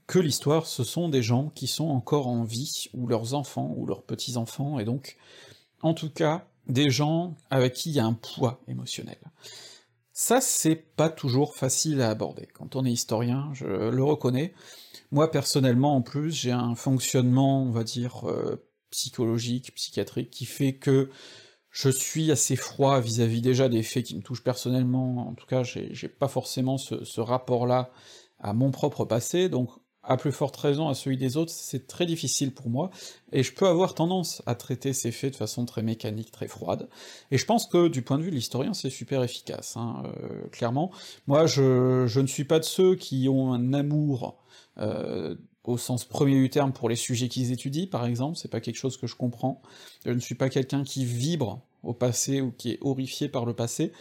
que 0.07 0.19
l'histoire, 0.19 0.67
ce 0.67 0.85
sont 0.85 1.09
des 1.09 1.23
gens 1.23 1.51
qui 1.55 1.67
sont 1.67 1.89
encore 1.89 2.29
en 2.29 2.45
vie, 2.45 2.89
ou 2.95 3.07
leurs 3.07 3.35
enfants, 3.35 3.75
ou 3.77 3.87
leurs 3.87 4.03
petits-enfants, 4.03 4.79
et 4.79 4.85
donc, 4.85 5.17
en 5.83 5.95
tout 5.95 6.11
cas, 6.11 6.49
des 6.69 6.91
gens 6.91 7.37
avec 7.51 7.75
qui 7.75 7.91
il 7.91 7.97
y 7.97 8.01
a 8.01 8.07
un 8.07 8.13
poids 8.13 8.61
émotionnel. 8.69 9.19
Ça, 10.13 10.41
c'est 10.41 10.77
pas 10.77 11.11
toujours 11.11 11.55
facile 11.55 12.01
à 12.01 12.09
aborder. 12.09 12.49
Quand 12.55 12.75
on 12.77 12.85
est 12.85 12.93
historien, 12.93 13.51
je 13.53 13.67
le 13.67 14.03
reconnais. 14.03 14.55
Moi, 15.11 15.31
personnellement, 15.31 15.95
en 15.95 16.03
plus, 16.03 16.33
j'ai 16.33 16.53
un 16.53 16.75
fonctionnement, 16.75 17.63
on 17.63 17.71
va 17.71 17.85
dire, 17.85 18.29
euh, 18.29 18.67
psychologique, 18.91 19.75
psychiatrique, 19.75 20.31
qui 20.31 20.47
fait 20.47 20.77
que 20.77 21.11
je 21.71 21.91
suis 21.91 22.31
assez 22.31 22.57
froid 22.57 23.01
vis-à-vis 23.01 23.43
déjà 23.43 23.69
des 23.69 23.83
faits 23.83 24.07
qui 24.07 24.17
me 24.17 24.23
touchent 24.23 24.43
personnellement, 24.43 25.29
en 25.29 25.35
tout 25.35 25.47
cas, 25.47 25.63
j'ai 25.63 26.09
pas 26.09 26.29
forcément 26.29 26.79
ce, 26.79 27.05
ce 27.05 27.21
rapport-là 27.21 27.91
à 28.39 28.55
mon 28.55 28.71
propre 28.71 29.05
passé, 29.05 29.51
donc 29.51 29.71
à 30.07 30.17
plus 30.17 30.33
forte 30.33 30.57
raison 30.57 30.89
à 30.89 30.95
celui 30.95 31.17
des 31.17 31.37
autres, 31.37 31.53
c'est 31.53 31.87
très 31.87 32.07
difficile 32.07 32.53
pour 32.53 32.71
moi, 32.71 32.91
et 33.33 33.43
je 33.43 33.53
peux 33.53 33.67
avoir 33.67 33.95
tendance 33.95 34.43
à 34.47 34.55
traiter 34.55 34.93
ces 34.93 35.11
faits 35.11 35.33
de 35.33 35.37
façon 35.37 35.65
très 35.67 35.83
mécanique, 35.83 36.31
très 36.31 36.49
froide, 36.49 36.89
et 37.31 37.39
je 37.39 37.45
pense 37.45 37.67
que 37.67 37.89
du 37.89 38.03
point 38.03 38.19
de 38.19 38.23
vue 38.23 38.31
de 38.31 38.37
l'historien, 38.37 38.73
c'est 38.73 38.91
super 38.91 39.23
efficace, 39.23 39.77
hein, 39.77 40.05
euh, 40.07 40.49
clairement. 40.49 40.91
Moi, 41.27 41.47
je, 41.47 42.07
je, 42.07 42.21
ne 42.21 42.27
suis 42.27 42.45
pas 42.45 42.59
de 42.59 42.65
ceux 42.65 42.95
qui 42.95 43.29
ont 43.29 43.53
un 43.53 43.73
amour 43.73 44.39
euh, 44.79 45.35
au 45.65 45.79
sens 45.79 46.05
premier 46.05 46.37
du 46.41 46.49
terme 46.49 46.73
pour 46.73 46.89
les 46.89 46.97
sujets 46.97 47.29
qu'ils 47.29 47.51
étudient, 47.51 47.87
par 47.91 48.07
exemple, 48.07 48.37
c'est 48.37 48.51
pas 48.51 48.61
quelque 48.61 48.79
chose 48.79 48.97
que 48.97 49.07
je 49.07 49.17
comprends. 49.17 49.61
Je 50.05 50.13
ne 50.13 50.21
suis 50.21 50.37
pas 50.37 50.49
quelqu'un 50.49 50.85
qui 50.85 51.05
vibre 51.05 51.61
au 51.83 51.93
passé 51.93 52.41
ou 52.41 52.53
qui 52.53 52.73
est 52.73 52.79
horrifié 52.81 53.29
par 53.29 53.45
le 53.45 53.55
passé, 53.55 53.93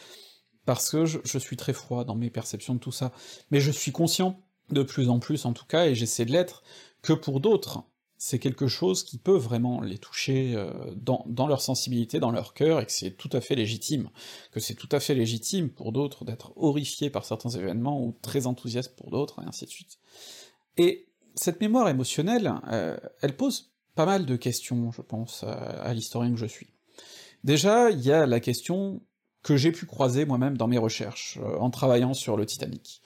parce 0.65 0.89
que 0.89 1.05
je, 1.05 1.19
je, 1.23 1.37
suis 1.37 1.57
très 1.57 1.73
froid 1.73 2.05
dans 2.05 2.15
mes 2.15 2.29
perceptions 2.29 2.73
de 2.73 2.79
tout 2.79 2.91
ça. 2.91 3.11
Mais 3.51 3.59
je 3.59 3.71
suis 3.71 3.91
conscient, 3.91 4.39
de 4.69 4.83
plus 4.83 5.09
en 5.09 5.19
plus 5.19 5.45
en 5.45 5.53
tout 5.53 5.65
cas, 5.65 5.87
et 5.87 5.95
j'essaie 5.95 6.25
de 6.25 6.31
l'être, 6.31 6.63
que 7.01 7.13
pour 7.13 7.39
d'autres, 7.39 7.83
c'est 8.17 8.39
quelque 8.39 8.67
chose 8.67 9.03
qui 9.03 9.17
peut 9.17 9.35
vraiment 9.35 9.81
les 9.81 9.97
toucher 9.97 10.53
euh, 10.55 10.71
dans, 10.95 11.47
leur 11.47 11.61
sensibilité, 11.61 12.19
dans 12.19 12.31
leur 12.31 12.53
cœur, 12.53 12.79
et 12.79 12.85
que 12.85 12.91
c'est 12.91 13.11
tout 13.11 13.29
à 13.33 13.41
fait 13.41 13.55
légitime, 13.55 14.09
que 14.51 14.59
c'est 14.59 14.73
tout 14.73 14.89
à 14.91 14.99
fait 14.99 15.13
légitime 15.13 15.69
pour 15.69 15.91
d'autres 15.91 16.25
d'être 16.25 16.53
horrifiés 16.55 17.09
par 17.09 17.25
certains 17.25 17.51
événements, 17.51 18.01
ou 18.01 18.15
très 18.21 18.47
enthousiastes 18.47 18.95
pour 18.95 19.11
d'autres, 19.11 19.41
et 19.43 19.45
ainsi 19.45 19.65
de 19.65 19.69
suite. 19.69 19.99
Et 20.77 21.07
cette 21.35 21.59
mémoire 21.61 21.89
émotionnelle, 21.89 22.53
euh, 22.71 22.97
elle 23.21 23.35
pose 23.35 23.71
pas 23.93 24.05
mal 24.05 24.25
de 24.25 24.35
questions, 24.35 24.91
je 24.91 25.01
pense, 25.01 25.43
à, 25.43 25.53
à 25.53 25.93
l'historien 25.93 26.31
que 26.31 26.39
je 26.39 26.45
suis. 26.45 26.69
Déjà, 27.43 27.91
il 27.91 28.01
y 28.01 28.11
a 28.11 28.25
la 28.25 28.39
question 28.39 29.01
que 29.43 29.55
j'ai 29.55 29.71
pu 29.71 29.85
croiser 29.85 30.25
moi-même 30.25 30.57
dans 30.57 30.67
mes 30.67 30.79
recherches, 30.79 31.37
euh, 31.39 31.57
en 31.59 31.69
travaillant 31.69 32.15
sur 32.15 32.35
le 32.35 32.47
Titanic. 32.47 33.03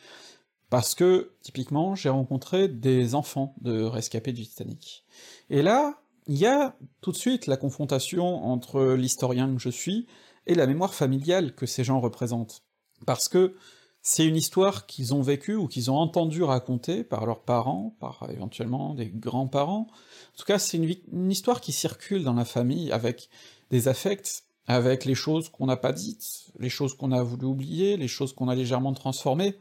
Parce 0.69 0.93
que, 0.93 1.32
typiquement, 1.41 1.95
j'ai 1.95 2.10
rencontré 2.10 2.67
des 2.67 3.15
enfants 3.15 3.55
de 3.62 3.84
rescapés 3.84 4.34
du 4.34 4.45
Titanic. 4.45 5.03
Et 5.49 5.62
là, 5.62 5.99
il 6.27 6.38
y 6.38 6.45
a 6.45 6.75
tout 7.01 7.12
de 7.12 7.17
suite 7.17 7.47
la 7.47 7.58
confrontation 7.58 8.45
entre 8.45 8.93
l'historien 8.93 9.53
que 9.55 9.62
je 9.62 9.69
suis 9.69 10.05
et 10.45 10.53
la 10.53 10.67
mémoire 10.67 10.93
familiale 10.93 11.55
que 11.55 11.65
ces 11.65 11.84
gens 11.84 11.99
représentent. 11.99 12.62
Parce 13.05 13.27
que 13.27 13.55
c'est 14.01 14.25
une 14.25 14.36
histoire 14.36 14.86
qu'ils 14.86 15.13
ont 15.13 15.21
vécue 15.21 15.55
ou 15.55 15.67
qu'ils 15.67 15.91
ont 15.91 15.97
entendu 15.97 16.43
raconter 16.43 17.03
par 17.03 17.25
leurs 17.25 17.41
parents, 17.41 17.95
par 17.99 18.27
éventuellement 18.29 18.93
des 18.93 19.08
grands-parents. 19.08 19.88
En 19.89 20.38
tout 20.38 20.45
cas, 20.45 20.60
c'est 20.60 20.77
une, 20.77 20.95
une, 21.12 21.32
histoire 21.32 21.62
qui 21.62 21.71
circule 21.71 22.23
dans 22.23 22.34
la 22.34 22.45
famille 22.45 22.91
avec 22.91 23.29
des 23.71 23.88
affects, 23.88 24.43
avec 24.67 25.05
les 25.05 25.15
choses 25.15 25.49
qu'on 25.49 25.65
n'a 25.65 25.77
pas 25.77 25.93
dites, 25.93 26.51
les 26.60 26.69
choses 26.69 26.95
qu'on 26.95 27.12
a 27.12 27.23
voulu 27.23 27.45
oublier, 27.45 27.97
les 27.97 28.08
choses 28.08 28.34
qu'on 28.34 28.49
a 28.49 28.55
légèrement 28.55 28.93
transformées, 28.93 29.55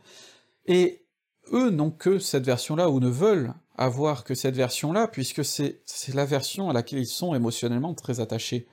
et 0.69 1.05
eux 1.53 1.71
n'ont 1.71 1.91
que 1.91 2.19
cette 2.19 2.45
version-là, 2.45 2.91
ou 2.91 3.01
ne 3.01 3.09
veulent 3.09 3.55
avoir 3.77 4.23
que 4.23 4.35
cette 4.35 4.55
version-là, 4.55 5.09
puisque 5.09 5.45
c'est 5.45 5.83
la 6.15 6.25
version 6.25 6.69
à 6.69 6.73
laquelle 6.73 7.01
ils 7.01 7.07
sont 7.07 7.35
émotionnellement 7.35 7.95
très 7.95 8.21
attachés. 8.21 8.67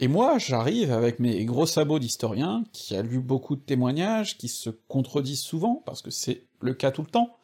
Et 0.00 0.08
moi, 0.08 0.38
j'arrive 0.38 0.92
avec 0.92 1.18
mes 1.18 1.44
gros 1.44 1.66
sabots 1.66 1.98
d'historien, 1.98 2.64
qui 2.72 2.96
a 2.96 3.02
lu 3.02 3.20
beaucoup 3.20 3.56
de 3.56 3.60
témoignages, 3.60 4.36
qui 4.36 4.48
se 4.48 4.70
contredisent 4.70 5.40
souvent, 5.40 5.82
parce 5.86 6.02
que 6.02 6.10
c'est 6.10 6.46
le 6.60 6.74
cas 6.74 6.90
tout 6.90 7.02
le 7.02 7.08
temps, 7.08 7.36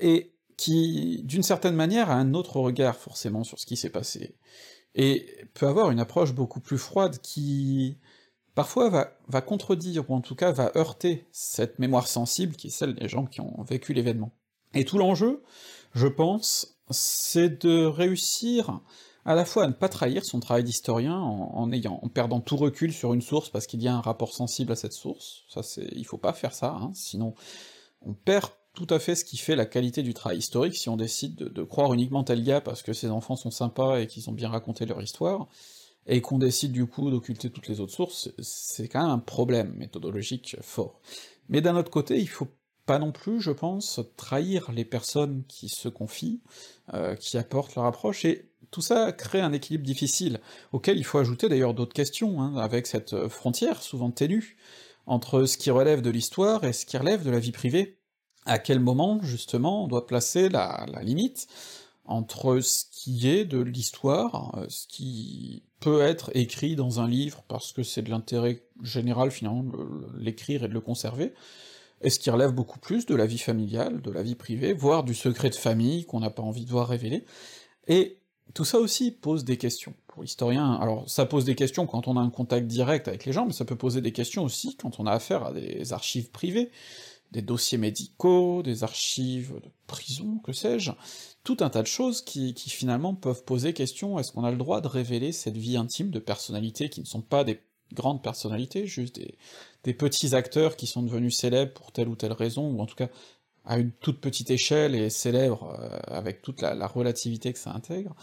et 0.00 0.32
qui, 0.56 1.22
d'une 1.24 1.42
certaine 1.42 1.74
manière, 1.74 2.10
a 2.10 2.14
un 2.14 2.34
autre 2.34 2.60
regard 2.60 2.96
forcément 2.96 3.42
sur 3.42 3.58
ce 3.58 3.66
qui 3.66 3.76
s'est 3.76 3.90
passé, 3.90 4.36
et 4.94 5.26
peut 5.54 5.66
avoir 5.66 5.90
une 5.90 5.98
approche 5.98 6.32
beaucoup 6.32 6.60
plus 6.60 6.78
froide 6.78 7.18
qui 7.20 7.96
parfois 8.54 9.16
va, 9.28 9.40
contredire, 9.40 10.08
ou 10.10 10.14
en 10.14 10.20
tout 10.20 10.34
cas 10.34 10.52
va 10.52 10.72
heurter 10.76 11.26
cette 11.32 11.78
mémoire 11.78 12.06
sensible 12.06 12.56
qui 12.56 12.68
est 12.68 12.70
celle 12.70 12.94
des 12.94 13.08
gens 13.08 13.26
qui 13.26 13.40
ont 13.40 13.62
vécu 13.62 13.92
l'événement. 13.92 14.32
Et 14.74 14.84
tout 14.84 14.98
l'enjeu, 14.98 15.42
je 15.94 16.06
pense, 16.06 16.78
c'est 16.90 17.64
de 17.64 17.84
réussir 17.84 18.80
à 19.24 19.34
la 19.34 19.44
fois 19.44 19.64
à 19.64 19.68
ne 19.68 19.72
pas 19.72 19.88
trahir 19.88 20.24
son 20.24 20.40
travail 20.40 20.64
d'historien 20.64 21.18
en, 21.18 21.72
ayant, 21.72 21.98
en 22.02 22.08
perdant 22.08 22.40
tout 22.40 22.56
recul 22.56 22.92
sur 22.92 23.14
une 23.14 23.22
source 23.22 23.48
parce 23.48 23.66
qu'il 23.66 23.82
y 23.82 23.88
a 23.88 23.94
un 23.94 24.00
rapport 24.00 24.34
sensible 24.34 24.72
à 24.72 24.76
cette 24.76 24.92
source, 24.92 25.44
ça 25.48 25.62
c'est, 25.62 25.88
il 25.92 26.04
faut 26.04 26.18
pas 26.18 26.34
faire 26.34 26.52
ça, 26.52 26.76
hein, 26.78 26.90
sinon 26.94 27.34
on 28.02 28.12
perd 28.12 28.50
tout 28.74 28.86
à 28.90 28.98
fait 28.98 29.14
ce 29.14 29.24
qui 29.24 29.38
fait 29.38 29.56
la 29.56 29.64
qualité 29.64 30.02
du 30.02 30.12
travail 30.12 30.38
historique 30.38 30.76
si 30.76 30.90
on 30.90 30.96
décide 30.96 31.36
de, 31.36 31.48
de 31.48 31.62
croire 31.62 31.94
uniquement 31.94 32.22
tel 32.22 32.44
gars 32.44 32.60
parce 32.60 32.82
que 32.82 32.92
ses 32.92 33.08
enfants 33.08 33.36
sont 33.36 33.50
sympas 33.50 33.98
et 33.98 34.06
qu'ils 34.06 34.28
ont 34.28 34.34
bien 34.34 34.50
raconté 34.50 34.84
leur 34.84 35.00
histoire, 35.00 35.48
et 36.06 36.20
qu'on 36.20 36.38
décide 36.38 36.72
du 36.72 36.86
coup 36.86 37.10
d'occulter 37.10 37.50
toutes 37.50 37.68
les 37.68 37.80
autres 37.80 37.92
sources, 37.92 38.30
c'est 38.38 38.88
quand 38.88 39.02
même 39.02 39.10
un 39.10 39.18
problème 39.18 39.72
méthodologique 39.74 40.56
fort. 40.60 41.00
Mais 41.48 41.60
d'un 41.60 41.76
autre 41.76 41.90
côté, 41.90 42.18
il 42.18 42.28
faut 42.28 42.48
pas 42.86 42.98
non 42.98 43.12
plus, 43.12 43.40
je 43.40 43.50
pense, 43.50 44.00
trahir 44.16 44.70
les 44.72 44.84
personnes 44.84 45.44
qui 45.48 45.68
se 45.68 45.88
confient, 45.88 46.42
euh, 46.92 47.14
qui 47.14 47.38
apportent 47.38 47.74
leur 47.76 47.86
approche, 47.86 48.24
et 48.24 48.50
tout 48.70 48.82
ça 48.82 49.12
crée 49.12 49.40
un 49.40 49.52
équilibre 49.52 49.84
difficile, 49.84 50.40
auquel 50.72 50.98
il 50.98 51.04
faut 51.04 51.18
ajouter 51.18 51.48
d'ailleurs 51.48 51.74
d'autres 51.74 51.94
questions, 51.94 52.42
hein, 52.42 52.56
avec 52.56 52.86
cette 52.86 53.28
frontière 53.28 53.82
souvent 53.82 54.10
ténue, 54.10 54.58
entre 55.06 55.44
ce 55.44 55.56
qui 55.56 55.70
relève 55.70 56.02
de 56.02 56.10
l'histoire 56.10 56.64
et 56.64 56.72
ce 56.72 56.84
qui 56.84 56.98
relève 56.98 57.24
de 57.24 57.30
la 57.30 57.38
vie 57.38 57.52
privée. 57.52 57.98
À 58.46 58.58
quel 58.58 58.80
moment, 58.80 59.20
justement, 59.22 59.84
on 59.84 59.88
doit 59.88 60.06
placer 60.06 60.50
la, 60.50 60.84
la 60.92 61.02
limite 61.02 61.46
entre 62.04 62.60
ce 62.60 62.84
qui 62.90 63.28
est 63.28 63.44
de 63.46 63.60
l'histoire, 63.60 64.58
euh, 64.58 64.66
ce 64.68 64.86
qui 64.86 65.62
peut 65.84 66.00
être 66.00 66.30
écrit 66.34 66.76
dans 66.76 67.00
un 67.00 67.06
livre 67.06 67.44
parce 67.46 67.72
que 67.72 67.82
c'est 67.82 68.00
de 68.00 68.08
l'intérêt 68.08 68.62
général 68.82 69.30
finalement 69.30 69.64
de 69.64 70.18
l'écrire 70.18 70.64
et 70.64 70.68
de 70.68 70.72
le 70.72 70.80
conserver, 70.80 71.34
et 72.00 72.08
ce 72.08 72.18
qui 72.18 72.30
relève 72.30 72.52
beaucoup 72.52 72.78
plus 72.78 73.04
de 73.04 73.14
la 73.14 73.26
vie 73.26 73.38
familiale, 73.38 74.00
de 74.00 74.10
la 74.10 74.22
vie 74.22 74.34
privée, 74.34 74.72
voire 74.72 75.04
du 75.04 75.14
secret 75.14 75.50
de 75.50 75.54
famille 75.54 76.06
qu'on 76.06 76.20
n'a 76.20 76.30
pas 76.30 76.42
envie 76.42 76.64
de 76.64 76.70
voir 76.70 76.88
révéler, 76.88 77.26
et 77.86 78.16
tout 78.54 78.64
ça 78.64 78.78
aussi 78.78 79.10
pose 79.10 79.44
des 79.44 79.58
questions. 79.58 79.92
Pour 80.06 80.22
l'historien, 80.22 80.72
alors 80.74 81.08
ça 81.08 81.26
pose 81.26 81.44
des 81.44 81.54
questions 81.54 81.86
quand 81.86 82.08
on 82.08 82.16
a 82.16 82.20
un 82.20 82.30
contact 82.30 82.66
direct 82.66 83.06
avec 83.06 83.26
les 83.26 83.32
gens, 83.32 83.44
mais 83.44 83.52
ça 83.52 83.66
peut 83.66 83.76
poser 83.76 84.00
des 84.00 84.12
questions 84.12 84.42
aussi 84.42 84.76
quand 84.76 85.00
on 85.00 85.06
a 85.06 85.12
affaire 85.12 85.44
à 85.44 85.52
des 85.52 85.92
archives 85.92 86.30
privées, 86.30 86.70
des 87.34 87.42
dossiers 87.42 87.78
médicaux, 87.78 88.62
des 88.62 88.84
archives 88.84 89.60
de 89.62 89.68
prison, 89.88 90.38
que 90.44 90.52
sais-je, 90.52 90.92
tout 91.42 91.56
un 91.60 91.68
tas 91.68 91.82
de 91.82 91.88
choses 91.88 92.22
qui, 92.22 92.54
finalement 92.54 93.14
peuvent 93.14 93.44
poser 93.44 93.74
question, 93.74 94.18
est-ce 94.18 94.30
qu'on 94.30 94.44
a 94.44 94.52
le 94.52 94.56
droit 94.56 94.80
de 94.80 94.86
révéler 94.86 95.32
cette 95.32 95.56
vie 95.56 95.76
intime 95.76 96.10
de 96.10 96.20
personnalités 96.20 96.88
qui 96.88 97.00
ne 97.00 97.06
sont 97.06 97.22
pas 97.22 97.42
des 97.42 97.60
grandes 97.92 98.22
personnalités, 98.22 98.86
juste 98.86 99.20
des, 99.82 99.94
petits 99.94 100.34
acteurs 100.34 100.76
qui 100.76 100.86
sont 100.86 101.02
devenus 101.02 101.36
célèbres 101.36 101.74
pour 101.74 101.90
telle 101.90 102.08
ou 102.08 102.14
telle 102.14 102.32
raison, 102.32 102.70
ou 102.70 102.80
en 102.80 102.86
tout 102.86 102.94
cas 102.94 103.08
à 103.64 103.78
une 103.78 103.90
toute 103.90 104.20
petite 104.20 104.50
échelle 104.50 104.94
et 104.94 105.10
célèbres 105.10 105.76
euh, 105.80 105.98
avec 106.06 106.40
toute 106.40 106.62
la, 106.62 106.86
relativité 106.86 107.52
que 107.52 107.58
ça 107.58 107.72
intègre, 107.72 108.14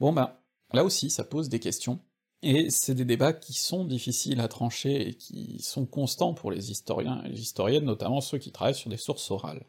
bon 0.00 0.12
ben, 0.12 0.32
là 0.72 0.84
aussi 0.84 1.08
ça 1.08 1.22
pose 1.22 1.48
des 1.48 1.60
questions, 1.60 2.00
et 2.46 2.70
c'est 2.70 2.94
des 2.94 3.04
débats 3.04 3.32
qui 3.32 3.54
sont 3.54 3.84
difficiles 3.84 4.40
à 4.40 4.48
trancher 4.48 5.08
et 5.08 5.14
qui 5.14 5.58
sont 5.60 5.84
constants 5.84 6.32
pour 6.32 6.50
les 6.50 6.70
historiens 6.70 7.22
et 7.24 7.30
les 7.30 7.40
historiennes, 7.40 7.84
notamment 7.84 8.20
ceux 8.20 8.38
qui 8.38 8.52
travaillent 8.52 8.74
sur 8.74 8.90
des 8.90 8.96
sources 8.96 9.30
orales. 9.30 9.64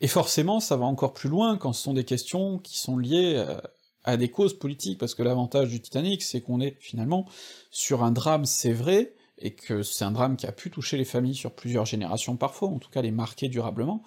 Et 0.00 0.06
forcément, 0.06 0.60
ça 0.60 0.76
va 0.76 0.86
encore 0.86 1.12
plus 1.12 1.28
loin 1.28 1.58
quand 1.58 1.72
ce 1.72 1.82
sont 1.82 1.94
des 1.94 2.04
questions 2.04 2.58
qui 2.58 2.78
sont 2.78 2.96
liées 2.96 3.34
euh, 3.36 3.60
à 4.04 4.16
des 4.16 4.30
causes 4.30 4.58
politiques, 4.58 4.98
parce 4.98 5.14
que 5.14 5.22
l'avantage 5.22 5.68
du 5.68 5.80
Titanic, 5.80 6.22
c'est 6.22 6.40
qu'on 6.40 6.60
est 6.60 6.76
finalement 6.80 7.26
sur 7.70 8.02
un 8.02 8.12
drame, 8.12 8.46
c'est 8.46 8.72
vrai, 8.72 9.14
et 9.38 9.54
que 9.54 9.82
c'est 9.82 10.04
un 10.04 10.12
drame 10.12 10.36
qui 10.36 10.46
a 10.46 10.52
pu 10.52 10.70
toucher 10.70 10.96
les 10.96 11.04
familles 11.04 11.34
sur 11.34 11.52
plusieurs 11.52 11.86
générations 11.86 12.36
parfois, 12.36 12.68
en 12.68 12.78
tout 12.78 12.90
cas 12.90 13.02
les 13.02 13.10
marquer 13.10 13.48
durablement, 13.48 14.02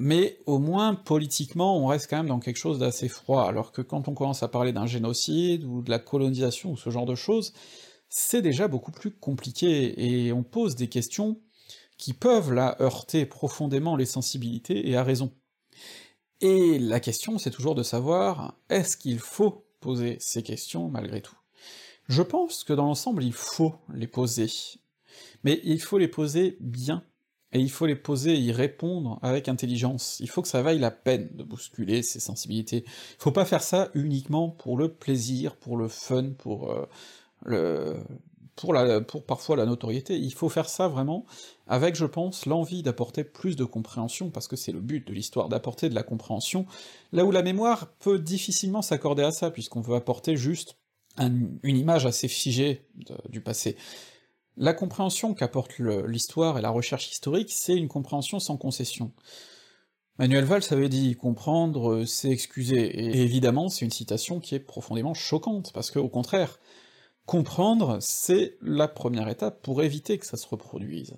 mais 0.00 0.38
au 0.46 0.58
moins 0.58 0.94
politiquement 0.94 1.76
on 1.76 1.86
reste 1.86 2.08
quand 2.08 2.16
même 2.16 2.26
dans 2.26 2.40
quelque 2.40 2.56
chose 2.56 2.78
d'assez 2.78 3.08
froid, 3.08 3.44
alors 3.46 3.70
que 3.70 3.82
quand 3.82 4.08
on 4.08 4.14
commence 4.14 4.42
à 4.42 4.48
parler 4.48 4.72
d'un 4.72 4.86
génocide, 4.86 5.62
ou 5.64 5.82
de 5.82 5.90
la 5.90 5.98
colonisation, 5.98 6.72
ou 6.72 6.76
ce 6.78 6.88
genre 6.88 7.04
de 7.04 7.14
choses, 7.14 7.52
c'est 8.08 8.40
déjà 8.40 8.66
beaucoup 8.66 8.92
plus 8.92 9.10
compliqué, 9.10 10.24
et 10.26 10.32
on 10.32 10.42
pose 10.42 10.74
des 10.74 10.88
questions 10.88 11.38
qui 11.98 12.14
peuvent 12.14 12.50
là 12.50 12.76
heurter 12.80 13.26
profondément 13.26 13.94
les 13.94 14.06
sensibilités, 14.06 14.88
et 14.88 14.96
à 14.96 15.04
raison. 15.04 15.34
Et 16.40 16.78
la 16.78 16.98
question 16.98 17.36
c'est 17.36 17.50
toujours 17.50 17.74
de 17.74 17.82
savoir, 17.82 18.58
est-ce 18.70 18.96
qu'il 18.96 19.18
faut 19.18 19.66
poser 19.80 20.16
ces 20.18 20.42
questions 20.42 20.88
malgré 20.88 21.20
tout? 21.20 21.36
Je 22.08 22.22
pense 22.22 22.64
que 22.64 22.72
dans 22.72 22.86
l'ensemble 22.86 23.22
il 23.22 23.34
faut 23.34 23.74
les 23.92 24.08
poser, 24.08 24.46
mais 25.44 25.60
il 25.62 25.82
faut 25.82 25.98
les 25.98 26.08
poser 26.08 26.56
bien, 26.60 27.04
et 27.52 27.58
il 27.60 27.70
faut 27.70 27.86
les 27.86 27.96
poser 27.96 28.34
et 28.34 28.38
y 28.38 28.52
répondre 28.52 29.18
avec 29.22 29.48
intelligence. 29.48 30.18
Il 30.20 30.28
faut 30.28 30.42
que 30.42 30.48
ça 30.48 30.62
vaille 30.62 30.78
la 30.78 30.90
peine 30.90 31.28
de 31.34 31.42
bousculer 31.42 32.02
ces 32.02 32.20
sensibilités. 32.20 32.84
Il 32.86 33.22
faut 33.22 33.32
pas 33.32 33.44
faire 33.44 33.62
ça 33.62 33.90
uniquement 33.94 34.50
pour 34.50 34.76
le 34.76 34.88
plaisir, 34.88 35.56
pour 35.56 35.76
le 35.76 35.88
fun, 35.88 36.30
pour 36.38 36.70
euh, 36.70 36.86
le 37.44 37.96
pour 38.54 38.74
la 38.74 39.00
pour 39.00 39.24
parfois 39.24 39.56
la 39.56 39.66
notoriété. 39.66 40.16
Il 40.16 40.34
faut 40.34 40.48
faire 40.48 40.68
ça 40.68 40.86
vraiment 40.86 41.24
avec, 41.66 41.94
je 41.96 42.04
pense, 42.04 42.46
l'envie 42.46 42.82
d'apporter 42.82 43.24
plus 43.24 43.56
de 43.56 43.64
compréhension, 43.64 44.30
parce 44.30 44.48
que 44.48 44.56
c'est 44.56 44.72
le 44.72 44.80
but 44.80 45.06
de 45.06 45.12
l'histoire, 45.12 45.48
d'apporter 45.48 45.88
de 45.88 45.94
la 45.94 46.02
compréhension, 46.02 46.66
là 47.12 47.24
où 47.24 47.30
la 47.30 47.42
mémoire 47.42 47.92
peut 48.00 48.18
difficilement 48.18 48.82
s'accorder 48.82 49.22
à 49.22 49.30
ça, 49.30 49.50
puisqu'on 49.50 49.80
veut 49.80 49.94
apporter 49.94 50.36
juste 50.36 50.76
une 51.18 51.76
image 51.76 52.06
assez 52.06 52.28
figée 52.28 52.86
du 53.28 53.40
passé. 53.40 53.76
La 54.56 54.74
compréhension 54.74 55.34
qu'apporte 55.34 55.78
l'histoire 55.78 56.58
et 56.58 56.62
la 56.62 56.70
recherche 56.70 57.10
historique, 57.10 57.50
c'est 57.52 57.76
une 57.76 57.88
compréhension 57.88 58.38
sans 58.38 58.56
concession. 58.56 59.12
Manuel 60.18 60.44
Valls 60.44 60.64
avait 60.70 60.90
dit 60.90 61.16
«comprendre, 61.20 62.04
c'est 62.04 62.30
excuser», 62.30 62.80
et 63.00 63.22
évidemment 63.22 63.68
c'est 63.70 63.86
une 63.86 63.90
citation 63.90 64.38
qui 64.38 64.54
est 64.54 64.60
profondément 64.60 65.14
choquante, 65.14 65.72
parce 65.72 65.90
que 65.90 65.98
au 65.98 66.10
contraire, 66.10 66.58
Comprendre, 67.30 67.98
c'est 68.00 68.56
la 68.60 68.88
première 68.88 69.28
étape 69.28 69.62
pour 69.62 69.84
éviter 69.84 70.18
que 70.18 70.26
ça 70.26 70.36
se 70.36 70.48
reproduise. 70.48 71.14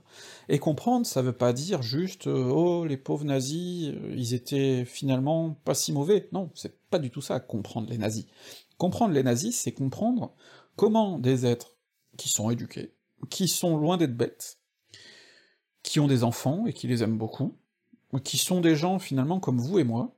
Et 0.51 0.59
comprendre, 0.59 1.07
ça 1.07 1.23
veut 1.23 1.33
pas 1.33 1.55
dire 1.55 1.81
juste 1.81 2.27
euh, 2.27 2.51
oh 2.51 2.85
les 2.85 2.99
pauvres 2.99 3.25
nazis, 3.25 3.89
euh, 3.89 4.15
ils 4.15 4.35
étaient 4.35 4.85
finalement 4.85 5.57
pas 5.65 5.73
si 5.73 5.91
mauvais. 5.91 6.29
Non, 6.33 6.51
c'est 6.55 6.79
pas 6.91 6.99
du 6.99 7.11
tout 7.11 7.23
ça, 7.23 7.41
comprendre 7.41 7.89
les 7.89 7.97
nazis. 7.97 8.27
Comprendre 8.77 9.15
les 9.15 9.23
nazis, 9.23 9.57
c'est 9.57 9.73
comprendre 9.73 10.35
comment 10.77 11.19
des 11.19 11.47
êtres 11.47 11.77
qui 12.19 12.29
sont 12.29 12.51
éduqués, 12.51 12.93
qui 13.31 13.49
sont 13.49 13.77
loin 13.77 13.97
d'être 13.97 14.17
bêtes, 14.17 14.59
qui 15.83 16.01
ont 16.01 16.07
des 16.07 16.25
enfants 16.25 16.67
et 16.67 16.73
qui 16.73 16.87
les 16.87 17.03
aiment 17.03 17.19
beaucoup, 17.19 17.57
qui 18.25 18.39
sont 18.39 18.61
des 18.61 18.77
gens 18.77 18.99
finalement 18.99 19.41
comme 19.41 19.59
vous 19.59 19.79
et 19.79 19.85
moi, 19.85 20.15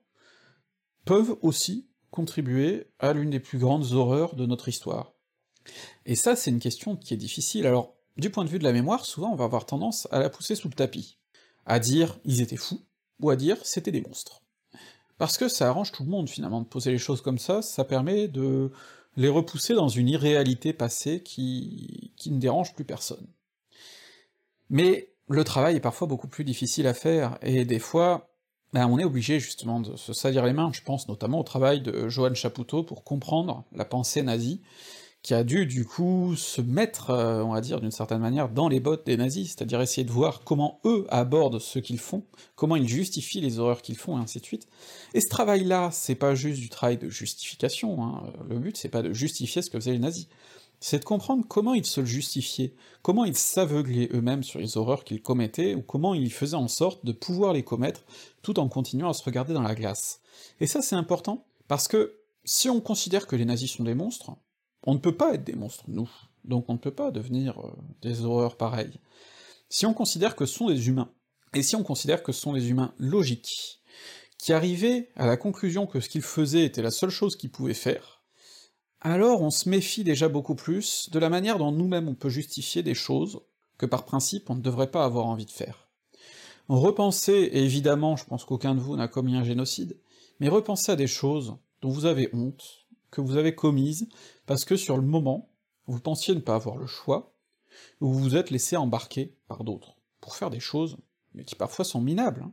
peuvent 1.04 1.36
aussi 1.42 1.88
contribuer 2.10 2.88
à 2.98 3.12
l'une 3.12 3.30
des 3.30 3.40
plus 3.40 3.58
grandes 3.58 3.92
horreurs 3.92 4.36
de 4.36 4.46
notre 4.46 4.68
histoire. 4.68 5.12
Et 6.06 6.16
ça, 6.16 6.36
c'est 6.36 6.50
une 6.50 6.60
question 6.60 6.96
qui 6.96 7.14
est 7.14 7.18
difficile. 7.18 7.66
Alors, 7.66 7.94
du 8.16 8.30
point 8.30 8.44
de 8.44 8.48
vue 8.48 8.58
de 8.58 8.64
la 8.64 8.72
mémoire, 8.72 9.04
souvent 9.04 9.32
on 9.32 9.36
va 9.36 9.44
avoir 9.44 9.66
tendance 9.66 10.06
à 10.10 10.20
la 10.20 10.30
pousser 10.30 10.54
sous 10.54 10.68
le 10.68 10.74
tapis, 10.74 11.18
à 11.66 11.78
dire 11.78 12.18
ils 12.24 12.40
étaient 12.40 12.56
fous, 12.56 12.82
ou 13.20 13.30
à 13.30 13.36
dire 13.36 13.58
c'était 13.64 13.90
des 13.90 14.02
monstres. 14.02 14.42
Parce 15.18 15.38
que 15.38 15.48
ça 15.48 15.68
arrange 15.68 15.92
tout 15.92 16.04
le 16.04 16.10
monde 16.10 16.28
finalement 16.28 16.60
de 16.60 16.66
poser 16.66 16.90
les 16.90 16.98
choses 16.98 17.20
comme 17.20 17.38
ça, 17.38 17.62
ça 17.62 17.84
permet 17.84 18.28
de 18.28 18.70
les 19.16 19.28
repousser 19.28 19.74
dans 19.74 19.88
une 19.88 20.08
irréalité 20.08 20.72
passée 20.72 21.22
qui, 21.22 22.12
qui 22.16 22.30
ne 22.30 22.38
dérange 22.38 22.74
plus 22.74 22.84
personne. 22.84 23.26
Mais 24.70 25.10
le 25.28 25.44
travail 25.44 25.76
est 25.76 25.80
parfois 25.80 26.06
beaucoup 26.06 26.28
plus 26.28 26.44
difficile 26.44 26.86
à 26.86 26.94
faire, 26.94 27.38
et 27.42 27.64
des 27.64 27.78
fois, 27.78 28.30
ben, 28.72 28.86
on 28.88 28.98
est 28.98 29.04
obligé 29.04 29.38
justement 29.38 29.80
de 29.80 29.96
se 29.96 30.12
salir 30.12 30.44
les 30.44 30.52
mains, 30.52 30.72
je 30.72 30.82
pense 30.82 31.08
notamment 31.08 31.40
au 31.40 31.44
travail 31.44 31.80
de 31.80 32.08
Johann 32.08 32.34
Chapoutot 32.34 32.82
pour 32.82 33.04
comprendre 33.04 33.64
la 33.72 33.84
pensée 33.84 34.22
nazie, 34.22 34.60
qui 35.24 35.32
a 35.32 35.42
dû 35.42 35.64
du 35.64 35.86
coup 35.86 36.36
se 36.36 36.60
mettre, 36.60 37.08
euh, 37.08 37.42
on 37.42 37.54
va 37.54 37.62
dire 37.62 37.80
d'une 37.80 37.90
certaine 37.90 38.18
manière, 38.18 38.50
dans 38.50 38.68
les 38.68 38.78
bottes 38.78 39.06
des 39.06 39.16
nazis, 39.16 39.48
c'est-à-dire 39.48 39.80
essayer 39.80 40.04
de 40.04 40.12
voir 40.12 40.42
comment 40.44 40.80
eux 40.84 41.06
abordent 41.08 41.60
ce 41.60 41.78
qu'ils 41.78 41.98
font, 41.98 42.24
comment 42.56 42.76
ils 42.76 42.86
justifient 42.86 43.40
les 43.40 43.58
horreurs 43.58 43.80
qu'ils 43.80 43.96
font, 43.96 44.18
et 44.18 44.20
ainsi 44.20 44.38
de 44.38 44.44
suite. 44.44 44.68
Et 45.14 45.22
ce 45.22 45.28
travail-là, 45.30 45.88
c'est 45.92 46.14
pas 46.14 46.34
juste 46.34 46.60
du 46.60 46.68
travail 46.68 46.98
de 46.98 47.08
justification, 47.08 48.04
hein. 48.04 48.32
le 48.50 48.58
but 48.58 48.76
c'est 48.76 48.90
pas 48.90 49.00
de 49.00 49.14
justifier 49.14 49.62
ce 49.62 49.70
que 49.70 49.80
faisaient 49.80 49.92
les 49.92 49.98
nazis, 49.98 50.28
c'est 50.78 50.98
de 50.98 51.06
comprendre 51.06 51.46
comment 51.48 51.72
ils 51.72 51.86
se 51.86 52.00
le 52.00 52.06
justifiaient, 52.06 52.74
comment 53.00 53.24
ils 53.24 53.34
s'aveuglaient 53.34 54.10
eux-mêmes 54.12 54.42
sur 54.42 54.60
les 54.60 54.76
horreurs 54.76 55.04
qu'ils 55.04 55.22
commettaient, 55.22 55.74
ou 55.74 55.80
comment 55.80 56.12
ils 56.12 56.34
faisaient 56.34 56.54
en 56.54 56.68
sorte 56.68 57.02
de 57.02 57.12
pouvoir 57.12 57.54
les 57.54 57.62
commettre, 57.62 58.04
tout 58.42 58.60
en 58.60 58.68
continuant 58.68 59.08
à 59.08 59.14
se 59.14 59.24
regarder 59.24 59.54
dans 59.54 59.62
la 59.62 59.74
glace. 59.74 60.20
Et 60.60 60.66
ça 60.66 60.82
c'est 60.82 60.96
important, 60.96 61.46
parce 61.66 61.88
que 61.88 62.18
si 62.44 62.68
on 62.68 62.82
considère 62.82 63.26
que 63.26 63.36
les 63.36 63.46
nazis 63.46 63.70
sont 63.70 63.84
des 63.84 63.94
monstres, 63.94 64.32
on 64.84 64.94
ne 64.94 64.98
peut 64.98 65.16
pas 65.16 65.34
être 65.34 65.44
des 65.44 65.54
monstres, 65.54 65.84
nous, 65.88 66.10
donc 66.44 66.66
on 66.68 66.74
ne 66.74 66.78
peut 66.78 66.90
pas 66.90 67.10
devenir 67.10 67.58
euh, 67.60 67.72
des 68.02 68.24
horreurs 68.24 68.56
pareilles. 68.56 69.00
Si 69.68 69.86
on 69.86 69.94
considère 69.94 70.36
que 70.36 70.46
ce 70.46 70.54
sont 70.54 70.68
des 70.68 70.88
humains, 70.88 71.10
et 71.54 71.62
si 71.62 71.76
on 71.76 71.82
considère 71.82 72.22
que 72.22 72.32
ce 72.32 72.40
sont 72.40 72.52
des 72.52 72.70
humains 72.70 72.94
logiques, 72.98 73.80
qui 74.38 74.52
arrivaient 74.52 75.10
à 75.16 75.26
la 75.26 75.36
conclusion 75.36 75.86
que 75.86 76.00
ce 76.00 76.08
qu'ils 76.08 76.22
faisaient 76.22 76.64
était 76.64 76.82
la 76.82 76.90
seule 76.90 77.10
chose 77.10 77.36
qu'ils 77.36 77.50
pouvaient 77.50 77.72
faire, 77.72 78.22
alors 79.00 79.42
on 79.42 79.50
se 79.50 79.68
méfie 79.68 80.04
déjà 80.04 80.28
beaucoup 80.28 80.54
plus 80.54 81.08
de 81.10 81.18
la 81.18 81.30
manière 81.30 81.58
dont 81.58 81.72
nous-mêmes 81.72 82.08
on 82.08 82.14
peut 82.14 82.28
justifier 82.28 82.82
des 82.82 82.94
choses 82.94 83.40
que 83.78 83.86
par 83.86 84.04
principe 84.04 84.50
on 84.50 84.54
ne 84.54 84.62
devrait 84.62 84.90
pas 84.90 85.04
avoir 85.04 85.26
envie 85.26 85.46
de 85.46 85.50
faire. 85.50 85.88
Repensez, 86.68 87.32
et 87.32 87.62
évidemment 87.62 88.16
je 88.16 88.24
pense 88.24 88.44
qu'aucun 88.44 88.74
de 88.74 88.80
vous 88.80 88.96
n'a 88.96 89.08
commis 89.08 89.36
un 89.36 89.44
génocide, 89.44 89.98
mais 90.40 90.48
repensez 90.48 90.92
à 90.92 90.96
des 90.96 91.06
choses 91.06 91.56
dont 91.82 91.90
vous 91.90 92.06
avez 92.06 92.30
honte, 92.32 92.83
que 93.14 93.20
vous 93.20 93.36
avez 93.36 93.54
commises, 93.54 94.08
parce 94.46 94.64
que 94.64 94.76
sur 94.76 94.96
le 94.96 95.02
moment, 95.02 95.48
vous 95.86 96.00
pensiez 96.00 96.34
ne 96.34 96.40
pas 96.40 96.56
avoir 96.56 96.76
le 96.76 96.86
choix, 96.86 97.34
ou 98.00 98.08
vous 98.08 98.18
vous 98.18 98.36
êtes 98.36 98.50
laissé 98.50 98.76
embarquer 98.76 99.36
par 99.48 99.64
d'autres, 99.64 99.96
pour 100.20 100.34
faire 100.34 100.50
des 100.50 100.60
choses, 100.60 100.96
mais 101.32 101.44
qui 101.44 101.54
parfois 101.54 101.84
sont 101.84 102.00
minables. 102.00 102.42
Hein. 102.42 102.52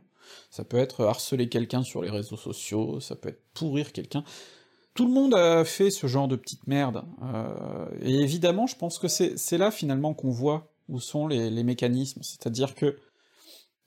Ça 0.50 0.64
peut 0.64 0.78
être 0.78 1.04
harceler 1.04 1.48
quelqu'un 1.48 1.82
sur 1.82 2.02
les 2.02 2.10
réseaux 2.10 2.36
sociaux, 2.36 3.00
ça 3.00 3.16
peut 3.16 3.30
être 3.30 3.42
pourrir 3.54 3.92
quelqu'un. 3.92 4.24
Tout 4.94 5.06
le 5.06 5.12
monde 5.12 5.34
a 5.34 5.64
fait 5.64 5.90
ce 5.90 6.06
genre 6.06 6.28
de 6.28 6.36
petite 6.36 6.66
merde, 6.66 7.04
euh, 7.22 7.88
et 8.00 8.14
évidemment, 8.20 8.66
je 8.66 8.76
pense 8.76 8.98
que 8.98 9.08
c'est 9.08 9.58
là 9.58 9.70
finalement 9.70 10.14
qu'on 10.14 10.30
voit 10.30 10.72
où 10.88 11.00
sont 11.00 11.26
les, 11.26 11.50
les 11.50 11.64
mécanismes, 11.64 12.22
c'est-à-dire 12.22 12.74
que 12.74 12.98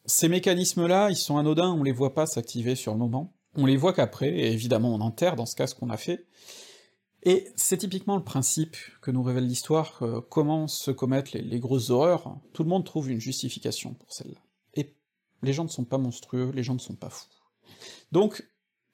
ces 0.05 0.27
mécanismes-là, 0.27 1.09
ils 1.09 1.15
sont 1.15 1.37
anodins, 1.37 1.71
on 1.71 1.83
les 1.83 1.91
voit 1.91 2.13
pas 2.13 2.25
s'activer 2.25 2.75
sur 2.75 2.91
le 2.91 2.99
moment, 2.99 3.33
on 3.55 3.65
les 3.65 3.77
voit 3.77 3.93
qu'après, 3.93 4.29
et 4.29 4.51
évidemment 4.51 4.93
on 4.93 5.01
enterre 5.01 5.35
dans 5.35 5.45
ce 5.45 5.55
cas 5.55 5.67
ce 5.67 5.75
qu'on 5.75 5.89
a 5.89 5.97
fait, 5.97 6.25
et 7.25 7.47
c'est 7.55 7.77
typiquement 7.77 8.17
le 8.17 8.23
principe 8.23 8.77
que 9.01 9.09
nous 9.09 9.23
révèle 9.23 9.47
l'histoire, 9.47 9.99
comment 10.29 10.67
se 10.67 10.91
commettent 10.91 11.33
les, 11.33 11.59
grosses 11.59 11.89
horreurs, 11.89 12.37
tout 12.53 12.63
le 12.63 12.69
monde 12.69 12.85
trouve 12.85 13.09
une 13.09 13.19
justification 13.19 13.95
pour 13.95 14.13
celle-là. 14.13 14.39
Et 14.75 14.93
les 15.41 15.51
gens 15.51 15.63
ne 15.63 15.69
sont 15.69 15.85
pas 15.85 15.97
monstrueux, 15.97 16.51
les 16.53 16.61
gens 16.61 16.75
ne 16.75 16.79
sont 16.79 16.93
pas 16.93 17.09
fous. 17.09 17.25
Donc, 18.11 18.47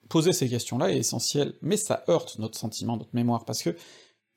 poser 0.08 0.32
ces 0.32 0.48
questions-là 0.48 0.92
est 0.92 0.96
essentiel, 0.96 1.54
mais 1.60 1.76
ça 1.76 2.04
heurte 2.08 2.38
notre 2.38 2.58
sentiment, 2.58 2.96
notre 2.96 3.14
mémoire, 3.14 3.44
parce 3.44 3.62
que 3.62 3.76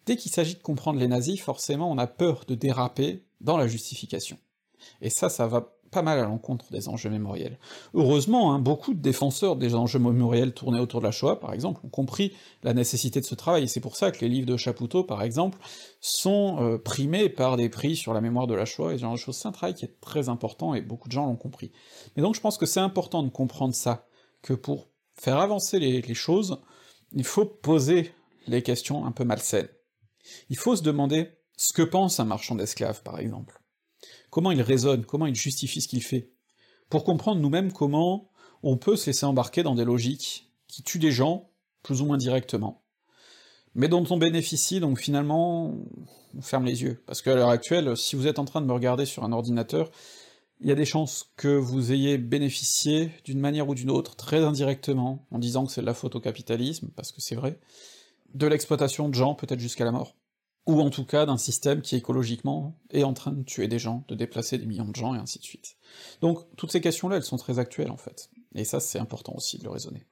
dès 0.06 0.18
qu'il 0.18 0.32
s'agit 0.32 0.56
de 0.56 0.62
comprendre 0.62 1.00
les 1.00 1.08
nazis, 1.08 1.40
forcément 1.40 1.90
on 1.90 1.98
a 1.98 2.06
peur 2.08 2.44
de 2.46 2.56
déraper 2.56 3.24
dans 3.40 3.56
la 3.56 3.68
justification. 3.68 4.38
Et 5.00 5.10
ça, 5.10 5.30
ça 5.30 5.48
va 5.48 5.74
pas 5.96 6.02
mal 6.02 6.20
à 6.20 6.24
l'encontre 6.24 6.70
des 6.72 6.90
enjeux 6.90 7.10
mémoriels. 7.10 7.58
Heureusement, 7.94 8.54
hein, 8.54 8.60
beaucoup 8.60 8.94
de 8.94 9.00
défenseurs 9.00 9.56
des 9.56 9.76
enjeux 9.76 9.98
mémoriels 9.98 10.54
tournés 10.54 10.82
autour 10.82 11.00
de 11.00 11.06
la 11.06 11.12
Shoah, 11.12 11.40
par 11.40 11.54
exemple, 11.54 11.80
ont 11.86 11.90
compris 11.90 12.34
la 12.64 12.74
nécessité 12.74 13.22
de 13.22 13.26
ce 13.26 13.34
travail, 13.34 13.64
et 13.64 13.68
c'est 13.68 13.80
pour 13.80 13.96
ça 13.96 14.12
que 14.12 14.20
les 14.20 14.28
livres 14.28 14.46
de 14.46 14.58
Chapoutot, 14.58 15.06
par 15.06 15.24
exemple, 15.24 15.58
sont 16.02 16.58
euh, 16.60 16.78
primés 16.78 17.30
par 17.30 17.56
des 17.56 17.70
prix 17.70 17.96
sur 17.96 18.14
la 18.14 18.20
mémoire 18.20 18.46
de 18.46 18.54
la 18.54 18.66
Shoah, 18.66 18.92
et 18.92 18.98
ce 18.98 19.04
genre 19.04 19.14
de 19.14 19.18
choses, 19.18 19.38
c'est 19.38 19.48
un 19.48 19.54
travail 19.54 19.74
qui 19.74 19.86
est 19.86 20.02
très 20.02 20.28
important, 20.28 20.74
et 20.74 20.82
beaucoup 20.82 21.08
de 21.08 21.14
gens 21.14 21.28
l'ont 21.28 21.38
compris. 21.38 21.72
Mais 22.18 22.22
donc 22.22 22.36
je 22.36 22.42
pense 22.42 22.58
que 22.58 22.66
c'est 22.66 22.82
important 22.82 23.24
de 23.24 23.30
comprendre 23.30 23.74
ça, 23.74 24.06
que 24.42 24.54
pour 24.54 24.90
faire 25.14 25.38
avancer 25.38 25.80
les, 25.80 26.02
les 26.02 26.14
choses, 26.14 26.60
il 27.14 27.24
faut 27.24 27.46
poser 27.46 28.12
les 28.48 28.62
questions 28.64 29.06
un 29.06 29.14
peu 29.14 29.24
malsaines. 29.24 29.70
Il 30.50 30.58
faut 30.58 30.76
se 30.76 30.84
demander 30.84 31.30
ce 31.56 31.72
que 31.72 31.84
pense 31.84 32.20
un 32.20 32.26
marchand 32.26 32.56
d'esclaves, 32.56 33.02
par 33.02 33.18
exemple 33.18 33.62
comment 34.36 34.52
il 34.52 34.62
raisonne, 34.62 35.06
comment 35.06 35.28
il 35.28 35.36
justifie 35.36 35.80
ce 35.80 35.88
qu'il 35.88 36.04
fait, 36.04 36.30
pour 36.90 37.06
comprendre 37.06 37.40
nous-mêmes 37.40 37.72
comment 37.72 38.30
on 38.64 38.76
peut 38.76 38.98
se 38.98 39.06
laisser 39.06 39.26
embarquer 39.26 39.64
dans 39.64 39.76
des 39.76 39.86
logiques 39.86 40.52
qui 40.68 40.84
tuent 40.84 41.00
des 41.00 41.14
gens, 41.14 41.50
plus 41.84 42.02
ou 42.02 42.06
moins 42.06 42.18
directement, 42.18 42.84
mais 43.76 43.88
dont 43.88 44.06
on 44.10 44.18
bénéficie, 44.18 44.82
donc 44.82 45.00
finalement, 45.00 45.74
on 46.38 46.42
ferme 46.42 46.66
les 46.66 46.84
yeux. 46.84 47.02
Parce 47.06 47.22
qu'à 47.22 47.34
l'heure 47.34 47.48
actuelle, 47.48 47.96
si 47.96 48.18
vous 48.18 48.28
êtes 48.28 48.38
en 48.38 48.44
train 48.44 48.60
de 48.60 48.66
me 48.66 48.74
regarder 48.74 49.06
sur 49.06 49.24
un 49.24 49.32
ordinateur, 49.32 49.90
il 50.60 50.68
y 50.68 50.72
a 50.72 50.76
des 50.76 50.84
chances 50.84 51.32
que 51.38 51.56
vous 51.56 51.94
ayez 51.94 52.18
bénéficié 52.18 53.12
d'une 53.24 53.40
manière 53.40 53.70
ou 53.70 53.74
d'une 53.74 53.90
autre, 53.90 54.18
très 54.18 54.44
indirectement, 54.44 55.26
en 55.32 55.40
disant 55.40 55.66
que 55.66 55.72
c'est 55.72 55.80
de 55.80 55.86
la 55.86 55.94
faute 55.94 56.16
au 56.16 56.20
capitalisme, 56.20 56.90
parce 56.98 57.14
que 57.14 57.22
c'est 57.22 57.36
vrai, 57.36 57.58
de 58.34 58.48
l'exploitation 58.48 59.08
de 59.08 59.14
gens, 59.14 59.34
peut-être 59.34 59.62
jusqu'à 59.62 59.86
la 59.86 59.94
mort 59.94 60.14
ou 60.66 60.82
en 60.82 60.90
tout 60.90 61.06
cas 61.06 61.26
d'un 61.26 61.38
système 61.38 61.82
qui 61.82 61.96
écologiquement 61.96 62.78
est 62.92 63.04
en 63.04 63.14
train 63.14 63.32
de 63.32 63.44
tuer 63.44 63.68
des 63.68 63.80
gens, 63.80 64.04
de 64.08 64.16
déplacer 64.16 64.58
des 64.58 64.66
millions 64.66 64.86
de 64.86 64.96
gens, 64.96 65.14
et 65.14 65.20
ainsi 65.20 65.40
de 65.40 65.44
suite. 65.44 65.78
Donc 66.22 66.40
toutes 66.56 66.72
ces 66.72 66.82
questions-là, 66.82 67.18
elles 67.18 67.24
sont 67.24 67.38
très 67.38 67.60
actuelles 67.60 67.92
en 67.92 67.98
fait, 67.98 68.30
et 68.56 68.64
ça 68.64 68.80
c'est 68.80 69.00
important 69.00 69.34
aussi 69.36 69.58
de 69.58 69.64
le 69.64 69.70
raisonner. 69.70 70.06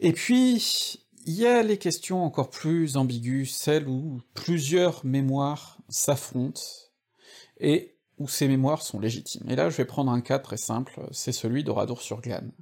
Et 0.00 0.12
puis, 0.12 1.00
il 1.26 1.34
y 1.34 1.46
a 1.46 1.62
les 1.62 1.78
questions 1.78 2.24
encore 2.24 2.50
plus 2.50 2.96
ambiguës, 2.96 3.50
celles 3.50 3.88
où 3.88 4.20
plusieurs 4.34 5.04
mémoires 5.04 5.78
s'affrontent, 5.88 6.62
et 7.60 7.96
où 8.18 8.28
ces 8.28 8.48
mémoires 8.48 8.82
sont 8.82 9.00
légitimes. 9.00 9.48
Et 9.48 9.56
là, 9.56 9.70
je 9.70 9.76
vais 9.76 9.84
prendre 9.84 10.10
un 10.10 10.20
cas 10.20 10.38
très 10.38 10.56
simple, 10.56 11.06
c'est 11.12 11.32
celui 11.32 11.64
d'Oradour-sur-Glane. 11.64 12.52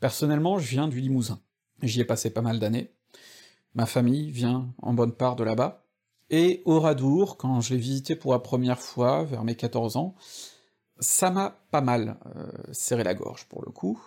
Personnellement, 0.00 0.58
je 0.58 0.68
viens 0.68 0.88
du 0.88 1.00
Limousin. 1.00 1.40
J'y 1.82 2.00
ai 2.00 2.04
passé 2.04 2.30
pas 2.30 2.42
mal 2.42 2.58
d'années. 2.58 2.92
Ma 3.74 3.86
famille 3.86 4.30
vient 4.30 4.74
en 4.82 4.94
bonne 4.94 5.12
part 5.12 5.36
de 5.36 5.44
là-bas, 5.44 5.85
et 6.30 6.62
Oradour, 6.64 7.36
quand 7.36 7.60
je 7.60 7.74
l'ai 7.74 7.80
visité 7.80 8.16
pour 8.16 8.32
la 8.32 8.38
première 8.38 8.80
fois, 8.80 9.24
vers 9.24 9.44
mes 9.44 9.54
14 9.54 9.96
ans, 9.96 10.14
ça 10.98 11.30
m'a 11.30 11.58
pas 11.70 11.80
mal 11.80 12.18
euh, 12.34 12.50
serré 12.72 13.04
la 13.04 13.14
gorge, 13.14 13.46
pour 13.46 13.62
le 13.64 13.70
coup. 13.70 14.00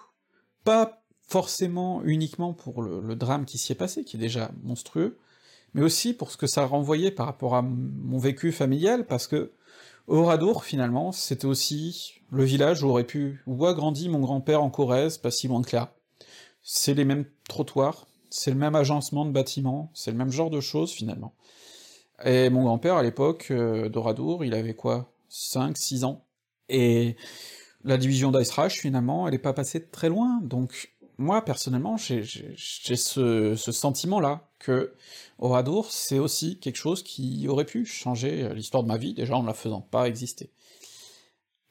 Pas 0.64 1.02
forcément 1.22 2.04
uniquement 2.04 2.54
pour 2.54 2.82
le, 2.82 3.16
drame 3.16 3.46
qui 3.46 3.58
s'y 3.58 3.72
est 3.72 3.76
passé, 3.76 4.04
qui 4.04 4.18
est 4.18 4.20
déjà 4.20 4.52
monstrueux, 4.64 5.18
mais 5.74 5.84
aussi 5.84 6.14
pour 6.14 6.32
ce 6.32 6.38
que 6.38 6.48
ça 6.48 6.66
renvoyait 6.66 7.12
par 7.12 7.28
rapport 7.28 7.56
à 7.56 7.62
mon 7.62 8.18
vécu 8.18 8.52
familial, 8.52 9.06
parce 9.06 9.28
que 9.28 9.54
Oradour, 10.08 10.64
finalement, 10.64 11.12
c'était 11.12 11.46
aussi 11.46 12.16
le 12.32 12.44
village 12.44 12.82
où 12.82 12.90
aurait 12.90 13.04
pu, 13.04 13.44
où 13.46 13.66
a 13.68 13.76
grandi 13.76 14.10
mon 14.10 14.20
grand-père 14.20 14.64
en 14.64 14.72
Corrèze, 14.72 15.20
pas 15.20 15.30
si 15.30 15.48
loin 15.48 15.62
que 15.62 15.76
là. 15.76 15.94
C'est 16.64 16.96
les 16.96 17.06
mêmes 17.06 17.26
trottoirs, 17.48 18.08
c'est 18.32 18.50
le 18.50 18.58
même 18.58 18.76
agencement 18.76 19.24
de 19.24 19.32
bâtiments, 19.32 19.92
c'est 19.94 20.12
le 20.12 20.18
même 20.18 20.32
genre 20.32 20.50
de 20.50 20.60
choses, 20.60 20.92
finalement. 20.92 21.36
Et 22.26 22.50
mon 22.50 22.64
grand-père, 22.64 22.96
à 22.96 23.04
l'époque, 23.04 23.48
euh, 23.52 23.90
d'Oradour, 23.90 24.44
il 24.44 24.54
avait 24.54 24.74
quoi? 24.74 25.12
5, 25.30 25.78
6 25.78 26.04
ans. 26.04 26.26
Et 26.68 27.16
la 27.84 27.98
division 27.98 28.32
d'Ice 28.32 28.52
finalement, 28.70 29.28
elle 29.28 29.34
est 29.34 29.40
pas 29.40 29.54
passée 29.54 29.86
très 29.86 30.10
loin, 30.10 30.40
donc 30.44 30.94
moi, 31.18 31.44
personnellement, 31.44 31.98
j'ai 31.98 32.24
ce, 32.24 33.56
ce 33.56 33.72
sentiment-là, 33.72 34.50
que 34.60 34.94
Oradour, 35.38 35.92
c'est 35.92 36.20
aussi 36.20 36.60
quelque 36.60 36.78
chose 36.78 37.04
qui 37.04 37.48
aurait 37.48 37.66
pu 37.66 37.86
changer 37.86 38.54
l'histoire 38.54 38.84
de 38.84 38.88
ma 38.88 38.98
vie, 38.98 39.14
déjà 39.14 39.36
en 39.36 39.42
ne 39.42 39.48
la 39.48 39.54
faisant 39.54 39.82
pas 39.82 40.08
exister. 40.08 40.50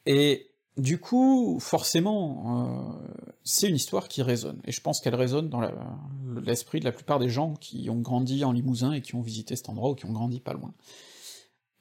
Et 0.05 0.48
du 0.79 0.99
coup, 0.99 1.59
forcément, 1.59 2.93
euh, 2.93 3.09
c'est 3.43 3.67
une 3.67 3.75
histoire 3.75 4.07
qui 4.07 4.21
résonne, 4.21 4.61
et 4.65 4.71
je 4.71 4.81
pense 4.81 4.99
qu'elle 5.01 5.15
résonne 5.15 5.49
dans 5.49 5.61
l'esprit 6.45 6.79
de 6.79 6.85
la 6.85 6.91
plupart 6.91 7.19
des 7.19 7.29
gens 7.29 7.55
qui 7.55 7.89
ont 7.89 7.99
grandi 7.99 8.43
en 8.43 8.51
Limousin 8.51 8.93
et 8.93 9.01
qui 9.01 9.15
ont 9.15 9.21
visité 9.21 9.55
cet 9.55 9.69
endroit 9.69 9.91
ou 9.91 9.95
qui 9.95 10.05
ont 10.05 10.11
grandi 10.11 10.39
pas 10.39 10.53
loin. 10.53 10.73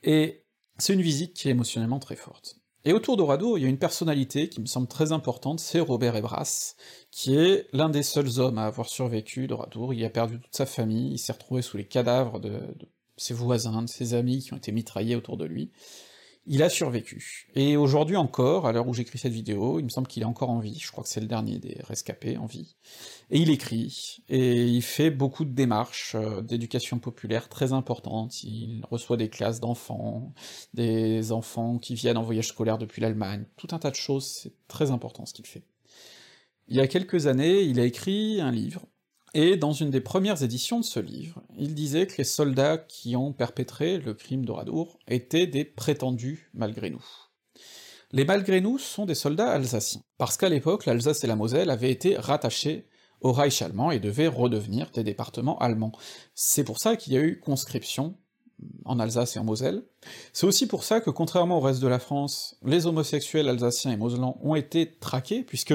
Et 0.02 0.44
c'est 0.78 0.94
une 0.94 1.02
visite 1.02 1.34
qui 1.34 1.48
est 1.48 1.52
émotionnellement 1.52 1.98
très 1.98 2.16
forte. 2.16 2.56
Et 2.84 2.92
autour 2.92 3.16
d'Oradour, 3.16 3.58
il 3.58 3.62
y 3.62 3.64
a 3.66 3.68
une 3.68 3.78
personnalité 3.78 4.48
qui 4.48 4.60
me 4.60 4.66
semble 4.66 4.86
très 4.86 5.12
importante, 5.12 5.60
c'est 5.60 5.80
Robert 5.80 6.16
Ebras, 6.16 6.74
qui 7.10 7.34
est 7.36 7.66
l'un 7.72 7.88
des 7.88 8.02
seuls 8.04 8.38
hommes 8.38 8.58
à 8.58 8.66
avoir 8.66 8.88
survécu 8.88 9.46
d'Oradour, 9.46 9.92
il 9.92 10.04
a 10.04 10.10
perdu 10.10 10.40
toute 10.40 10.54
sa 10.54 10.66
famille, 10.66 11.12
il 11.12 11.18
s'est 11.18 11.32
retrouvé 11.32 11.62
sous 11.62 11.76
les 11.76 11.86
cadavres 11.86 12.38
de, 12.38 12.50
de 12.50 12.88
ses 13.16 13.34
voisins, 13.34 13.82
de 13.82 13.88
ses 13.88 14.14
amis 14.14 14.38
qui 14.38 14.54
ont 14.54 14.56
été 14.56 14.72
mitraillés 14.72 15.16
autour 15.16 15.36
de 15.36 15.44
lui, 15.44 15.70
il 16.48 16.62
a 16.62 16.68
survécu. 16.68 17.46
Et 17.54 17.76
aujourd'hui 17.76 18.16
encore, 18.16 18.66
à 18.66 18.72
l'heure 18.72 18.88
où 18.88 18.94
j'écris 18.94 19.18
cette 19.18 19.32
vidéo, 19.32 19.78
il 19.78 19.84
me 19.84 19.88
semble 19.90 20.08
qu'il 20.08 20.22
est 20.22 20.26
encore 20.26 20.50
en 20.50 20.58
vie, 20.58 20.78
je 20.80 20.90
crois 20.90 21.04
que 21.04 21.10
c'est 21.10 21.20
le 21.20 21.26
dernier 21.26 21.58
des 21.58 21.76
rescapés 21.84 22.38
en 22.38 22.46
vie, 22.46 22.76
et 23.30 23.38
il 23.38 23.50
écrit, 23.50 24.22
et 24.28 24.64
il 24.64 24.82
fait 24.82 25.10
beaucoup 25.10 25.44
de 25.44 25.52
démarches 25.52 26.14
euh, 26.14 26.40
d'éducation 26.40 26.98
populaire 26.98 27.48
très 27.48 27.72
importantes, 27.72 28.42
il 28.42 28.82
reçoit 28.90 29.18
des 29.18 29.28
classes 29.28 29.60
d'enfants, 29.60 30.32
des 30.72 31.32
enfants 31.32 31.78
qui 31.78 31.94
viennent 31.94 32.18
en 32.18 32.22
voyage 32.22 32.48
scolaire 32.48 32.78
depuis 32.78 33.02
l'Allemagne, 33.02 33.44
tout 33.56 33.68
un 33.72 33.78
tas 33.78 33.90
de 33.90 33.96
choses, 33.96 34.26
c'est 34.26 34.52
très 34.68 34.90
important 34.90 35.26
ce 35.26 35.34
qu'il 35.34 35.46
fait. 35.46 35.62
Il 36.68 36.76
y 36.76 36.80
a 36.80 36.86
quelques 36.86 37.26
années, 37.26 37.62
il 37.62 37.78
a 37.78 37.84
écrit 37.84 38.40
un 38.40 38.50
livre, 38.50 38.86
et 39.40 39.56
dans 39.56 39.72
une 39.72 39.90
des 39.90 40.00
premières 40.00 40.42
éditions 40.42 40.80
de 40.80 40.84
ce 40.84 40.98
livre, 40.98 41.40
il 41.56 41.72
disait 41.72 42.08
que 42.08 42.16
les 42.18 42.24
soldats 42.24 42.76
qui 42.76 43.14
ont 43.14 43.32
perpétré 43.32 43.98
le 43.98 44.12
crime 44.12 44.44
d'Oradour 44.44 44.98
étaient 45.06 45.46
des 45.46 45.64
prétendus 45.64 46.50
malgré 46.54 46.90
nous. 46.90 47.04
Les 48.10 48.24
malgré 48.24 48.60
nous 48.60 48.78
sont 48.78 49.06
des 49.06 49.14
soldats 49.14 49.52
alsaciens, 49.52 50.02
parce 50.16 50.36
qu'à 50.36 50.48
l'époque, 50.48 50.86
l'Alsace 50.86 51.22
et 51.22 51.28
la 51.28 51.36
Moselle 51.36 51.70
avaient 51.70 51.92
été 51.92 52.16
rattachés 52.16 52.88
au 53.20 53.30
Reich 53.30 53.62
allemand 53.62 53.92
et 53.92 54.00
devaient 54.00 54.26
redevenir 54.26 54.90
des 54.90 55.04
départements 55.04 55.58
allemands. 55.58 55.92
C'est 56.34 56.64
pour 56.64 56.80
ça 56.80 56.96
qu'il 56.96 57.12
y 57.12 57.16
a 57.16 57.20
eu 57.20 57.38
conscription 57.38 58.16
en 58.86 58.98
Alsace 58.98 59.36
et 59.36 59.38
en 59.38 59.44
Moselle. 59.44 59.84
C'est 60.32 60.46
aussi 60.46 60.66
pour 60.66 60.82
ça 60.82 61.00
que, 61.00 61.10
contrairement 61.10 61.58
au 61.58 61.60
reste 61.60 61.80
de 61.80 61.86
la 61.86 62.00
France, 62.00 62.56
les 62.64 62.88
homosexuels 62.88 63.48
alsaciens 63.48 63.92
et 63.92 63.96
moselans 63.96 64.36
ont 64.42 64.56
été 64.56 64.96
traqués, 64.98 65.44
puisque 65.44 65.74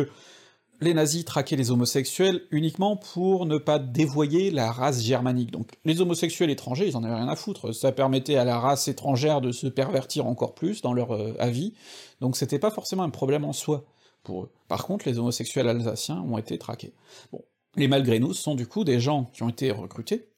les 0.83 0.93
nazis 0.93 1.25
traquaient 1.25 1.55
les 1.55 1.71
homosexuels 1.71 2.41
uniquement 2.51 2.95
pour 2.95 3.45
ne 3.45 3.57
pas 3.57 3.79
dévoyer 3.79 4.51
la 4.51 4.71
race 4.71 5.01
germanique. 5.01 5.51
Donc 5.51 5.71
les 5.85 6.01
homosexuels 6.01 6.49
étrangers, 6.49 6.87
ils 6.87 6.97
en 6.97 7.03
avaient 7.03 7.15
rien 7.15 7.27
à 7.27 7.35
foutre, 7.35 7.73
ça 7.73 7.91
permettait 7.91 8.35
à 8.35 8.45
la 8.45 8.59
race 8.59 8.87
étrangère 8.87 9.41
de 9.41 9.51
se 9.51 9.67
pervertir 9.67 10.27
encore 10.27 10.53
plus 10.53 10.81
dans 10.81 10.93
leur 10.93 11.11
euh, 11.11 11.35
avis, 11.39 11.73
donc 12.21 12.37
c'était 12.37 12.59
pas 12.59 12.71
forcément 12.71 13.03
un 13.03 13.09
problème 13.09 13.45
en 13.45 13.53
soi 13.53 13.85
pour 14.23 14.43
eux. 14.43 14.51
Par 14.67 14.85
contre, 14.85 15.07
les 15.07 15.19
homosexuels 15.19 15.67
alsaciens 15.67 16.21
ont 16.21 16.37
été 16.37 16.57
traqués. 16.57 16.93
Bon, 17.31 17.43
les 17.75 17.87
malgré 17.87 18.19
nous 18.19 18.33
sont 18.33 18.55
du 18.55 18.67
coup 18.67 18.83
des 18.83 18.99
gens 18.99 19.25
qui 19.33 19.43
ont 19.43 19.49
été 19.49 19.71
recrutés, 19.71 20.29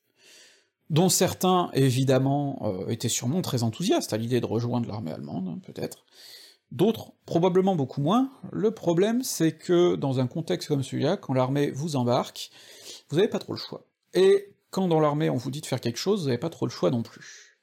dont 0.89 1.09
certains, 1.09 1.69
évidemment, 1.73 2.59
euh, 2.63 2.89
étaient 2.89 3.09
sûrement 3.09 3.41
très 3.41 3.63
enthousiastes 3.63 4.13
à 4.13 4.17
l'idée 4.17 4.39
de 4.39 4.45
rejoindre 4.45 4.87
l'armée 4.87 5.11
allemande, 5.11 5.47
hein, 5.47 5.59
peut-être, 5.65 6.05
D'autres, 6.75 7.13
probablement 7.25 7.77
beaucoup 7.77 8.01
moins. 8.01 8.29
Le 8.51 8.69
problème, 8.71 9.23
c'est 9.23 9.57
que 9.57 9.95
dans 9.95 10.19
un 10.19 10.27
contexte 10.27 10.67
comme 10.67 10.83
celui-là, 10.83 11.15
quand 11.15 11.33
l'armée 11.33 11.71
vous 11.71 11.95
embarque, 11.95 12.51
vous 13.09 13.15
n'avez 13.15 13.29
pas 13.29 13.39
trop 13.39 13.53
le 13.53 13.57
choix. 13.57 13.87
Et 14.13 14.53
quand 14.71 14.89
dans 14.89 14.99
l'armée 14.99 15.29
on 15.29 15.37
vous 15.37 15.51
dit 15.51 15.61
de 15.61 15.65
faire 15.65 15.79
quelque 15.79 15.97
chose, 15.97 16.23
vous 16.23 16.25
n'avez 16.27 16.37
pas 16.37 16.49
trop 16.49 16.65
le 16.65 16.71
choix 16.71 16.91
non 16.91 17.01
plus. 17.01 17.55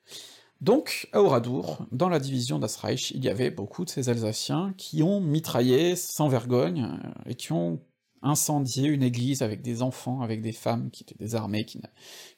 Donc, 0.62 1.10
à 1.12 1.20
Oradour, 1.20 1.84
dans 1.92 2.08
la 2.08 2.20
division 2.20 2.58
d'Asreich, 2.58 3.10
il 3.10 3.22
y 3.22 3.28
avait 3.28 3.50
beaucoup 3.50 3.84
de 3.84 3.90
ces 3.90 4.08
Alsaciens 4.08 4.72
qui 4.78 5.02
ont 5.02 5.20
mitraillé 5.20 5.94
sans 5.94 6.28
vergogne, 6.28 6.84
euh, 6.84 7.30
et 7.30 7.34
qui 7.34 7.52
ont 7.52 7.80
incendié 8.22 8.88
une 8.88 9.02
église 9.02 9.42
avec 9.42 9.60
des 9.60 9.82
enfants, 9.82 10.22
avec 10.22 10.40
des 10.40 10.52
femmes 10.52 10.90
qui 10.90 11.02
étaient 11.02 11.18
désarmées, 11.18 11.66
qui 11.66 11.82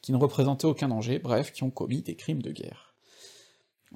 qui 0.02 0.10
ne 0.10 0.16
représentaient 0.16 0.66
aucun 0.66 0.88
danger, 0.88 1.20
bref, 1.20 1.52
qui 1.52 1.62
ont 1.62 1.70
commis 1.70 2.02
des 2.02 2.16
crimes 2.16 2.42
de 2.42 2.50
guerre. 2.50 2.93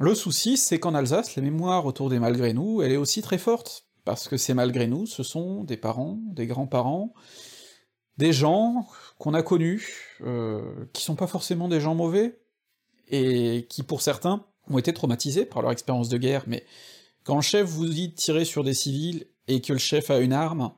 Le 0.01 0.15
souci, 0.15 0.57
c'est 0.57 0.79
qu'en 0.79 0.95
Alsace, 0.95 1.35
la 1.35 1.43
mémoire 1.43 1.85
autour 1.85 2.09
des 2.09 2.21
malgré 2.21 2.53
nous, 2.53 2.83
elle 2.83 2.93
est 2.93 2.97
aussi 2.97 3.21
très 3.21 3.37
forte, 3.37 3.89
parce 4.05 4.29
que 4.29 4.37
ces 4.37 4.55
malgré 4.55 4.87
nous, 4.87 5.07
ce 5.07 5.25
sont 5.25 5.65
des 5.65 5.77
parents, 5.77 6.21
des 6.31 6.47
grands-parents, 6.47 7.13
des 8.17 8.33
gens 8.33 8.87
qu'on 9.19 9.35
a 9.35 9.43
connus, 9.43 10.17
euh, 10.21 10.87
qui 10.93 11.03
sont 11.03 11.17
pas 11.17 11.27
forcément 11.27 11.67
des 11.67 11.81
gens 11.81 11.97
mauvais, 11.97 12.39
et 13.09 13.67
qui 13.69 13.83
pour 13.83 14.01
certains 14.01 14.45
ont 14.71 14.79
été 14.79 14.93
traumatisés 14.93 15.45
par 15.45 15.63
leur 15.63 15.73
expérience 15.73 16.09
de 16.09 16.17
guerre, 16.17 16.45
mais 16.47 16.65
quand 17.25 17.35
le 17.35 17.43
chef 17.43 17.67
vous 17.67 17.89
dit 17.89 18.11
de 18.11 18.15
tirer 18.15 18.45
sur 18.45 18.63
des 18.63 18.75
civils, 18.75 19.27
et 19.49 19.61
que 19.61 19.73
le 19.73 19.81
chef 19.81 20.13
a 20.13 20.21
une 20.21 20.33
arme, 20.33 20.71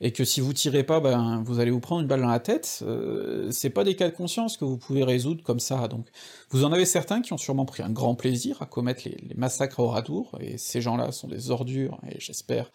et 0.00 0.12
que 0.12 0.24
si 0.24 0.40
vous 0.40 0.52
tirez 0.52 0.84
pas, 0.84 1.00
ben 1.00 1.42
vous 1.44 1.58
allez 1.60 1.70
vous 1.70 1.80
prendre 1.80 2.02
une 2.02 2.06
balle 2.06 2.20
dans 2.20 2.28
la 2.28 2.40
tête, 2.40 2.80
euh, 2.82 3.50
c'est 3.50 3.70
pas 3.70 3.84
des 3.84 3.96
cas 3.96 4.08
de 4.08 4.14
conscience 4.14 4.56
que 4.56 4.64
vous 4.64 4.78
pouvez 4.78 5.02
résoudre 5.02 5.42
comme 5.42 5.60
ça, 5.60 5.88
donc 5.88 6.06
vous 6.50 6.64
en 6.64 6.72
avez 6.72 6.84
certains 6.84 7.20
qui 7.20 7.32
ont 7.32 7.38
sûrement 7.38 7.64
pris 7.64 7.82
un 7.82 7.90
grand 7.90 8.14
plaisir 8.14 8.62
à 8.62 8.66
commettre 8.66 9.02
les, 9.04 9.34
massacres 9.34 9.80
à 9.80 9.82
Oradour, 9.82 10.36
et 10.40 10.58
ces 10.58 10.80
gens-là 10.80 11.12
sont 11.12 11.28
des 11.28 11.50
ordures, 11.50 11.98
et 12.08 12.20
j'espère 12.20 12.70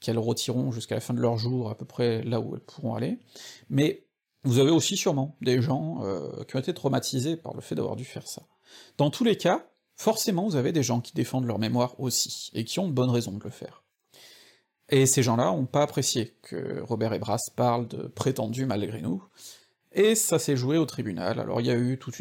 qu'elles 0.00 0.18
retireront 0.18 0.72
jusqu'à 0.72 0.94
la 0.94 1.00
fin 1.00 1.14
de 1.14 1.20
leur 1.20 1.36
jour 1.36 1.70
à 1.70 1.76
peu 1.76 1.84
près 1.84 2.22
là 2.22 2.40
où 2.40 2.54
elles 2.54 2.60
pourront 2.60 2.94
aller, 2.94 3.18
mais 3.68 4.06
vous 4.44 4.58
avez 4.58 4.70
aussi 4.70 4.96
sûrement 4.96 5.36
des 5.40 5.62
gens 5.62 6.02
euh, 6.02 6.44
qui 6.44 6.56
ont 6.56 6.60
été 6.60 6.74
traumatisés 6.74 7.36
par 7.36 7.54
le 7.54 7.60
fait 7.60 7.76
d'avoir 7.76 7.94
dû 7.94 8.04
faire 8.04 8.26
ça. 8.26 8.42
Dans 8.98 9.10
tous 9.10 9.22
les 9.22 9.36
cas, 9.36 9.66
forcément 9.94 10.44
vous 10.48 10.56
avez 10.56 10.72
des 10.72 10.82
gens 10.82 11.00
qui 11.00 11.12
défendent 11.12 11.46
leur 11.46 11.58
mémoire 11.58 11.98
aussi, 12.00 12.50
et 12.54 12.64
qui 12.64 12.78
ont 12.80 12.88
de 12.88 12.92
bonnes 12.92 13.10
raisons 13.10 13.32
de 13.32 13.42
le 13.42 13.50
faire. 13.50 13.81
Et 14.92 15.06
ces 15.06 15.22
gens-là 15.22 15.50
ont 15.50 15.64
pas 15.64 15.82
apprécié 15.82 16.34
que 16.42 16.80
Robert 16.82 17.14
Ebras 17.14 17.40
parle 17.56 17.88
de 17.88 18.08
prétendus 18.08 18.66
malgré 18.66 19.00
nous, 19.00 19.24
et 19.94 20.14
ça 20.14 20.38
s'est 20.38 20.54
joué 20.54 20.76
au 20.76 20.84
tribunal. 20.84 21.40
Alors 21.40 21.62
il 21.62 21.66
y 21.66 21.70
a 21.70 21.76
eu 21.76 21.98
tout 21.98 22.12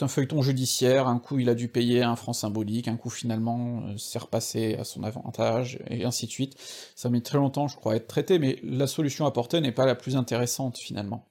un 0.00 0.08
feuilleton 0.08 0.40
judiciaire, 0.40 1.06
un 1.06 1.18
coup 1.18 1.38
il 1.38 1.50
a 1.50 1.54
dû 1.54 1.68
payer 1.68 2.02
un 2.02 2.16
franc 2.16 2.32
symbolique, 2.32 2.88
un 2.88 2.96
coup 2.96 3.10
finalement 3.10 3.82
euh, 3.82 3.96
c'est 3.98 4.18
repassé 4.18 4.74
à 4.76 4.84
son 4.84 5.04
avantage, 5.04 5.78
et 5.90 6.06
ainsi 6.06 6.24
de 6.24 6.30
suite. 6.30 6.56
Ça 6.96 7.08
a 7.08 7.10
mis 7.10 7.20
très 7.20 7.36
longtemps, 7.36 7.68
je 7.68 7.76
crois, 7.76 7.92
à 7.92 7.96
être 7.96 8.08
traité, 8.08 8.38
mais 8.38 8.58
la 8.62 8.86
solution 8.86 9.26
apportée 9.26 9.60
n'est 9.60 9.70
pas 9.70 9.84
la 9.84 9.94
plus 9.94 10.16
intéressante, 10.16 10.78
finalement. 10.78 11.26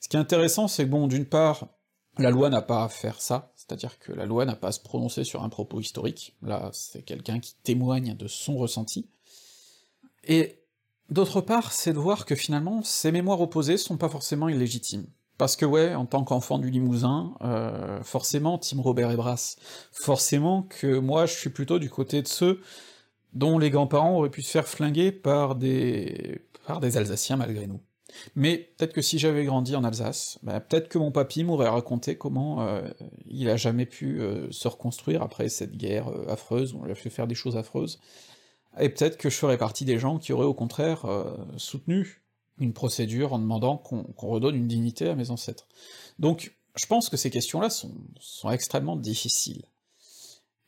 Ce 0.00 0.08
qui 0.08 0.16
est 0.16 0.20
intéressant, 0.20 0.68
c'est 0.68 0.84
que 0.84 0.90
bon, 0.90 1.08
d'une 1.08 1.26
part, 1.26 1.66
la 2.16 2.30
loi 2.30 2.48
n'a 2.48 2.62
pas 2.62 2.84
à 2.84 2.88
faire 2.88 3.20
ça, 3.20 3.52
c'est-à-dire 3.56 3.98
que 3.98 4.12
la 4.12 4.24
loi 4.24 4.44
n'a 4.44 4.54
pas 4.54 4.68
à 4.68 4.72
se 4.72 4.80
prononcer 4.80 5.24
sur 5.24 5.42
un 5.42 5.48
propos 5.48 5.80
historique, 5.80 6.36
là 6.42 6.70
c'est 6.72 7.02
quelqu'un 7.02 7.40
qui 7.40 7.56
témoigne 7.64 8.14
de 8.14 8.28
son 8.28 8.56
ressenti, 8.56 9.08
et 10.24 10.58
d'autre 11.10 11.40
part, 11.40 11.72
c'est 11.72 11.92
de 11.92 11.98
voir 11.98 12.26
que 12.26 12.34
finalement, 12.34 12.82
ces 12.82 13.12
mémoires 13.12 13.40
opposées 13.40 13.76
sont 13.76 13.96
pas 13.96 14.08
forcément 14.08 14.48
illégitimes. 14.48 15.06
Parce 15.38 15.54
que 15.54 15.64
ouais, 15.64 15.94
en 15.94 16.04
tant 16.04 16.24
qu'enfant 16.24 16.58
du 16.58 16.68
Limousin, 16.68 17.34
euh, 17.42 18.02
forcément, 18.02 18.58
Tim 18.58 18.82
Robert 18.82 19.12
et 19.12 19.16
Brass, 19.16 19.56
forcément 19.92 20.62
que 20.62 20.98
moi 20.98 21.26
je 21.26 21.34
suis 21.34 21.50
plutôt 21.50 21.78
du 21.78 21.88
côté 21.88 22.22
de 22.22 22.28
ceux 22.28 22.60
dont 23.34 23.58
les 23.58 23.70
grands-parents 23.70 24.16
auraient 24.18 24.30
pu 24.30 24.42
se 24.42 24.50
faire 24.50 24.66
flinguer 24.66 25.12
par 25.12 25.54
des... 25.54 26.42
par 26.66 26.80
des 26.80 26.96
Alsaciens 26.96 27.36
malgré 27.36 27.68
nous. 27.68 27.80
Mais 28.34 28.72
peut-être 28.76 28.92
que 28.92 29.02
si 29.02 29.18
j'avais 29.18 29.44
grandi 29.44 29.76
en 29.76 29.84
Alsace, 29.84 30.38
bah, 30.42 30.58
peut-être 30.58 30.88
que 30.88 30.98
mon 30.98 31.12
papy 31.12 31.44
m'aurait 31.44 31.68
raconté 31.68 32.16
comment 32.16 32.62
euh, 32.62 32.80
il 33.26 33.48
a 33.48 33.56
jamais 33.56 33.86
pu 33.86 34.20
euh, 34.20 34.50
se 34.50 34.66
reconstruire 34.66 35.22
après 35.22 35.48
cette 35.48 35.76
guerre 35.76 36.08
affreuse, 36.28 36.74
où 36.74 36.80
on 36.80 36.84
lui 36.84 36.92
a 36.92 36.96
fait 36.96 37.10
faire 37.10 37.28
des 37.28 37.36
choses 37.36 37.56
affreuses, 37.56 38.00
et 38.80 38.88
peut-être 38.88 39.16
que 39.16 39.30
je 39.30 39.36
ferais 39.36 39.58
partie 39.58 39.84
des 39.84 39.98
gens 39.98 40.18
qui 40.18 40.32
auraient 40.32 40.46
au 40.46 40.54
contraire 40.54 41.04
euh, 41.04 41.36
soutenu 41.56 42.22
une 42.58 42.72
procédure 42.72 43.32
en 43.32 43.38
demandant 43.38 43.76
qu'on 43.76 44.28
redonne 44.28 44.56
une 44.56 44.66
dignité 44.66 45.08
à 45.08 45.14
mes 45.14 45.30
ancêtres. 45.30 45.68
Donc 46.18 46.56
je 46.76 46.86
pense 46.86 47.08
que 47.08 47.16
ces 47.16 47.30
questions-là 47.30 47.70
sont, 47.70 48.50
extrêmement 48.50 48.96
difficiles. 48.96 49.64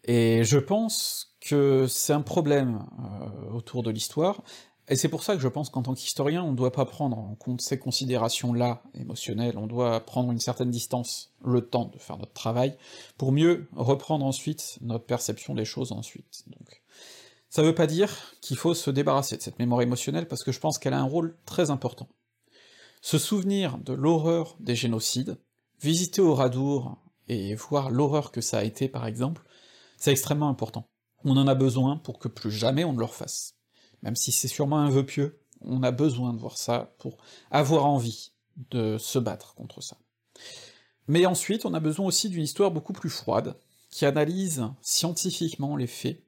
Et 0.05 0.45
je 0.45 0.59
pense 0.59 1.37
que 1.41 1.87
c'est 1.87 2.13
un 2.13 2.23
problème 2.23 2.85
euh, 3.01 3.53
autour 3.53 3.83
de 3.83 3.91
l'histoire, 3.91 4.43
et 4.91 4.97
c'est 4.97 5.09
pour 5.09 5.23
ça 5.23 5.37
que 5.37 5.41
je 5.41 5.47
pense 5.47 5.71
qu'en 5.71 5.83
tant 5.83 5.95
qu'historien, 5.95 6.43
on 6.43 6.51
ne 6.51 6.57
doit 6.57 6.73
pas 6.73 6.85
prendre 6.85 7.17
en 7.17 7.37
compte 7.37 7.61
ces 7.61 7.79
considérations-là 7.79 8.83
émotionnelles, 8.95 9.57
on 9.57 9.69
doit 9.69 10.01
prendre 10.01 10.33
une 10.33 10.41
certaine 10.41 10.73
distance, 10.73 11.33
le 11.45 11.61
temps 11.61 11.85
de 11.85 11.99
faire 11.99 12.19
notre 12.19 12.33
travail, 12.33 12.77
pour 13.17 13.31
mieux 13.31 13.69
reprendre 13.77 14.27
ensuite 14.27 14.79
notre 14.81 15.05
perception 15.05 15.55
des 15.55 15.65
choses 15.65 15.93
ensuite. 15.93 16.45
Ça 17.51 17.63
veut 17.63 17.75
pas 17.75 17.87
dire 17.87 18.11
qu'il 18.41 18.57
faut 18.57 18.75
se 18.75 18.91
débarrasser 18.91 19.37
de 19.37 19.43
cette 19.43 19.59
mémoire 19.59 19.83
émotionnelle, 19.83 20.29
parce 20.29 20.45
que 20.45 20.53
je 20.53 20.61
pense 20.61 20.79
qu'elle 20.79 20.95
a 20.95 21.01
un 21.01 21.05
rôle 21.05 21.37
très 21.45 21.71
important. 21.71 22.09
Se 23.03 23.19
souvenir 23.19 23.79
de 23.79 23.93
l'horreur 23.93 24.57
des 24.61 24.77
génocides, 24.77 25.37
visiter 25.81 26.23
Oradour 26.23 26.97
et 27.29 27.55
voir 27.55 27.91
l'horreur 27.91 28.31
que 28.31 28.41
ça 28.41 28.59
a 28.59 28.65
été 28.65 28.89
par 28.89 29.07
exemple, 29.07 29.43
c'est 29.97 30.13
extrêmement 30.13 30.49
important. 30.49 30.89
On 31.25 31.37
en 31.37 31.49
a 31.49 31.55
besoin 31.55 31.97
pour 31.97 32.19
que 32.19 32.29
plus 32.29 32.51
jamais 32.51 32.85
on 32.85 32.93
ne 32.93 32.99
le 32.99 33.05
refasse. 33.05 33.57
Même 34.03 34.17
si 34.17 34.33
c'est 34.33 34.49
sûrement 34.49 34.79
un 34.79 34.91
vœu 34.91 35.05
pieux, 35.05 35.41
on 35.61 35.83
a 35.83 35.91
besoin 35.91 36.33
de 36.33 36.39
voir 36.39 36.57
ça 36.57 36.95
pour 36.99 37.19
avoir 37.51 37.85
envie 37.85 38.33
de 38.71 38.97
se 38.99 39.19
battre 39.19 39.55
contre 39.55 39.83
ça. 39.83 39.97
Mais 41.09 41.27
ensuite, 41.27 41.67
on 41.67 41.75
a 41.75 41.81
besoin 41.81 42.07
aussi 42.07 42.29
d'une 42.29 42.45
histoire 42.45 42.71
beaucoup 42.71 42.93
plus 42.93 43.11
froide, 43.11 43.57
qui 43.91 44.07
analyse 44.07 44.65
scientifiquement 44.81 45.77
les 45.77 45.87
faits, 45.87 46.23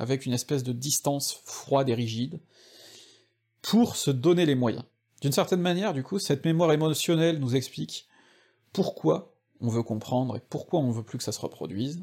avec 0.00 0.24
une 0.24 0.32
espèce 0.32 0.64
de 0.64 0.72
distance 0.72 1.40
froide 1.44 1.90
et 1.90 1.94
rigide, 1.94 2.40
pour 3.60 3.96
se 3.96 4.10
donner 4.10 4.46
les 4.46 4.54
moyens. 4.54 4.84
D'une 5.20 5.32
certaine 5.32 5.60
manière, 5.60 5.92
du 5.92 6.02
coup, 6.02 6.18
cette 6.18 6.44
mémoire 6.44 6.72
émotionnelle 6.72 7.38
nous 7.38 7.54
explique 7.54 8.08
pourquoi 8.72 9.34
on 9.60 9.68
veut 9.68 9.82
comprendre 9.82 10.36
et 10.36 10.40
pourquoi 10.48 10.80
on 10.80 10.90
veut 10.90 11.02
plus 11.02 11.18
que 11.18 11.24
ça 11.24 11.32
se 11.32 11.40
reproduise, 11.40 12.02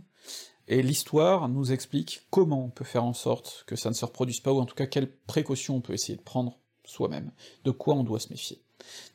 et 0.67 0.83
l'histoire 0.83 1.49
nous 1.49 1.71
explique 1.71 2.21
comment 2.29 2.65
on 2.65 2.69
peut 2.69 2.85
faire 2.85 3.03
en 3.03 3.13
sorte 3.13 3.63
que 3.65 3.75
ça 3.75 3.89
ne 3.89 3.95
se 3.95 4.05
reproduise 4.05 4.41
pas, 4.41 4.53
ou 4.53 4.59
en 4.59 4.65
tout 4.65 4.75
cas 4.75 4.85
quelles 4.85 5.11
précautions 5.11 5.77
on 5.77 5.81
peut 5.81 5.93
essayer 5.93 6.17
de 6.17 6.23
prendre 6.23 6.59
soi-même, 6.85 7.31
de 7.63 7.71
quoi 7.71 7.95
on 7.95 8.03
doit 8.03 8.19
se 8.19 8.29
méfier. 8.29 8.61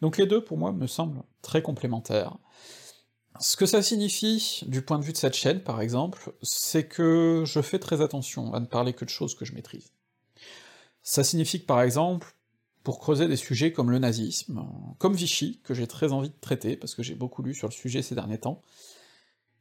Donc 0.00 0.18
les 0.18 0.26
deux, 0.26 0.42
pour 0.42 0.58
moi, 0.58 0.72
me 0.72 0.88
semblent 0.88 1.22
très 1.40 1.62
complémentaires. 1.62 2.36
Ce 3.42 3.56
que 3.56 3.66
ça 3.66 3.82
signifie, 3.82 4.60
du 4.68 4.82
point 4.82 5.00
de 5.00 5.04
vue 5.04 5.12
de 5.12 5.16
cette 5.16 5.34
chaîne, 5.34 5.60
par 5.60 5.80
exemple, 5.80 6.32
c'est 6.42 6.86
que 6.86 7.42
je 7.44 7.60
fais 7.60 7.80
très 7.80 8.00
attention 8.00 8.54
à 8.54 8.60
ne 8.60 8.66
parler 8.66 8.92
que 8.92 9.04
de 9.04 9.10
choses 9.10 9.34
que 9.34 9.44
je 9.44 9.52
maîtrise. 9.52 9.90
Ça 11.02 11.24
signifie 11.24 11.60
que, 11.60 11.66
par 11.66 11.82
exemple, 11.82 12.36
pour 12.84 13.00
creuser 13.00 13.26
des 13.26 13.36
sujets 13.36 13.72
comme 13.72 13.90
le 13.90 13.98
nazisme, 13.98 14.64
comme 14.98 15.14
Vichy, 15.14 15.60
que 15.64 15.74
j'ai 15.74 15.88
très 15.88 16.12
envie 16.12 16.28
de 16.28 16.38
traiter, 16.40 16.76
parce 16.76 16.94
que 16.94 17.02
j'ai 17.02 17.16
beaucoup 17.16 17.42
lu 17.42 17.52
sur 17.52 17.66
le 17.66 17.72
sujet 17.72 18.00
ces 18.00 18.14
derniers 18.14 18.38
temps, 18.38 18.62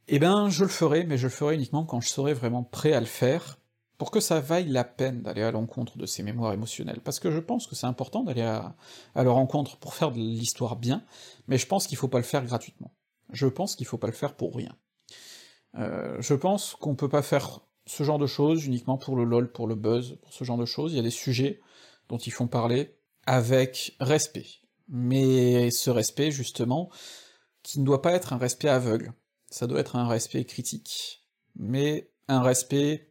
eh 0.06 0.20
ben 0.20 0.48
je 0.48 0.62
le 0.62 0.70
ferai, 0.70 1.02
mais 1.02 1.18
je 1.18 1.26
le 1.26 1.32
ferai 1.32 1.56
uniquement 1.56 1.84
quand 1.84 2.00
je 2.00 2.08
serai 2.08 2.34
vraiment 2.34 2.62
prêt 2.62 2.92
à 2.92 3.00
le 3.00 3.06
faire, 3.06 3.58
pour 3.98 4.12
que 4.12 4.20
ça 4.20 4.38
vaille 4.38 4.68
la 4.68 4.84
peine 4.84 5.22
d'aller 5.22 5.42
à 5.42 5.50
l'encontre 5.50 5.98
de 5.98 6.06
ces 6.06 6.22
mémoires 6.22 6.52
émotionnelles, 6.52 7.00
parce 7.00 7.18
que 7.18 7.32
je 7.32 7.40
pense 7.40 7.66
que 7.66 7.74
c'est 7.74 7.86
important 7.86 8.22
d'aller 8.22 8.42
à, 8.42 8.76
leur 9.16 9.36
encontre 9.38 9.76
pour 9.78 9.94
faire 9.94 10.12
de 10.12 10.18
l'histoire 10.18 10.76
bien, 10.76 11.02
mais 11.48 11.58
je 11.58 11.66
pense 11.66 11.88
qu'il 11.88 11.98
faut 11.98 12.06
pas 12.06 12.18
le 12.18 12.24
faire 12.24 12.44
gratuitement. 12.44 12.92
Je 13.32 13.46
pense 13.46 13.76
qu'il 13.76 13.86
faut 13.86 13.98
pas 13.98 14.06
le 14.06 14.12
faire 14.12 14.34
pour 14.34 14.54
rien. 14.54 14.76
Euh, 15.76 16.20
je 16.20 16.34
pense 16.34 16.74
qu'on 16.74 16.94
peut 16.94 17.08
pas 17.08 17.22
faire 17.22 17.60
ce 17.86 18.04
genre 18.04 18.18
de 18.18 18.26
choses 18.26 18.66
uniquement 18.66 18.98
pour 18.98 19.16
le 19.16 19.24
lol, 19.24 19.50
pour 19.50 19.66
le 19.66 19.74
buzz, 19.74 20.18
pour 20.22 20.32
ce 20.32 20.44
genre 20.44 20.58
de 20.58 20.64
choses, 20.64 20.92
il 20.92 20.96
y 20.96 21.00
a 21.00 21.02
des 21.02 21.10
sujets 21.10 21.60
dont 22.08 22.18
ils 22.18 22.32
font 22.32 22.46
parler 22.46 22.94
avec 23.26 23.96
respect. 24.00 24.46
Mais 24.88 25.70
ce 25.70 25.90
respect, 25.90 26.30
justement, 26.30 26.90
qui 27.62 27.80
ne 27.80 27.84
doit 27.84 28.02
pas 28.02 28.12
être 28.12 28.32
un 28.32 28.38
respect 28.38 28.68
aveugle, 28.68 29.12
ça 29.48 29.66
doit 29.66 29.80
être 29.80 29.96
un 29.96 30.06
respect 30.06 30.44
critique, 30.44 31.24
mais 31.56 32.10
un 32.28 32.42
respect 32.42 33.10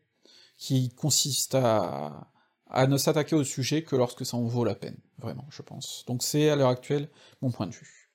qui 0.58 0.94
consiste 0.94 1.56
à, 1.56 2.32
à 2.70 2.88
ne 2.88 2.98
s'attaquer 2.98 3.36
au 3.36 3.44
sujet 3.44 3.84
que 3.84 3.96
lorsque 3.96 4.26
ça 4.26 4.38
en 4.38 4.44
vaut 4.44 4.64
la 4.64 4.76
peine, 4.76 4.98
vraiment, 5.18 5.46
je 5.50 5.62
pense. 5.62 6.06
Donc 6.08 6.24
c'est 6.24 6.50
à 6.50 6.56
l'heure 6.56 6.70
actuelle 6.70 7.10
mon 7.42 7.52
point 7.52 7.68
de 7.68 7.74
vue. 7.74 8.10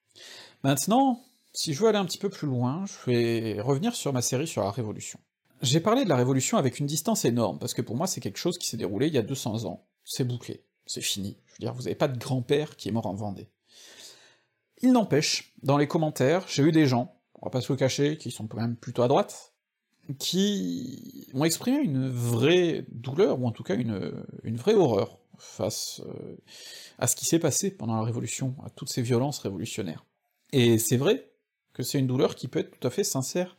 Maintenant, 0.62 1.22
si 1.56 1.72
je 1.72 1.80
veux 1.80 1.88
aller 1.88 1.98
un 1.98 2.04
petit 2.04 2.18
peu 2.18 2.28
plus 2.28 2.46
loin, 2.46 2.84
je 2.84 3.10
vais 3.10 3.60
revenir 3.60 3.94
sur 3.94 4.12
ma 4.12 4.20
série 4.20 4.46
sur 4.46 4.62
la 4.62 4.70
Révolution. 4.70 5.18
J'ai 5.62 5.80
parlé 5.80 6.04
de 6.04 6.08
la 6.10 6.16
Révolution 6.16 6.58
avec 6.58 6.78
une 6.80 6.86
distance 6.86 7.24
énorme, 7.24 7.58
parce 7.58 7.72
que 7.72 7.80
pour 7.80 7.96
moi 7.96 8.06
c'est 8.06 8.20
quelque 8.20 8.36
chose 8.36 8.58
qui 8.58 8.68
s'est 8.68 8.76
déroulé 8.76 9.06
il 9.06 9.14
y 9.14 9.18
a 9.18 9.22
200 9.22 9.64
ans, 9.64 9.86
c'est 10.04 10.24
bouclé, 10.24 10.64
c'est 10.84 11.00
fini, 11.00 11.38
je 11.46 11.52
veux 11.52 11.58
dire, 11.60 11.72
vous 11.72 11.86
avez 11.86 11.94
pas 11.96 12.08
de 12.08 12.18
grand-père 12.18 12.76
qui 12.76 12.90
est 12.90 12.92
mort 12.92 13.06
en 13.06 13.14
Vendée. 13.14 13.48
Il 14.82 14.92
n'empêche, 14.92 15.54
dans 15.62 15.78
les 15.78 15.88
commentaires, 15.88 16.44
j'ai 16.46 16.62
eu 16.62 16.72
des 16.72 16.84
gens, 16.84 17.16
on 17.40 17.46
va 17.46 17.50
pas 17.50 17.62
se 17.62 17.72
le 17.72 17.78
cacher, 17.78 18.18
qui 18.18 18.30
sont 18.30 18.46
quand 18.46 18.60
même 18.60 18.76
plutôt 18.76 19.02
à 19.02 19.08
droite, 19.08 19.54
qui 20.18 21.26
ont 21.32 21.44
exprimé 21.44 21.78
une 21.78 22.10
vraie 22.10 22.84
douleur, 22.92 23.40
ou 23.40 23.46
en 23.46 23.50
tout 23.50 23.62
cas 23.62 23.76
une, 23.76 24.12
une 24.42 24.56
vraie 24.58 24.74
horreur, 24.74 25.18
face 25.38 26.02
euh, 26.06 26.36
à 26.98 27.06
ce 27.06 27.16
qui 27.16 27.24
s'est 27.24 27.38
passé 27.38 27.70
pendant 27.70 27.96
la 27.96 28.02
Révolution, 28.02 28.54
à 28.62 28.68
toutes 28.68 28.90
ces 28.90 29.00
violences 29.00 29.38
révolutionnaires. 29.38 30.04
Et 30.52 30.78
c'est 30.78 30.98
vrai 30.98 31.30
que 31.76 31.82
c'est 31.82 31.98
une 31.98 32.06
douleur 32.06 32.34
qui 32.34 32.48
peut 32.48 32.60
être 32.60 32.80
tout 32.80 32.86
à 32.86 32.90
fait 32.90 33.04
sincère. 33.04 33.54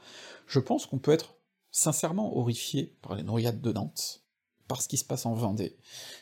Je 0.47 0.59
pense 0.59 0.88
qu'on 0.88 0.97
peut 0.97 1.11
être 1.11 1.36
sincèrement 1.70 2.36
horrifié 2.36 2.97
par 3.03 3.13
les 3.13 3.22
noyades 3.22 3.61
de 3.61 3.72
Nantes, 3.72 4.24
par 4.68 4.82
ce 4.82 4.88
qui 4.88 4.97
se 4.97 5.05
passe 5.05 5.28
en 5.28 5.36
Vendée, 5.36 5.78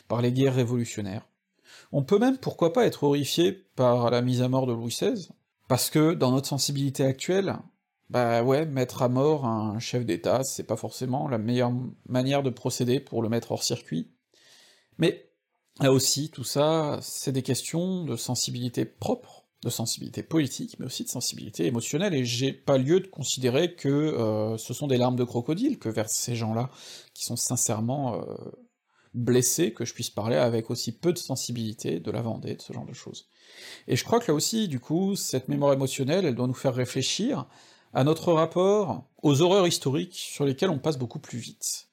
par 0.09 0.21
les 0.21 0.33
guerres 0.33 0.55
révolutionnaires. 0.55 1.25
On 1.93 2.03
peut 2.03 2.19
même, 2.19 2.37
pourquoi 2.37 2.73
pas, 2.73 2.85
être 2.85 3.03
horrifié 3.03 3.53
par 3.53 4.11
la 4.11 4.21
mise 4.21 4.41
à 4.41 4.49
mort 4.49 4.67
de 4.67 4.73
Louis 4.73 4.89
XVI, 4.89 5.29
parce 5.69 5.89
que 5.89 6.13
dans 6.13 6.31
notre 6.31 6.47
sensibilité 6.47 7.05
actuelle, 7.05 7.55
bah 8.09 8.43
ouais, 8.43 8.65
mettre 8.65 9.01
à 9.01 9.07
mort 9.07 9.45
un 9.45 9.79
chef 9.79 10.05
d'État, 10.05 10.43
c'est 10.43 10.65
pas 10.65 10.75
forcément 10.75 11.29
la 11.29 11.37
meilleure 11.37 11.71
manière 12.09 12.43
de 12.43 12.49
procéder 12.49 12.99
pour 12.99 13.21
le 13.21 13.29
mettre 13.29 13.53
hors 13.53 13.63
circuit. 13.63 14.11
Mais 14.97 15.31
là 15.79 15.93
aussi, 15.93 16.29
tout 16.29 16.43
ça, 16.43 16.99
c'est 17.01 17.31
des 17.31 17.41
questions 17.41 18.03
de 18.03 18.17
sensibilité 18.17 18.83
propre, 18.83 19.44
de 19.63 19.69
sensibilité 19.69 20.21
politique, 20.21 20.77
mais 20.79 20.85
aussi 20.85 21.03
de 21.03 21.09
sensibilité 21.09 21.65
émotionnelle, 21.65 22.13
et 22.13 22.23
j'ai 22.23 22.53
pas 22.53 22.77
lieu 22.77 22.99
de 22.99 23.07
considérer 23.07 23.73
que 23.73 23.89
euh, 23.89 24.57
ce 24.57 24.73
sont 24.73 24.87
des 24.87 24.97
larmes 24.97 25.15
de 25.15 25.23
crocodile 25.23 25.79
que 25.79 25.89
versent 25.89 26.13
ces 26.13 26.35
gens-là, 26.35 26.69
qui 27.13 27.25
sont 27.25 27.35
sincèrement 27.35 28.21
euh, 28.21 28.35
blessés, 29.15 29.73
que 29.73 29.85
je 29.85 29.93
puisse 29.93 30.09
parler 30.09 30.35
avec 30.35 30.69
aussi 30.69 30.91
peu 30.91 31.13
de 31.13 31.17
sensibilité 31.17 31.99
de 31.99 32.11
la 32.11 32.21
Vendée, 32.21 32.55
de 32.55 32.61
ce 32.61 32.73
genre 32.73 32.85
de 32.85 32.93
choses. 32.93 33.27
Et 33.87 33.95
je 33.95 34.03
crois 34.03 34.19
que 34.19 34.27
là 34.27 34.35
aussi, 34.35 34.67
du 34.67 34.79
coup, 34.79 35.15
cette 35.15 35.47
mémoire 35.47 35.73
émotionnelle, 35.73 36.25
elle 36.25 36.35
doit 36.35 36.47
nous 36.47 36.53
faire 36.53 36.75
réfléchir 36.75 37.47
à 37.93 38.03
notre 38.03 38.33
rapport 38.33 39.05
aux 39.23 39.41
horreurs 39.41 39.67
historiques 39.67 40.17
sur 40.17 40.45
lesquelles 40.45 40.69
on 40.69 40.79
passe 40.79 40.97
beaucoup 40.97 41.19
plus 41.19 41.39
vite. 41.39 41.87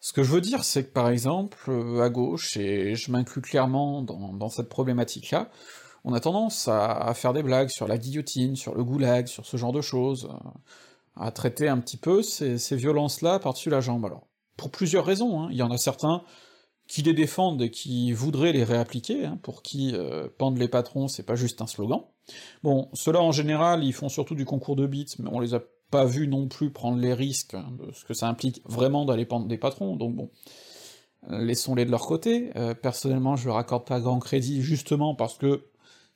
Ce 0.00 0.12
que 0.12 0.22
je 0.22 0.30
veux 0.30 0.42
dire, 0.42 0.64
c'est 0.64 0.84
que 0.84 0.92
par 0.92 1.08
exemple, 1.08 1.58
euh, 1.68 2.02
à 2.02 2.10
gauche, 2.10 2.58
et 2.58 2.94
je 2.94 3.10
m'inclus 3.10 3.40
clairement 3.40 4.02
dans 4.02 4.50
cette 4.50 4.68
problématique-là, 4.68 5.50
on 6.04 6.12
a 6.12 6.20
tendance 6.20 6.68
à, 6.68 7.12
faire 7.14 7.32
des 7.32 7.42
blagues 7.42 7.70
sur 7.70 7.88
la 7.88 7.96
guillotine, 7.96 8.56
sur 8.56 8.74
le 8.74 8.84
goulag, 8.84 9.26
sur 9.26 9.46
ce 9.46 9.56
genre 9.56 9.72
de 9.72 9.80
choses, 9.80 10.28
euh, 10.30 10.48
à 11.16 11.30
traiter 11.30 11.68
un 11.68 11.78
petit 11.78 11.96
peu 11.96 12.22
ces, 12.22 12.76
violences-là 12.76 13.38
par-dessus 13.38 13.70
la 13.70 13.80
jambe. 13.80 14.04
Alors, 14.04 14.26
pour 14.56 14.70
plusieurs 14.70 15.06
raisons, 15.06 15.40
hein. 15.40 15.48
il 15.50 15.56
y 15.56 15.62
en 15.62 15.70
a 15.70 15.78
certains 15.78 16.22
qui 16.86 17.00
les 17.00 17.14
défendent 17.14 17.62
et 17.62 17.70
qui 17.70 18.12
voudraient 18.12 18.52
les 18.52 18.64
réappliquer, 18.64 19.24
hein, 19.24 19.38
pour 19.42 19.62
qui 19.62 19.92
euh, 19.94 20.28
pendre 20.36 20.58
les 20.58 20.68
patrons, 20.68 21.08
c'est 21.08 21.22
pas 21.22 21.36
juste 21.36 21.62
un 21.62 21.66
slogan. 21.66 22.02
Bon, 22.62 22.90
ceux-là 22.92 23.22
en 23.22 23.32
général, 23.32 23.82
ils 23.82 23.94
font 23.94 24.10
surtout 24.10 24.34
du 24.34 24.44
concours 24.44 24.76
de 24.76 24.86
bits, 24.86 25.14
mais 25.18 25.30
on 25.32 25.40
les 25.40 25.54
a 25.54 25.62
pas 25.90 26.04
vus 26.04 26.28
non 26.28 26.48
plus 26.48 26.70
prendre 26.70 26.98
les 26.98 27.14
risques 27.14 27.54
hein, 27.54 27.72
de 27.78 27.92
ce 27.92 28.04
que 28.04 28.12
ça 28.12 28.28
implique 28.28 28.60
vraiment 28.66 29.06
d'aller 29.06 29.24
pendre 29.24 29.46
des 29.46 29.58
patrons, 29.58 29.96
donc 29.96 30.14
bon, 30.14 30.30
laissons-les 31.28 31.86
de 31.86 31.90
leur 31.90 32.06
côté. 32.06 32.50
Euh, 32.56 32.74
personnellement, 32.74 33.36
je 33.36 33.46
leur 33.46 33.56
accorde 33.56 33.86
pas 33.86 34.00
grand 34.00 34.18
crédit, 34.18 34.60
justement 34.60 35.14
parce 35.14 35.38
que 35.38 35.64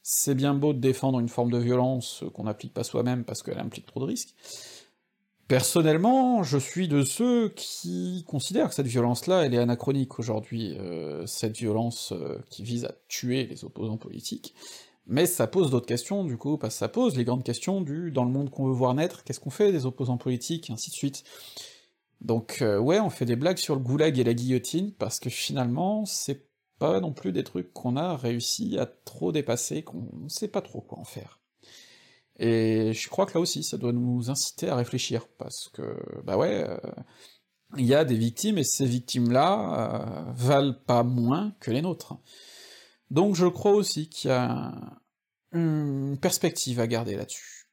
c'est 0.03 0.35
bien 0.35 0.55
beau 0.55 0.73
de 0.73 0.79
défendre 0.79 1.21
une 1.21 1.29
forme 1.29 1.51
de 1.51 1.59
violence 1.59 2.25
qu'on 2.35 2.45
n'applique 2.45 2.75
pas 2.75 2.85
soi-même 2.85 3.25
parce 3.25 3.43
qu'elle 3.43 3.59
implique 3.59 3.87
trop 3.87 4.01
de 4.01 4.07
risques. 4.07 4.35
Personnellement, 5.49 6.43
je 6.43 6.59
suis 6.59 6.89
de 6.89 7.03
ceux 7.03 7.49
qui 7.49 8.23
considèrent 8.27 8.69
que 8.69 8.75
cette 8.75 8.87
violence-là, 8.87 9.47
elle 9.47 9.55
est 9.55 9.59
anachronique 9.59 10.19
aujourd'hui, 10.19 10.77
euh, 10.79 11.25
cette 11.25 11.57
violence 11.57 12.13
euh, 12.13 12.39
qui 12.51 12.63
vise 12.63 12.85
à 12.85 12.95
tuer 13.09 13.47
les 13.47 13.65
opposants 13.65 13.97
politiques, 13.97 14.55
mais 15.07 15.25
ça 15.25 15.47
pose 15.47 15.71
d'autres 15.71 15.87
questions, 15.87 16.23
du 16.23 16.37
coup, 16.37 16.59
parce 16.59 16.75
que 16.75 16.79
ça 16.81 16.89
pose 16.89 17.17
les 17.17 17.25
grandes 17.25 17.45
questions 17.45 17.81
du 17.81 18.11
«dans 18.13 18.25
le 18.25 18.31
monde 18.31 18.51
qu'on 18.51 18.67
veut 18.67 18.75
voir 18.75 18.93
naître, 18.93 19.25
qu'est-ce 19.25 19.41
qu'on 19.41 19.49
fait 19.49 19.73
des 19.73 19.87
opposants 19.87 20.19
politiques?» 20.19 20.69
ainsi 20.71 20.91
de 20.91 20.97
suite. 20.97 21.25
Donc 22.21 22.59
euh, 22.61 22.79
ouais, 22.79 23.01
on 23.01 23.09
fait 23.09 23.25
des 23.25 23.37
blagues 23.37 23.57
sur 23.57 23.75
le 23.75 23.81
goulag 23.81 24.19
et 24.19 24.25
la 24.25 24.35
guillotine, 24.35 24.93
parce 24.93 25.19
que 25.19 25.31
finalement, 25.31 26.05
c'est 26.05 26.48
pas 26.79 27.01
non 27.01 27.13
plus 27.13 27.33
des 27.33 27.45
trucs 27.45 27.73
qu'on 27.73 27.97
a 27.97 28.17
réussi 28.17 28.79
à 28.79 28.87
trop 28.87 29.33
dépasser, 29.33 29.83
qu'on 29.83 30.29
sait 30.29 30.49
pas 30.49 30.63
trop 30.63 30.81
quoi 30.81 30.99
en 30.99 31.05
faire. 31.05 31.41
Et 32.39 32.93
je 32.95 33.09
crois 33.09 33.27
que 33.27 33.35
là 33.35 33.41
aussi, 33.41 33.65
ça 33.65 33.79
doit 33.79 33.93
nous 33.93 34.31
inciter 34.31 34.69
à 34.69 34.77
réfléchir, 34.77 35.27
parce 35.39 35.69
que, 35.69 35.97
bah 36.25 36.37
ouais, 36.37 36.65
euh, 36.69 36.79
il 37.77 37.85
y 37.85 37.95
a 37.95 38.05
des 38.05 38.17
victimes, 38.17 38.59
et 38.59 38.65
ces 38.65 38.87
victimes-là 38.87 40.29
euh, 40.29 40.33
valent 40.33 40.77
pas 40.87 41.03
moins 41.03 41.53
que 41.61 41.71
les 41.71 41.83
nôtres. 41.83 42.17
Donc 43.11 43.35
je 43.35 43.47
crois 43.47 43.73
aussi 43.73 44.09
qu'il 44.09 44.31
y 44.31 44.33
a 44.33 44.73
une 45.53 46.19
perspective 46.21 46.79
à 46.79 46.87
garder 46.87 47.17
là-dessus. 47.17 47.67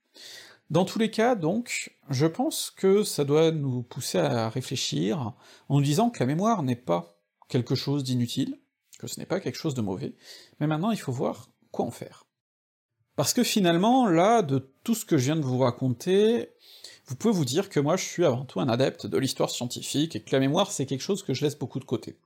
Dans 0.72 0.86
tous 0.86 0.98
les 0.98 1.12
cas, 1.12 1.36
donc, 1.36 1.96
je 2.10 2.26
pense 2.26 2.72
que 2.72 3.04
ça 3.04 3.24
doit 3.24 3.52
nous 3.52 3.84
pousser 3.84 4.18
à 4.18 4.50
réfléchir 4.50 5.34
en 5.70 5.78
nous 5.78 5.84
disant 5.84 6.10
que 6.10 6.20
la 6.20 6.26
mémoire 6.26 6.64
n'est 6.64 6.76
pas 6.76 7.20
quelque 7.50 7.76
chose 7.76 8.04
d'inutile, 8.04 8.60
que 8.98 9.08
ce 9.08 9.20
n'est 9.20 9.26
pas 9.26 9.40
quelque 9.40 9.58
chose 9.58 9.74
de 9.74 9.82
mauvais, 9.82 10.16
mais 10.60 10.68
maintenant 10.68 10.92
il 10.92 11.00
faut 11.00 11.12
voir 11.12 11.50
quoi 11.72 11.86
en 11.86 11.92
faire. 11.92 12.26
Parce 13.16 13.34
que 13.34 13.44
finalement, 13.44 14.08
là, 14.08 14.42
de 14.42 14.74
tout 14.84 14.94
ce 14.94 15.06
que 15.06 15.18
je 15.18 15.26
viens 15.26 15.36
de 15.38 15.42
vous 15.42 15.60
raconter, 15.60 16.50
vous 17.06 17.16
pouvez 17.16 17.34
vous 17.34 17.46
dire 17.46 17.70
que 17.70 17.80
moi 17.80 17.96
je 17.96 18.04
suis 18.04 18.26
avant 18.26 18.46
tout 18.46 18.60
un 18.60 18.68
adepte 18.68 19.06
de 19.06 19.18
l'histoire 19.18 19.50
scientifique, 19.50 20.16
et 20.16 20.22
que 20.22 20.32
la 20.32 20.40
mémoire 20.40 20.72
c'est 20.72 20.86
quelque 20.86 21.02
chose 21.02 21.24
que 21.24 21.34
je 21.34 21.44
laisse 21.44 21.58
beaucoup 21.58 21.80
de 21.80 21.86
côté. 21.86 22.18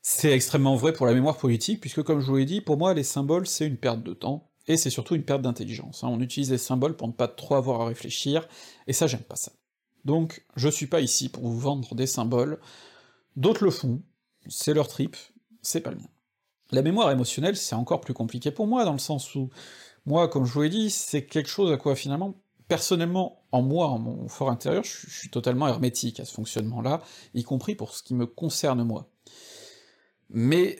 C'est 0.00 0.32
extrêmement 0.32 0.76
vrai 0.76 0.92
pour 0.92 1.06
la 1.06 1.14
mémoire 1.14 1.36
politique, 1.36 1.80
puisque 1.80 2.02
comme 2.02 2.20
je 2.20 2.26
vous 2.26 2.36
l'ai 2.36 2.44
dit, 2.44 2.60
pour 2.60 2.76
moi 2.76 2.94
les 2.94 3.02
symboles 3.02 3.46
c'est 3.46 3.66
une 3.66 3.76
perte 3.76 4.02
de 4.02 4.14
temps, 4.14 4.50
et 4.66 4.76
c'est 4.76 4.90
surtout 4.90 5.14
une 5.14 5.24
perte 5.24 5.42
d'intelligence. 5.42 6.04
Hein. 6.04 6.08
On 6.08 6.20
utilise 6.20 6.50
les 6.50 6.58
symboles 6.58 6.96
pour 6.96 7.08
ne 7.08 7.12
pas 7.12 7.28
trop 7.28 7.54
avoir 7.54 7.82
à 7.82 7.86
réfléchir, 7.86 8.48
et 8.86 8.92
ça 8.92 9.06
j'aime 9.06 9.20
pas 9.20 9.36
ça. 9.36 9.52
Donc 10.04 10.44
je 10.56 10.68
suis 10.68 10.86
pas 10.86 11.00
ici 11.00 11.28
pour 11.28 11.42
vous 11.42 11.58
vendre 11.58 11.94
des 11.94 12.06
symboles, 12.06 12.60
d'autres 13.36 13.64
le 13.64 13.70
font, 13.70 14.02
c'est 14.48 14.74
leur 14.74 14.88
trip, 14.88 15.16
c'est 15.64 15.80
pas 15.80 15.90
le 15.90 15.96
mien. 15.96 16.08
La 16.70 16.82
mémoire 16.82 17.10
émotionnelle, 17.10 17.56
c'est 17.56 17.74
encore 17.74 18.00
plus 18.00 18.14
compliqué 18.14 18.50
pour 18.50 18.66
moi, 18.66 18.84
dans 18.84 18.92
le 18.92 18.98
sens 18.98 19.34
où, 19.34 19.50
moi, 20.06 20.28
comme 20.28 20.44
je 20.44 20.52
vous 20.52 20.62
l'ai 20.62 20.70
dit, 20.70 20.90
c'est 20.90 21.26
quelque 21.26 21.48
chose 21.48 21.72
à 21.72 21.76
quoi 21.76 21.94
finalement 21.94 22.34
personnellement, 22.68 23.44
en 23.52 23.62
moi, 23.62 23.88
en 23.88 23.98
mon 23.98 24.28
fort 24.28 24.50
intérieur, 24.50 24.84
je 24.84 25.10
suis 25.10 25.30
totalement 25.30 25.68
hermétique 25.68 26.20
à 26.20 26.24
ce 26.24 26.32
fonctionnement-là, 26.34 27.02
y 27.34 27.42
compris 27.42 27.74
pour 27.74 27.94
ce 27.94 28.02
qui 28.02 28.14
me 28.14 28.26
concerne 28.26 28.82
moi. 28.84 29.10
Mais 30.30 30.78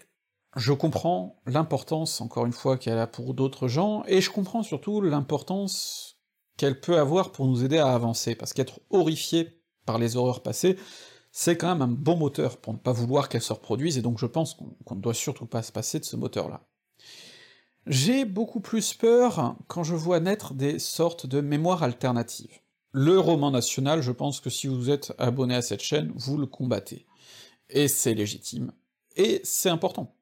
je 0.57 0.72
comprends 0.72 1.41
l'importance, 1.47 2.20
encore 2.20 2.47
une 2.47 2.53
fois, 2.53 2.78
qu'elle 2.78 2.99
a 2.99 3.07
pour 3.07 3.35
d'autres 3.35 3.68
gens, 3.68 4.03
et 4.07 4.20
je 4.20 4.30
comprends 4.30 4.62
surtout 4.62 5.01
l'importance 5.01 6.18
qu'elle 6.57 6.80
peut 6.80 6.99
avoir 6.99 7.32
pour 7.32 7.47
nous 7.47 7.64
aider 7.64 7.78
à 7.78 7.93
avancer, 7.93 8.35
parce 8.35 8.53
qu'être 8.53 8.80
horrifié 8.91 9.61
par 9.85 9.99
les 9.99 10.16
horreurs 10.16 10.43
passées, 10.43 10.76
c'est 11.37 11.57
quand 11.57 11.66
même 11.66 11.82
un 11.82 11.89
bon 11.89 12.16
moteur 12.16 12.59
pour 12.59 12.72
ne 12.72 12.78
pas 12.78 12.93
vouloir 12.93 13.28
qu'elles 13.28 13.43
se 13.43 13.53
reproduisent, 13.53 13.99
et 13.99 14.03
donc 14.03 14.20
je 14.20 14.26
pense 14.26 14.55
qu'on 14.55 14.95
ne 14.95 15.01
doit 15.01 15.14
surtout 15.14 15.47
pas 15.47 15.64
se 15.64 15.72
passer 15.72 15.99
de 15.99 16.05
ce 16.05 16.14
moteur-là. 16.14 16.64
J'ai 17.89 18.24
beaucoup 18.24 18.61
plus 18.61 18.95
peur 18.95 19.57
quand 19.66 19.82
je 19.82 19.97
vois 19.97 20.20
naître 20.20 20.55
des 20.55 20.78
sortes 20.78 21.26
de 21.26 21.41
mémoires 21.41 21.82
alternatives. 21.82 22.61
Le 22.93 23.18
roman 23.18 23.51
national, 23.51 24.01
je 24.01 24.12
pense 24.12 24.39
que 24.39 24.49
si 24.49 24.68
vous 24.68 24.91
êtes 24.91 25.12
abonné 25.18 25.57
à 25.57 25.62
cette 25.62 25.82
chaîne, 25.82 26.12
vous 26.14 26.39
le 26.39 26.47
combattez. 26.47 27.05
Et 27.68 27.89
c'est 27.89 28.14
légitime. 28.14 28.70
Et 29.16 29.41
c'est 29.43 29.70
important. 29.70 30.14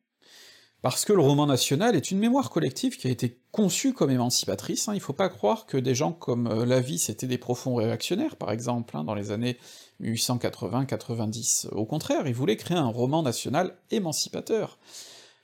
Parce 0.83 1.05
que 1.05 1.13
le 1.13 1.21
roman 1.21 1.47
national 1.47 1.95
est 1.95 2.11
une 2.11 2.19
mémoire 2.19 2.51
collective 2.51 2.99
qui 2.99 3.07
a 3.07 3.11
été 3.11 3.41
conçue 3.53 3.93
comme 3.93 4.11
émancipatrice, 4.11 4.89
hein. 4.89 4.95
il 4.95 5.01
faut 5.01 5.13
pas 5.13 5.29
croire 5.29 5.65
que 5.67 5.77
des 5.77 5.95
gens 5.95 6.13
comme 6.13 6.49
euh, 6.49 6.67
Lavie 6.67 6.99
c'était 6.99 7.29
des 7.29 7.39
profonds 7.39 7.77
réactionnaires, 7.77 8.35
par 8.35 8.51
exemple, 8.51 8.97
hein, 8.97 9.05
dans 9.05 9.15
les 9.15 9.31
années 9.31 9.59
1880-90. 10.03 11.69
Au 11.69 11.87
contraire, 11.87 12.27
ils 12.27 12.35
voulaient 12.35 12.57
créer 12.57 12.77
un 12.77 12.89
roman 12.89 13.23
national 13.23 13.77
émancipateur. 13.93 14.79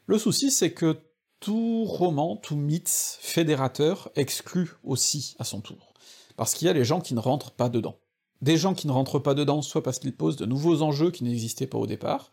Le 0.06 0.18
souci, 0.18 0.50
c'est 0.50 0.72
que 0.72 0.98
tout 1.38 1.84
roman, 1.84 2.34
tout 2.34 2.56
mythe 2.56 3.18
fédérateur 3.20 4.10
exclut 4.16 4.70
aussi 4.82 5.36
à 5.38 5.44
son 5.44 5.60
tour. 5.60 5.94
Parce 6.36 6.54
qu'il 6.54 6.66
y 6.66 6.70
a 6.70 6.74
les 6.74 6.84
gens 6.84 7.00
qui 7.00 7.14
ne 7.14 7.20
rentrent 7.20 7.52
pas 7.52 7.68
dedans. 7.68 7.96
Des 8.42 8.56
gens 8.56 8.74
qui 8.74 8.88
ne 8.88 8.92
rentrent 8.92 9.20
pas 9.20 9.34
dedans, 9.34 9.62
soit 9.62 9.84
parce 9.84 10.00
qu'ils 10.00 10.16
posent 10.16 10.36
de 10.36 10.46
nouveaux 10.46 10.82
enjeux 10.82 11.12
qui 11.12 11.22
n'existaient 11.22 11.66
pas 11.68 11.78
au 11.78 11.86
départ, 11.86 12.32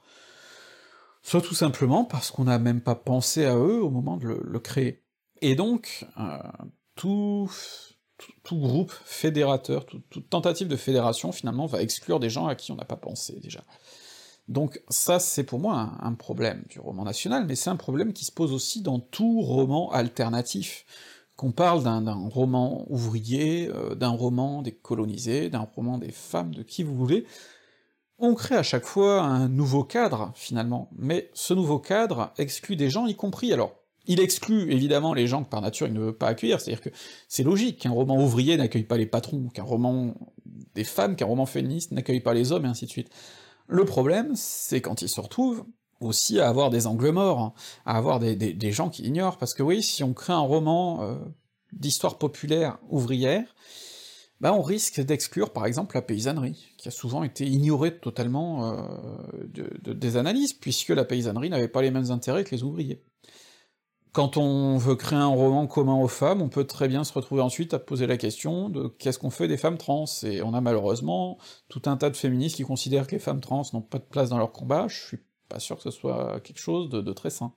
soit 1.26 1.42
tout 1.42 1.56
simplement 1.56 2.06
parce 2.06 2.30
qu'on 2.30 2.44
n'a 2.44 2.60
même 2.60 2.82
pas 2.82 2.94
pensé 2.94 3.46
à 3.46 3.56
eux 3.56 3.82
au 3.82 3.90
moment 3.90 4.18
de 4.18 4.28
le, 4.28 4.60
créer. 4.60 5.04
Et 5.42 5.56
donc, 5.56 6.06
euh, 6.20 6.38
tout, 6.94 7.50
groupe 8.52 8.92
fédérateur, 9.06 9.88
toute 9.88 10.30
tentative 10.30 10.68
de 10.68 10.76
fédération, 10.76 11.32
finalement, 11.32 11.66
va 11.66 11.82
exclure 11.82 12.20
des 12.20 12.30
gens 12.30 12.46
à 12.46 12.54
qui 12.54 12.72
on 12.72 12.76
n'a 12.76 12.86
pas 12.86 12.96
pensé, 12.96 13.40
déjà. 13.40 13.64
Donc 14.48 14.80
ça, 14.90 15.20
c'est 15.20 15.44
pour 15.44 15.58
moi 15.58 15.94
un, 16.00 16.14
problème 16.14 16.64
du 16.70 16.80
roman 16.80 17.04
national, 17.04 17.48
mais 17.48 17.56
c'est 17.56 17.72
un 17.72 17.76
problème 17.76 18.14
qui 18.14 18.24
se 18.24 18.32
pose 18.32 18.54
aussi 18.54 18.84
dans 18.84 19.00
tout 19.00 19.42
roman 19.42 19.90
alternatif, 19.92 20.86
qu'on 21.36 21.52
parle 21.52 21.84
d'un 21.84 22.14
roman 22.30 22.86
ouvrier, 22.88 23.68
euh, 23.70 23.96
d'un 23.96 24.10
roman 24.10 24.62
des 24.62 24.74
colonisés, 24.74 25.50
d'un 25.50 25.68
roman 25.76 25.98
des 25.98 26.12
femmes, 26.12 26.54
de 26.54 26.62
qui 26.62 26.84
vous 26.84 26.96
voulez, 26.96 27.26
on 28.18 28.34
crée 28.34 28.56
à 28.56 28.64
chaque 28.64 28.86
fois 28.86 29.22
un 29.22 29.50
nouveau 29.50 29.84
cadre, 29.84 30.32
finalement, 30.36 30.90
mais 30.98 31.30
ce 31.34 31.54
nouveau 31.54 31.80
cadre 31.80 32.34
exclut 32.38 32.76
des 32.76 32.90
gens, 32.90 33.08
y 33.08 33.16
compris, 33.16 33.52
alors, 33.52 33.76
il 34.08 34.20
exclut 34.20 34.72
évidemment 34.72 35.14
les 35.14 35.28
gens 35.28 35.44
que 35.44 35.50
par 35.50 35.62
nature 35.62 35.88
il 35.88 35.94
ne 35.94 36.00
veut 36.00 36.16
pas 36.16 36.28
accueillir, 36.28 36.62
c'est-à-dire 36.62 36.82
que 36.82 36.90
c'est 37.28 37.44
logique 37.44 37.80
qu'un 37.82 37.92
roman 37.92 38.24
ouvrier 38.24 38.56
n'accueille 38.56 38.84
pas 38.84 38.98
les 38.98 39.08
patrons, 39.08 39.50
qu'un 39.50 39.64
roman 39.64 40.14
des 40.76 40.84
femmes, 40.84 41.16
qu'un 41.16 41.26
roman 41.26 41.46
féministe 41.46 41.92
n'accueille 41.92 42.20
pas 42.20 42.34
les 42.34 42.52
hommes, 42.52 42.66
et 42.66 42.70
ainsi 42.70 42.86
de 42.86 42.92
suite. 42.92 43.10
Le 43.68 43.84
problème, 43.84 44.34
c'est 44.36 44.80
quand 44.80 45.02
il 45.02 45.10
se 45.10 45.20
retrouve 45.20 45.66
aussi 46.02 46.40
à 46.40 46.48
avoir 46.48 46.70
des 46.70 46.88
angles 46.88 47.12
morts, 47.12 47.40
hein, 47.40 47.54
à 47.86 47.98
avoir 47.98 48.20
des, 48.20 48.72
gens 48.72 48.90
qui 48.90 49.04
ignorent, 49.04 49.38
parce 49.38 49.54
que 49.54 49.64
oui, 49.64 49.82
si 49.82 50.04
on 50.04 50.14
crée 50.14 50.34
un 50.34 50.40
roman 50.40 51.02
euh, 51.02 51.16
d'histoire 51.74 52.18
populaire 52.18 52.78
ouvrière, 52.90 53.56
bah 54.42 54.54
on 54.54 54.62
risque 54.62 55.02
d'exclure 55.02 55.52
par 55.54 55.66
exemple 55.66 55.96
la 55.96 56.02
paysannerie, 56.02 56.74
qui 56.78 56.88
a 56.88 56.92
souvent 56.92 57.24
été 57.24 57.46
ignorée 57.46 57.98
totalement 57.98 58.74
euh, 58.74 58.88
de, 59.48 59.94
des 59.94 60.18
analyses, 60.18 60.54
puisque 60.54 60.90
la 60.90 61.06
paysannerie 61.06 61.50
n'avait 61.50 61.68
pas 61.68 61.82
les 61.82 61.92
mêmes 61.92 62.12
intérêts 62.12 62.44
que 62.44 62.54
les 62.56 62.64
ouvriers. 62.64 63.04
Quand 64.12 64.38
on 64.38 64.78
veut 64.78 64.96
créer 64.96 65.20
un 65.20 65.28
roman 65.28 65.68
commun 65.68 65.96
aux 65.96 66.08
femmes, 66.08 66.42
on 66.42 66.48
peut 66.48 66.64
très 66.64 66.88
bien 66.88 67.04
se 67.04 67.12
retrouver 67.12 67.42
ensuite 67.42 67.74
à 67.74 67.80
poser 67.80 68.08
la 68.08 68.16
question 68.16 68.70
de 68.70 68.88
qu'est-ce 68.88 69.20
qu'on 69.20 69.30
fait 69.30 69.50
des 69.50 69.58
femmes 69.58 69.78
trans, 69.78 70.06
et 70.24 70.42
on 70.42 70.54
a 70.54 70.62
malheureusement 70.62 71.38
tout 71.68 71.82
un 71.86 71.98
tas 71.98 72.10
de 72.10 72.16
féministes 72.16 72.56
qui 72.56 72.64
considèrent 72.64 73.08
que 73.08 73.12
les 73.12 73.20
femmes 73.20 73.42
trans 73.42 73.64
n'ont 73.74 73.82
pas 73.82 74.00
de 74.00 74.06
place 74.06 74.30
dans 74.30 74.38
leur 74.38 74.54
combat, 74.54 74.88
je 74.88 75.06
suis 75.06 75.20
pas 75.50 75.60
sûr 75.60 75.76
que 75.78 75.84
ce 75.84 75.92
soit 75.92 76.40
quelque 76.42 76.60
chose 76.60 76.90
de, 76.90 77.14
très 77.14 77.30
sain. 77.30 77.54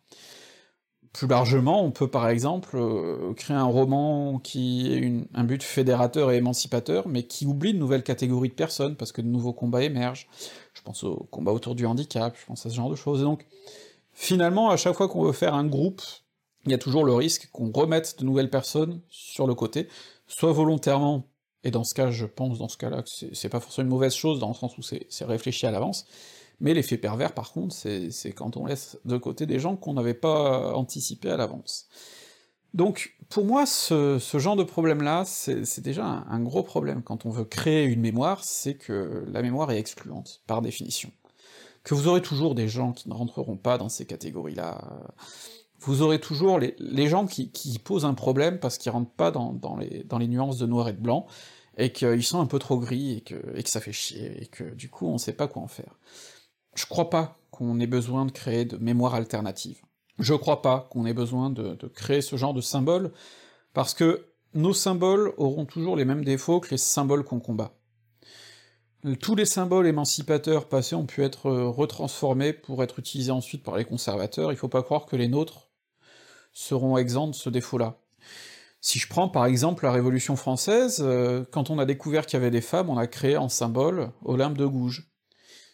Plus 1.19 1.27
largement, 1.27 1.83
on 1.83 1.91
peut 1.91 2.07
par 2.07 2.29
exemple 2.29 2.77
euh, 2.77 3.35
créer 3.35 3.57
un 3.57 3.65
roman 3.65 4.39
qui 4.39 4.93
ait 4.93 5.27
un 5.35 5.43
but 5.43 5.65
fédérateur 5.65 6.31
et 6.31 6.37
émancipateur, 6.37 7.09
mais 7.09 7.25
qui 7.25 7.45
oublie 7.45 7.75
de 7.75 7.79
nouvelles 7.79 8.05
catégories 8.05 8.51
de 8.51 8.55
personnes, 8.55 8.95
parce 8.95 9.11
que 9.11 9.21
de 9.21 9.27
nouveaux 9.27 9.53
combats 9.53 9.83
émergent. 9.83 10.29
Je 10.75 10.83
pense 10.83 11.03
au 11.03 11.27
combat 11.33 11.51
autour 11.51 11.75
du 11.75 11.87
handicap, 11.87 12.37
je 12.41 12.47
pense 12.47 12.65
à 12.67 12.71
ce 12.71 12.77
genre 12.77 12.89
de 12.89 12.95
choses, 12.95 13.23
et 13.23 13.25
donc, 13.25 13.47
finalement, 14.13 14.71
à 14.71 14.77
chaque 14.77 14.95
fois 14.95 15.09
qu'on 15.09 15.25
veut 15.25 15.33
faire 15.33 15.55
un 15.55 15.67
groupe 15.67 16.03
il 16.67 16.71
y 16.71 16.75
a 16.75 16.79
toujours 16.79 17.05
le 17.05 17.15
risque 17.15 17.49
qu'on 17.51 17.73
remette 17.73 18.21
de 18.21 18.25
nouvelles 18.25 18.51
personnes 18.51 19.01
sur 19.09 19.49
le 19.49 19.57
côté, 19.57 19.89
soit 20.29 20.53
volontairement, 20.53 21.25
et 21.65 21.73
dans 21.73 21.83
ce 21.83 21.95
cas, 21.95 22.13
je 22.13 22.27
pense 22.27 22.59
dans 22.59 22.69
ce 22.69 22.77
cas-là 22.77 23.03
que 23.03 23.09
c'est 23.33 23.49
pas 23.49 23.59
forcément 23.59 23.87
une 23.87 23.91
mauvaise 23.91 24.15
chose, 24.15 24.39
dans 24.39 24.49
le 24.49 24.55
sens 24.55 24.79
où 24.79 24.83
c'est 24.83 25.25
réfléchi 25.25 25.67
à 25.67 25.73
l'avance, 25.73 26.07
mais 26.61 26.75
l'effet 26.75 26.99
pervers, 26.99 27.33
par 27.35 27.53
contre, 27.53 27.75
c'est 27.75 28.33
quand 28.33 28.57
on 28.57 28.67
laisse 28.67 28.99
de 29.05 29.17
côté 29.17 29.47
des 29.47 29.59
gens 29.59 29.77
qu'on 29.77 29.95
n'avait 29.95 30.15
pas 30.15 30.75
anticipé 30.75 31.31
à 31.31 31.37
l'avance. 31.37 31.89
Donc, 32.75 33.17
pour 33.29 33.45
moi, 33.45 33.65
ce, 33.67 34.19
genre 34.35 34.57
de 34.57 34.65
problème-là, 34.65 35.25
c'est 35.25 35.81
déjà 35.81 36.05
un, 36.05 36.41
gros 36.41 36.63
problème 36.63 37.03
quand 37.03 37.27
on 37.27 37.31
veut 37.31 37.45
créer 37.45 37.85
une 37.85 38.01
mémoire, 38.01 38.45
c'est 38.45 38.75
que 38.75 39.25
la 39.33 39.43
mémoire 39.43 39.71
est 39.71 39.79
excluante, 39.79 40.43
par 40.47 40.63
définition. 40.63 41.11
Que 41.85 41.95
vous 41.95 42.09
aurez 42.09 42.23
toujours 42.23 42.55
des 42.55 42.69
gens 42.69 42.93
qui 42.93 43.09
ne 43.09 43.15
rentreront 43.15 43.57
pas 43.57 43.79
dans 43.79 43.89
ces 43.89 44.05
catégories-là, 44.05 45.09
vous 45.81 46.03
aurez 46.03 46.21
toujours 46.21 46.59
les, 46.59 47.09
gens 47.09 47.27
qui, 47.27 47.81
posent 47.83 48.05
un 48.05 48.15
problème 48.15 48.59
parce 48.59 48.79
qu'ils 48.79 48.91
rentrent 48.91 49.13
pas 49.13 49.31
dans, 49.31 49.79
les, 49.79 50.29
nuances 50.29 50.59
de 50.59 50.67
noir 50.67 50.89
et 50.89 50.93
de 50.93 51.01
blanc, 51.01 51.27
et 51.77 51.93
qu'ils 51.93 52.25
sont 52.25 52.41
un 52.41 52.47
peu 52.47 52.59
trop 52.59 52.79
gris, 52.79 53.19
et 53.19 53.21
que, 53.21 53.37
ça 53.65 53.81
fait 53.81 53.93
chier, 53.93 54.43
et 54.43 54.47
que 54.47 54.65
du 54.75 54.91
coup 54.91 55.07
on 55.07 55.19
sait 55.19 55.33
pas 55.33 55.47
quoi 55.47 55.63
en 55.63 55.69
faire. 55.69 55.99
Je 56.79 56.87
crois 56.87 57.11
pas 57.11 57.37
qu'on 57.51 57.81
ait 57.81 57.89
besoin 57.89 58.25
de 58.25 58.31
créer 58.31 58.65
de 58.65 58.77
mémoire 58.77 59.17
alternative. 59.17 59.83
Je 60.21 60.33
crois 60.33 60.63
pas 60.63 60.87
qu'on 60.93 61.07
ait 61.07 61.13
besoin 61.13 61.51
de, 61.51 61.75
créer 61.89 62.21
ce 62.21 62.37
genre 62.37 62.55
de 62.55 62.61
symboles, 62.61 63.11
parce 63.75 63.95
que 63.95 64.29
nos 64.55 64.73
symboles 64.73 65.35
auront 65.39 65.65
toujours 65.65 65.97
les 65.97 66.05
mêmes 66.05 66.25
défauts 66.25 66.61
que 66.61 66.71
les 66.71 66.79
symboles 66.79 67.25
qu'on 67.25 67.41
combat. 67.41 67.73
Tous 69.21 69.35
les 69.35 69.45
symboles 69.45 69.89
émancipateurs 69.89 70.69
passés 70.69 70.95
ont 70.95 71.07
pu 71.07 71.25
être 71.25 71.51
retransformés 71.51 72.53
pour 72.53 72.85
être 72.85 73.01
utilisés 73.01 73.33
ensuite 73.33 73.65
par 73.65 73.77
les 73.77 73.85
conservateurs, 73.85 74.53
il 74.53 74.57
faut 74.57 74.69
pas 74.69 74.85
croire 74.85 75.07
que 75.07 75.17
les 75.17 75.27
nôtres 75.27 75.73
seront 76.53 76.97
exempts 76.97 77.27
de 77.27 77.35
ce 77.35 77.51
défaut-là. 77.51 77.99
Si 78.81 79.01
je 79.01 79.09
prends 79.09 79.29
par 79.29 79.47
exemple 79.47 79.85
la 79.85 79.91
Révolution 79.91 80.37
française, 80.37 81.01
euh, 81.01 81.45
quand 81.51 81.71
on 81.71 81.81
a 81.81 81.87
découvert 81.87 82.25
qu'il 82.25 82.39
y 82.39 82.41
avait 82.41 82.53
des 82.53 82.61
femmes, 82.61 82.89
on 82.89 82.99
a 82.99 83.09
créé 83.09 83.37
en 83.37 83.49
symbole 83.49 84.13
Olympe 84.25 84.57
de 84.57 84.67
Gouges. 84.67 85.09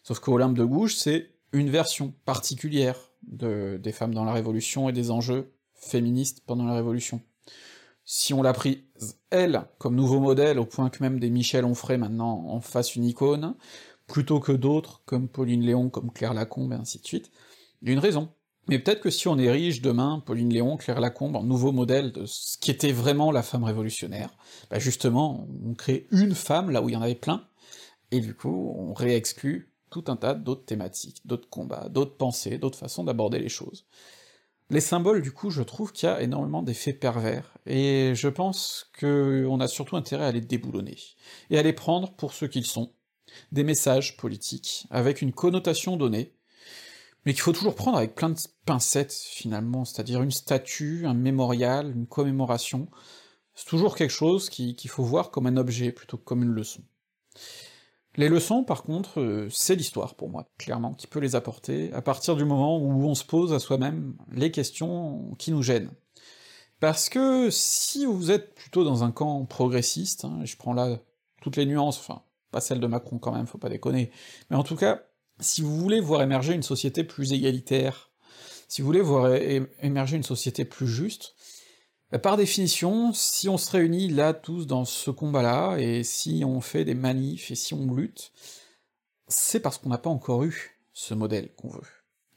Sauf 0.05 0.21
qu'Olympe 0.21 0.57
de 0.57 0.65
Gouges, 0.65 0.97
c'est 0.97 1.31
une 1.53 1.71
version 1.71 2.13
particulière 2.27 2.99
de, 3.23 3.81
des 3.83 3.91
femmes 3.91 4.13
dans 4.13 4.25
la 4.25 4.35
Révolution 4.35 4.91
et 4.91 4.93
des 4.93 5.11
enjeux 5.11 5.55
féministes 5.73 6.43
pendant 6.47 6.67
la 6.67 6.75
Révolution. 6.75 7.23
Si 8.05 8.35
on 8.35 8.43
l'a 8.43 8.53
pris, 8.53 8.85
elle, 9.31 9.65
comme 9.79 9.95
nouveau 9.95 10.21
modèle, 10.21 10.59
au 10.59 10.67
point 10.67 10.91
que 10.91 11.03
même 11.03 11.19
des 11.19 11.31
Michel 11.31 11.65
Onfray 11.65 11.97
maintenant 11.97 12.45
en 12.49 12.61
fassent 12.61 12.97
une 12.97 13.05
icône, 13.05 13.55
plutôt 14.07 14.41
que 14.41 14.53
d'autres, 14.53 15.03
comme 15.07 15.27
Pauline 15.27 15.63
Léon, 15.63 15.89
comme 15.89 16.13
Claire 16.13 16.35
Lacombe, 16.35 16.73
et 16.73 16.77
ainsi 16.77 16.99
de 17.01 17.07
suite, 17.07 17.31
il 17.81 17.89
y 17.89 17.91
a 17.91 17.95
une 17.95 17.99
raison. 17.99 18.29
Mais 18.69 18.79
peut-être 18.79 19.01
que 19.01 19.09
si 19.09 19.27
on 19.27 19.39
érige 19.39 19.81
demain 19.81 20.23
Pauline 20.27 20.53
Léon, 20.53 20.77
Claire 20.77 21.01
Lacombe, 21.01 21.37
en 21.37 21.45
nouveau 21.45 21.73
modèle 21.73 22.13
de 22.13 22.27
ce 22.27 22.59
qui 22.59 22.71
était 22.71 22.93
vraiment 22.93 23.33
la 23.33 23.43
femme 23.43 23.65
révolutionnaire, 23.65 24.37
bah 24.71 24.79
justement, 24.79 25.49
on 25.65 25.73
crée 25.73 26.07
une 26.11 26.35
femme 26.35 26.71
là 26.71 26.83
où 26.83 26.91
il 26.91 26.93
y 26.93 26.97
en 26.97 27.03
avait 27.03 27.15
plein, 27.15 27.47
et 28.11 28.21
du 28.21 28.35
coup, 28.35 28.75
on 28.77 28.93
réexclut 28.93 29.74
tout 29.95 30.11
un 30.11 30.16
tas 30.16 30.34
d'autres 30.34 30.64
thématiques, 30.64 31.24
d'autres 31.24 31.49
combats, 31.49 31.88
d'autres 31.88 32.16
pensées, 32.16 32.59
d'autres 32.59 32.78
façons 32.78 33.05
d'aborder 33.05 33.38
les 33.38 33.49
choses. 33.49 33.86
Les 34.70 34.80
symboles, 34.80 35.22
du 35.22 35.30
coup, 35.30 35.51
je 35.51 35.62
trouve 35.62 35.92
qu'il 35.92 36.09
y 36.09 36.12
a 36.12 36.20
énormément 36.20 36.62
d'effets 36.62 36.92
pervers, 36.92 37.57
et 37.64 38.12
je 38.16 38.26
pense 38.26 38.90
qu'on 38.99 39.61
a 39.61 39.68
surtout 39.68 39.97
intérêt 39.97 40.24
à 40.24 40.32
les 40.32 40.40
déboulonner, 40.40 40.99
et 41.51 41.59
à 41.59 41.62
les 41.62 41.72
prendre 41.72 42.12
pour 42.16 42.32
ce 42.32 42.45
qu'ils 42.45 42.66
sont, 42.66 42.92
des 43.53 43.62
messages 43.62 44.16
politiques, 44.16 44.88
avec 44.90 45.22
une 45.22 45.32
connotation 45.32 45.97
donnée, 45.97 46.34
mais 47.24 47.32
qu'il 47.32 47.42
faut 47.42 47.53
toujours 47.53 47.76
prendre 47.76 47.99
avec 47.99 48.16
plein 48.16 48.30
de 48.30 48.40
pincettes, 48.66 49.14
finalement, 49.14 49.84
c'est-à-dire 49.84 50.22
une 50.22 50.32
statue, 50.32 51.07
un 51.07 51.14
mémorial, 51.14 51.92
une 51.95 52.09
commémoration, 52.09 52.88
c'est 53.55 53.68
toujours 53.68 53.95
quelque 53.95 54.11
chose 54.11 54.51
qu'il 54.51 54.90
faut 54.90 55.05
voir 55.05 55.30
comme 55.30 55.47
un 55.47 55.57
objet 55.57 55.92
plutôt 55.92 56.16
que 56.16 56.24
comme 56.24 56.42
une 56.42 56.51
leçon. 56.51 56.82
Les 58.17 58.29
leçons, 58.29 58.62
par 58.62 58.85
contre, 58.85 59.21
euh, 59.21 59.49
c'est 59.51 59.75
l'histoire 59.75 60.15
pour 60.15 60.31
moi, 60.31 60.49
clairement, 60.57 60.95
qui 60.95 61.07
peut 61.07 61.19
les 61.19 61.35
apporter, 61.35 61.93
à 61.93 62.03
partir 62.03 62.37
du 62.37 62.45
moment 62.45 62.79
où 62.79 63.05
on 63.05 63.15
se 63.15 63.25
pose 63.25 63.53
à 63.53 63.59
soi-même 63.59 64.17
les 64.31 64.53
questions 64.53 65.35
qui 65.39 65.51
nous 65.51 65.62
gênent. 65.62 65.91
Parce 66.79 67.09
que 67.09 67.49
si 67.51 68.05
vous 68.05 68.31
êtes 68.31 68.55
plutôt 68.55 68.85
dans 68.85 69.03
un 69.03 69.11
camp 69.11 69.45
progressiste, 69.47 70.25
hein, 70.25 70.41
je 70.45 70.57
prends 70.57 70.75
là 70.75 70.99
toutes 71.41 71.57
les 71.57 71.67
nuances, 71.67 71.99
enfin, 71.99 72.23
pas 72.51 72.61
celle 72.61 72.81
de 72.81 72.87
Macron 72.87 73.19
quand 73.19 73.33
même, 73.33 73.47
faut 73.47 73.59
pas 73.59 73.69
déconner, 73.69 74.11
mais 74.49 74.57
en 74.57 74.62
tout 74.62 74.77
cas, 74.77 75.03
si 75.41 75.62
vous 75.62 75.77
voulez 75.77 76.01
voir 76.01 76.23
émerger 76.23 76.55
une 76.55 76.62
société 76.62 77.03
plus 77.03 77.33
égalitaire, 77.33 78.11
si 78.69 78.81
vous 78.81 78.87
voulez 78.87 79.01
voir 79.01 79.35
émerger 79.83 80.17
une 80.17 80.23
société 80.23 80.65
plus 80.65 80.87
juste, 80.87 81.35
par 82.23 82.37
définition, 82.37 83.13
si 83.13 83.49
on 83.49 83.59
se 83.59 83.71
réunit 83.71 84.09
là 84.09 84.35
tous 84.35 84.67
dans 84.67 84.85
ce 84.85 85.11
combat-là, 85.11 85.77
et 85.79 86.05
si 86.05 86.45
on 86.47 86.61
fait 86.61 86.85
des 86.85 86.95
manifs, 86.95 87.51
et 87.51 87.55
si 87.55 87.75
on 87.75 87.93
lutte, 87.93 88.33
c'est 89.27 89.61
parce 89.61 89.79
qu'on 89.79 89.89
n'a 89.89 89.99
pas 89.99 90.11
encore 90.11 90.45
eu 90.45 90.79
ce 90.93 91.15
modèle 91.15 91.53
qu'on 91.55 91.69
veut. 91.69 91.87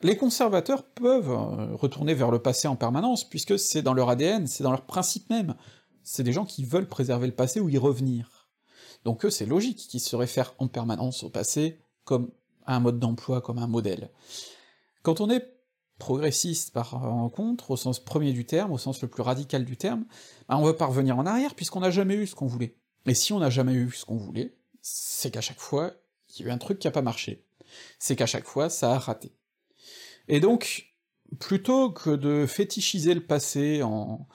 Les 0.01 0.17
conservateurs 0.17 0.83
peuvent 0.83 1.31
euh, 1.31 1.75
retourner 1.75 2.13
vers 2.13 2.31
le 2.31 2.39
passé 2.39 2.67
en 2.67 2.75
permanence, 2.75 3.27
puisque 3.27 3.57
c'est 3.57 3.81
dans 3.81 3.93
leur 3.93 4.09
ADN, 4.09 4.47
c'est 4.47 4.63
dans 4.63 4.71
leur 4.71 4.85
principe 4.85 5.29
même. 5.29 5.55
C'est 6.03 6.23
des 6.23 6.33
gens 6.33 6.45
qui 6.45 6.65
veulent 6.65 6.87
préserver 6.87 7.27
le 7.27 7.33
passé 7.33 7.59
ou 7.59 7.69
y 7.69 7.77
revenir. 7.77 8.47
Donc 9.05 9.25
eux, 9.25 9.29
c'est 9.29 9.45
logique 9.45 9.77
qu'ils 9.77 9.99
se 9.99 10.15
réfèrent 10.15 10.53
en 10.59 10.67
permanence 10.67 11.23
au 11.23 11.29
passé 11.29 11.79
comme 12.03 12.31
à 12.65 12.75
un 12.75 12.79
mode 12.79 12.99
d'emploi, 12.99 13.41
comme 13.41 13.57
un 13.57 13.67
modèle. 13.67 14.09
Quand 15.01 15.21
on 15.21 15.29
est 15.29 15.56
progressiste 15.97 16.73
par 16.73 16.91
rencontre, 16.91 17.71
au 17.71 17.77
sens 17.77 17.99
premier 17.99 18.33
du 18.33 18.45
terme, 18.45 18.71
au 18.71 18.77
sens 18.77 19.01
le 19.01 19.07
plus 19.07 19.23
radical 19.23 19.65
du 19.65 19.77
terme, 19.77 20.05
bah 20.47 20.57
on 20.57 20.63
veut 20.63 20.75
pas 20.75 20.85
revenir 20.85 21.17
en 21.17 21.25
arrière 21.25 21.55
puisqu'on 21.55 21.79
n'a 21.79 21.91
jamais 21.91 22.15
eu 22.15 22.27
ce 22.27 22.35
qu'on 22.35 22.47
voulait. 22.47 22.75
Et 23.05 23.13
si 23.13 23.33
on 23.33 23.39
n'a 23.39 23.49
jamais 23.49 23.73
eu 23.73 23.91
ce 23.91 24.05
qu'on 24.05 24.17
voulait, 24.17 24.55
c'est 24.81 25.31
qu'à 25.31 25.41
chaque 25.41 25.59
fois, 25.59 25.93
il 26.29 26.41
y 26.41 26.45
a 26.45 26.47
eu 26.47 26.51
un 26.51 26.57
truc 26.57 26.79
qui 26.79 26.87
a 26.87 26.91
pas 26.91 27.01
marché. 27.01 27.45
C'est 27.99 28.15
qu'à 28.15 28.25
chaque 28.25 28.45
fois, 28.45 28.69
ça 28.69 28.93
a 28.93 28.99
raté. 28.99 29.31
Et 30.27 30.39
donc, 30.39 30.93
plutôt 31.39 31.91
que 31.91 32.09
de 32.09 32.45
fétichiser 32.45 33.13
le 33.13 33.25
passé 33.25 33.81
en, 33.81 34.27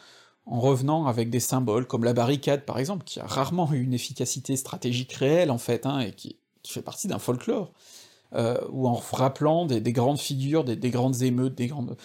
en 0.47 0.61
revenant 0.61 1.07
avec 1.07 1.31
des 1.31 1.41
symboles 1.41 1.87
comme 1.87 2.05
la 2.05 2.13
barricade 2.13 2.65
par 2.65 2.79
exemple, 2.79 3.05
qui 3.05 3.21
a 3.21 3.27
rarement 3.27 3.73
eu 3.73 3.83
une 3.83 3.95
efficacité 3.95 4.57
stratégique 4.57 5.13
réelle 5.13 5.51
en 5.51 5.59
fait, 5.59 5.87
hein, 5.87 6.01
et 6.01 6.13
qui, 6.13 6.39
qui 6.63 6.73
fait 6.73 6.83
partie 6.83 7.09
d'un 7.09 7.19
folklore, 7.19 7.73
euh, 8.35 8.59
ou 8.71 8.89
en 8.89 8.95
rappelant 8.95 9.67
des, 9.67 9.81
grandes 9.93 10.19
figures, 10.19 10.65
des, 10.65 10.91
grandes 10.91 11.23
émeutes, 11.23 11.55
des 11.55 11.67
grandes... 11.67 11.97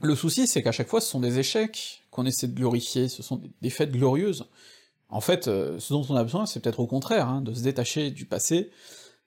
le 0.00 0.14
souci, 0.14 0.46
c'est 0.46 0.62
qu'à 0.62 0.72
chaque 0.72 0.88
fois, 0.88 1.00
ce 1.00 1.08
sont 1.08 1.20
des 1.20 1.38
échecs 1.38 2.02
qu'on 2.10 2.26
essaie 2.26 2.48
de 2.48 2.54
glorifier, 2.54 3.08
ce 3.08 3.22
sont 3.22 3.40
des, 3.60 3.70
fêtes 3.70 3.92
glorieuses. 3.92 4.48
En 5.08 5.20
fait, 5.20 5.48
euh, 5.48 5.78
ce 5.78 5.92
dont 5.92 6.06
on 6.08 6.16
a 6.16 6.22
besoin, 6.22 6.46
c'est 6.46 6.60
peut-être 6.60 6.80
au 6.80 6.86
contraire, 6.86 7.28
hein, 7.28 7.42
de 7.42 7.52
se 7.52 7.62
détacher 7.62 8.10
du 8.10 8.26
passé 8.26 8.70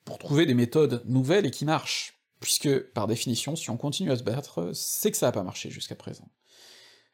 pour 0.06 0.18
trouver 0.18 0.46
des 0.46 0.54
méthodes 0.54 1.04
nouvelles 1.06 1.46
et 1.46 1.52
qui 1.52 1.66
marchent 1.66 2.20
puisque, 2.44 2.92
par 2.92 3.08
définition, 3.08 3.56
si 3.56 3.70
on 3.70 3.78
continue 3.78 4.12
à 4.12 4.18
se 4.18 4.24
battre, 4.24 4.72
c'est 4.74 5.12
que 5.12 5.18
ça 5.18 5.30
a 5.30 5.32
pas 5.32 5.44
marché 5.44 5.70
jusqu'à 5.70 5.96
présent. 5.96 6.28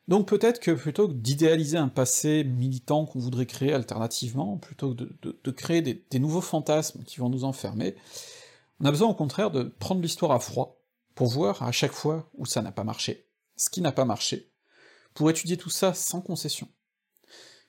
Donc 0.07 0.27
peut-être 0.27 0.59
que 0.59 0.71
plutôt 0.71 1.07
que 1.07 1.13
d'idéaliser 1.13 1.77
un 1.77 1.87
passé 1.87 2.43
militant 2.43 3.05
qu'on 3.05 3.19
voudrait 3.19 3.45
créer 3.45 3.73
alternativement, 3.73 4.57
plutôt 4.57 4.95
que 4.95 5.03
de, 5.03 5.51
créer 5.51 5.83
des, 5.83 6.19
nouveaux 6.19 6.41
fantasmes 6.41 7.03
qui 7.03 7.19
vont 7.19 7.29
nous 7.29 7.43
enfermer, 7.43 7.95
on 8.79 8.85
a 8.85 8.91
besoin 8.91 9.09
au 9.09 9.13
contraire 9.13 9.51
de 9.51 9.63
prendre 9.63 10.01
l'histoire 10.01 10.31
à 10.31 10.39
froid, 10.39 10.81
pour 11.15 11.27
voir 11.27 11.63
à 11.63 11.71
chaque 11.71 11.91
fois 11.91 12.29
où 12.33 12.45
ça 12.45 12.61
n'a 12.61 12.71
pas 12.71 12.83
marché, 12.83 13.27
ce 13.55 13.69
qui 13.69 13.81
n'a 13.81 13.91
pas 13.91 14.05
marché, 14.05 14.53
pour 15.13 15.29
étudier 15.29 15.57
tout 15.57 15.69
ça 15.69 15.93
sans 15.93 16.21
concession. 16.21 16.69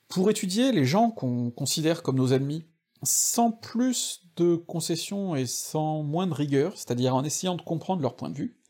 Pour 0.09 0.31
étudier 0.31 0.73
les 0.73 0.85
gens 0.85 1.11
qu'on 1.11 1.51
considère 1.51 2.03
comme 2.03 2.17
nos 2.17 2.29
ennemis, 2.29 2.69
sans 3.03 3.51
plus 3.51 4.29
de 4.37 4.57
concessions 4.57 5.35
et 5.35 5.47
sans 5.47 6.03
moins 6.03 6.27
de 6.27 6.35
rigueur, 6.35 6.77
c'est-à-dire 6.77 7.15
en 7.15 7.25
essayant 7.25 7.57
de 7.57 7.63
comprendre 7.63 8.03
leur 8.03 8.17
point 8.17 8.31
de 8.31 8.37
vue, 8.37 8.61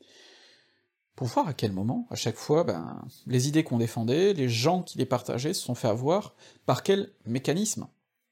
pour 1.16 1.26
voir 1.26 1.48
à 1.48 1.52
quel 1.52 1.72
moment, 1.72 2.06
à 2.08 2.14
chaque 2.14 2.36
fois, 2.36 2.64
ben, 2.64 3.04
les 3.26 3.48
idées 3.48 3.64
qu'on 3.64 3.76
défendait, 3.76 4.32
les 4.32 4.48
gens 4.48 4.82
qui 4.82 4.96
les 4.96 5.04
partageaient 5.04 5.52
se 5.52 5.62
sont 5.62 5.74
fait 5.74 5.88
avoir, 5.88 6.34
par 6.64 6.82
quel 6.82 7.12
mécanisme. 7.26 7.86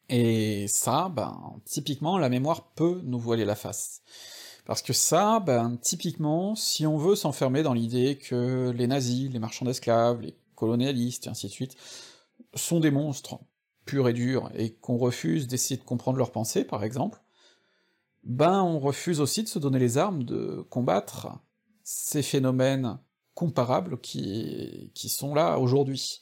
Et 0.08 0.66
ça, 0.68 1.10
ben, 1.14 1.60
typiquement, 1.64 2.18
la 2.18 2.28
mémoire 2.28 2.70
peut 2.72 3.00
nous 3.04 3.18
voiler 3.18 3.44
la 3.44 3.54
face. 3.54 4.02
Parce 4.64 4.82
que 4.82 4.92
ça, 4.92 5.40
ben, 5.40 5.76
typiquement, 5.76 6.54
si 6.54 6.86
on 6.86 6.96
veut 6.96 7.16
s'enfermer 7.16 7.62
dans 7.62 7.74
l'idée 7.74 8.16
que 8.18 8.70
les 8.70 8.86
nazis, 8.86 9.30
les 9.30 9.38
marchands 9.38 9.64
d'esclaves, 9.64 10.20
les 10.20 10.36
colonialistes, 10.54 11.26
et 11.26 11.30
ainsi 11.30 11.46
de 11.46 11.52
suite, 11.52 11.76
sont 12.54 12.80
des 12.80 12.90
monstres, 12.90 13.38
purs 13.84 14.08
et 14.08 14.12
durs, 14.12 14.50
et 14.54 14.74
qu'on 14.74 14.98
refuse 14.98 15.46
d'essayer 15.46 15.78
de 15.78 15.84
comprendre 15.84 16.18
leurs 16.18 16.32
pensées, 16.32 16.64
par 16.64 16.84
exemple, 16.84 17.20
ben 18.24 18.62
on 18.62 18.78
refuse 18.78 19.20
aussi 19.20 19.42
de 19.42 19.48
se 19.48 19.58
donner 19.58 19.78
les 19.78 19.96
armes 19.96 20.24
de 20.24 20.66
combattre 20.68 21.28
ces 21.82 22.22
phénomènes 22.22 22.98
comparables 23.34 23.98
qui, 24.00 24.90
qui 24.94 25.08
sont 25.08 25.34
là 25.34 25.58
aujourd'hui. 25.58 26.20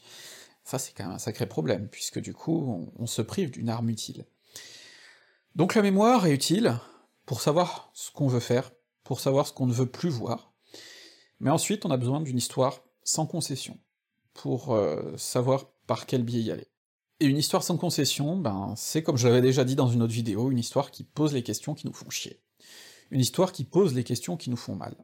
Ça, 0.66 0.80
c'est 0.80 0.92
quand 0.92 1.04
même 1.04 1.14
un 1.14 1.18
sacré 1.18 1.46
problème, 1.46 1.86
puisque 1.88 2.18
du 2.18 2.34
coup, 2.34 2.90
on, 2.98 3.06
se 3.06 3.22
prive 3.22 3.52
d'une 3.52 3.68
arme 3.68 3.88
utile. 3.88 4.26
Donc 5.54 5.76
la 5.76 5.82
mémoire 5.82 6.26
est 6.26 6.32
utile 6.32 6.76
pour 7.24 7.40
savoir 7.40 7.88
ce 7.94 8.10
qu'on 8.10 8.26
veut 8.26 8.40
faire, 8.40 8.72
pour 9.04 9.20
savoir 9.20 9.46
ce 9.46 9.52
qu'on 9.52 9.66
ne 9.66 9.72
veut 9.72 9.86
plus 9.86 10.08
voir, 10.08 10.52
mais 11.38 11.50
ensuite 11.50 11.86
on 11.86 11.90
a 11.92 11.96
besoin 11.96 12.20
d'une 12.20 12.36
histoire 12.36 12.82
sans 13.04 13.26
concession, 13.26 13.78
pour 14.34 14.74
euh, 14.74 15.16
savoir 15.16 15.70
par 15.86 16.04
quel 16.04 16.24
biais 16.24 16.42
y 16.42 16.50
aller. 16.50 16.66
Et 17.20 17.26
une 17.26 17.38
histoire 17.38 17.62
sans 17.62 17.76
concession, 17.76 18.36
ben, 18.36 18.74
c'est 18.76 19.04
comme 19.04 19.16
je 19.16 19.28
l'avais 19.28 19.42
déjà 19.42 19.62
dit 19.62 19.76
dans 19.76 19.88
une 19.88 20.02
autre 20.02 20.12
vidéo, 20.12 20.50
une 20.50 20.58
histoire 20.58 20.90
qui 20.90 21.04
pose 21.04 21.32
les 21.32 21.44
questions 21.44 21.74
qui 21.74 21.86
nous 21.86 21.92
font 21.92 22.10
chier. 22.10 22.42
Une 23.12 23.20
histoire 23.20 23.52
qui 23.52 23.62
pose 23.62 23.94
les 23.94 24.02
questions 24.02 24.36
qui 24.36 24.50
nous 24.50 24.56
font 24.56 24.74
mal. 24.74 24.96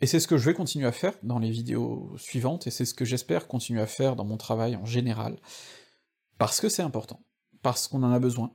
Et 0.00 0.06
c'est 0.06 0.20
ce 0.20 0.28
que 0.28 0.36
je 0.36 0.44
vais 0.44 0.54
continuer 0.54 0.86
à 0.86 0.92
faire 0.92 1.14
dans 1.22 1.38
les 1.38 1.50
vidéos 1.50 2.12
suivantes, 2.18 2.66
et 2.66 2.70
c'est 2.70 2.84
ce 2.84 2.94
que 2.94 3.04
j'espère 3.04 3.48
continuer 3.48 3.80
à 3.80 3.86
faire 3.86 4.16
dans 4.16 4.24
mon 4.24 4.36
travail 4.36 4.76
en 4.76 4.84
général, 4.84 5.38
parce 6.38 6.60
que 6.60 6.68
c'est 6.68 6.82
important, 6.82 7.20
parce 7.62 7.88
qu'on 7.88 8.02
en 8.02 8.12
a 8.12 8.18
besoin, 8.18 8.52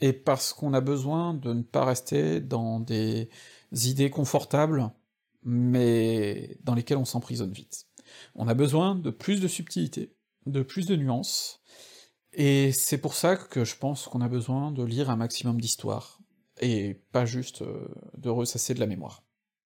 et 0.00 0.12
parce 0.12 0.52
qu'on 0.52 0.74
a 0.74 0.80
besoin 0.80 1.34
de 1.34 1.52
ne 1.52 1.62
pas 1.62 1.84
rester 1.84 2.40
dans 2.40 2.80
des 2.80 3.28
idées 3.72 4.10
confortables, 4.10 4.90
mais 5.42 6.56
dans 6.62 6.74
lesquelles 6.74 6.98
on 6.98 7.04
s'emprisonne 7.04 7.52
vite. 7.52 7.86
On 8.34 8.48
a 8.48 8.54
besoin 8.54 8.94
de 8.94 9.10
plus 9.10 9.40
de 9.40 9.48
subtilité, 9.48 10.14
de 10.46 10.62
plus 10.62 10.86
de 10.86 10.96
nuances, 10.96 11.60
et 12.32 12.70
c'est 12.72 12.98
pour 12.98 13.14
ça 13.14 13.36
que 13.36 13.64
je 13.64 13.76
pense 13.76 14.06
qu'on 14.06 14.20
a 14.20 14.28
besoin 14.28 14.70
de 14.70 14.84
lire 14.84 15.10
un 15.10 15.16
maximum 15.16 15.60
d'histoires, 15.60 16.20
et 16.60 16.94
pas 17.12 17.26
juste 17.26 17.62
euh, 17.62 17.88
de 18.16 18.28
ressasser 18.28 18.74
de 18.74 18.80
la 18.80 18.86
mémoire. 18.86 19.25